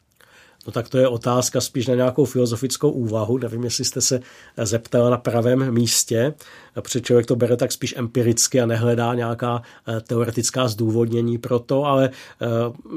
No 0.70 0.74
tak 0.74 0.90
to 0.90 0.98
je 0.98 1.08
otázka 1.08 1.62
spíš 1.62 1.88
na 1.88 1.96
nějakou 1.96 2.26
filozofickou 2.26 2.92
úvahu. 2.92 3.38
Nevím, 3.38 3.64
jestli 3.64 3.86
jste 3.86 4.02
se 4.02 4.20
zeptala 4.58 5.10
na 5.10 5.18
pravém 5.18 5.72
místě, 5.72 6.34
protože 6.74 7.02
člověk 7.02 7.26
to 7.26 7.36
bere 7.36 7.58
tak 7.58 7.72
spíš 7.72 7.96
empiricky 7.98 8.62
a 8.62 8.66
nehledá 8.66 9.14
nějaká 9.14 9.62
eh, 9.88 10.02
teoretická 10.02 10.68
zdůvodnění 10.68 11.38
pro 11.38 11.60
to, 11.60 11.86
ale 11.86 12.10
eh, 12.10 12.48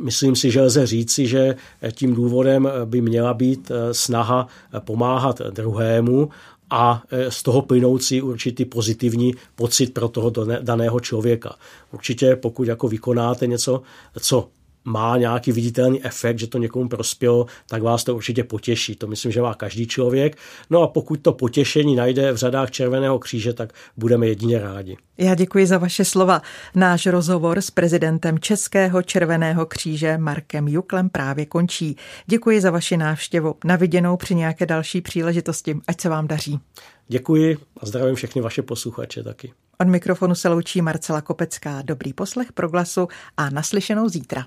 myslím 0.03 0.37
si, 0.37 0.51
že 0.51 0.61
lze 0.61 0.87
říci, 0.87 1.27
že 1.27 1.57
tím 1.93 2.15
důvodem 2.15 2.69
by 2.85 3.01
měla 3.01 3.35
být 3.35 3.71
eh, 3.71 3.95
snaha 3.95 4.47
pomáhat 4.79 5.41
druhému 5.51 6.29
a 6.71 7.03
z 7.29 7.43
toho 7.43 7.63
plynoucí 7.63 8.23
určitý 8.23 8.65
pozitivní 8.65 9.35
pocit 9.55 9.95
pro 9.95 10.09
toho 10.09 10.31
daného 10.61 11.01
člověka. 11.01 11.55
Určitě 11.93 12.37
pokud 12.37 12.69
jako 12.69 12.89
vykonáte 12.89 13.47
něco, 13.47 13.83
co 14.21 14.49
má 14.85 15.17
nějaký 15.17 15.53
viditelný 15.53 16.05
efekt, 16.05 16.39
že 16.39 16.47
to 16.47 16.59
někomu 16.59 16.89
prospělo, 16.89 17.47
tak 17.69 17.83
vás 17.83 18.05
to 18.05 18.15
určitě 18.15 18.45
potěší. 18.45 18.97
To 18.97 19.07
myslím, 19.07 19.33
že 19.33 19.43
má 19.43 19.55
každý 19.55 19.87
člověk. 19.87 20.37
No 20.71 20.83
a 20.83 20.89
pokud 20.89 21.21
to 21.21 21.33
potěšení 21.33 21.97
najde 21.97 22.33
v 22.33 22.37
řadách 22.37 22.71
Červeného 22.71 23.19
kříže, 23.19 23.53
tak 23.53 23.73
budeme 23.97 24.27
jedině 24.27 24.59
rádi. 24.59 24.97
Já 25.19 25.35
děkuji 25.35 25.67
za 25.67 25.79
vaše 25.79 26.05
slova. 26.05 26.43
Náš 26.75 27.07
rozhovor 27.07 27.59
s 27.59 27.71
prezidentem 27.71 28.39
Českého 28.39 29.03
Červeného 29.03 29.67
kříže 29.67 30.19
Markem 30.19 30.69
Juklem 30.69 31.09
právě 31.09 31.47
končí. 31.47 31.97
Děkuji 32.27 32.61
za 32.61 32.71
vaši 32.71 32.97
návštěvu. 32.97 33.55
Na 33.65 33.77
viděnou 33.77 34.17
při 34.17 34.35
nějaké 34.35 34.67
další 34.67 35.01
příležitosti. 35.01 35.79
Ať 35.87 36.01
se 36.01 36.09
vám 36.09 36.29
daří. 36.29 36.61
Děkuji 37.09 37.59
a 37.81 37.87
zdravím 37.87 38.15
všechny 38.15 38.43
vaše 38.43 38.63
posluchače 38.63 39.23
taky. 39.23 39.53
Od 39.79 39.89
mikrofonu 39.89 40.35
se 40.35 40.49
loučí 40.49 40.83
Marcela 40.83 41.21
Kopecká. 41.21 41.83
Dobrý 41.83 42.13
poslech 42.13 42.53
pro 42.53 42.69
glasu 42.69 43.09
a 43.37 43.51
naslyšenou 43.51 44.09
zítra. 44.09 44.47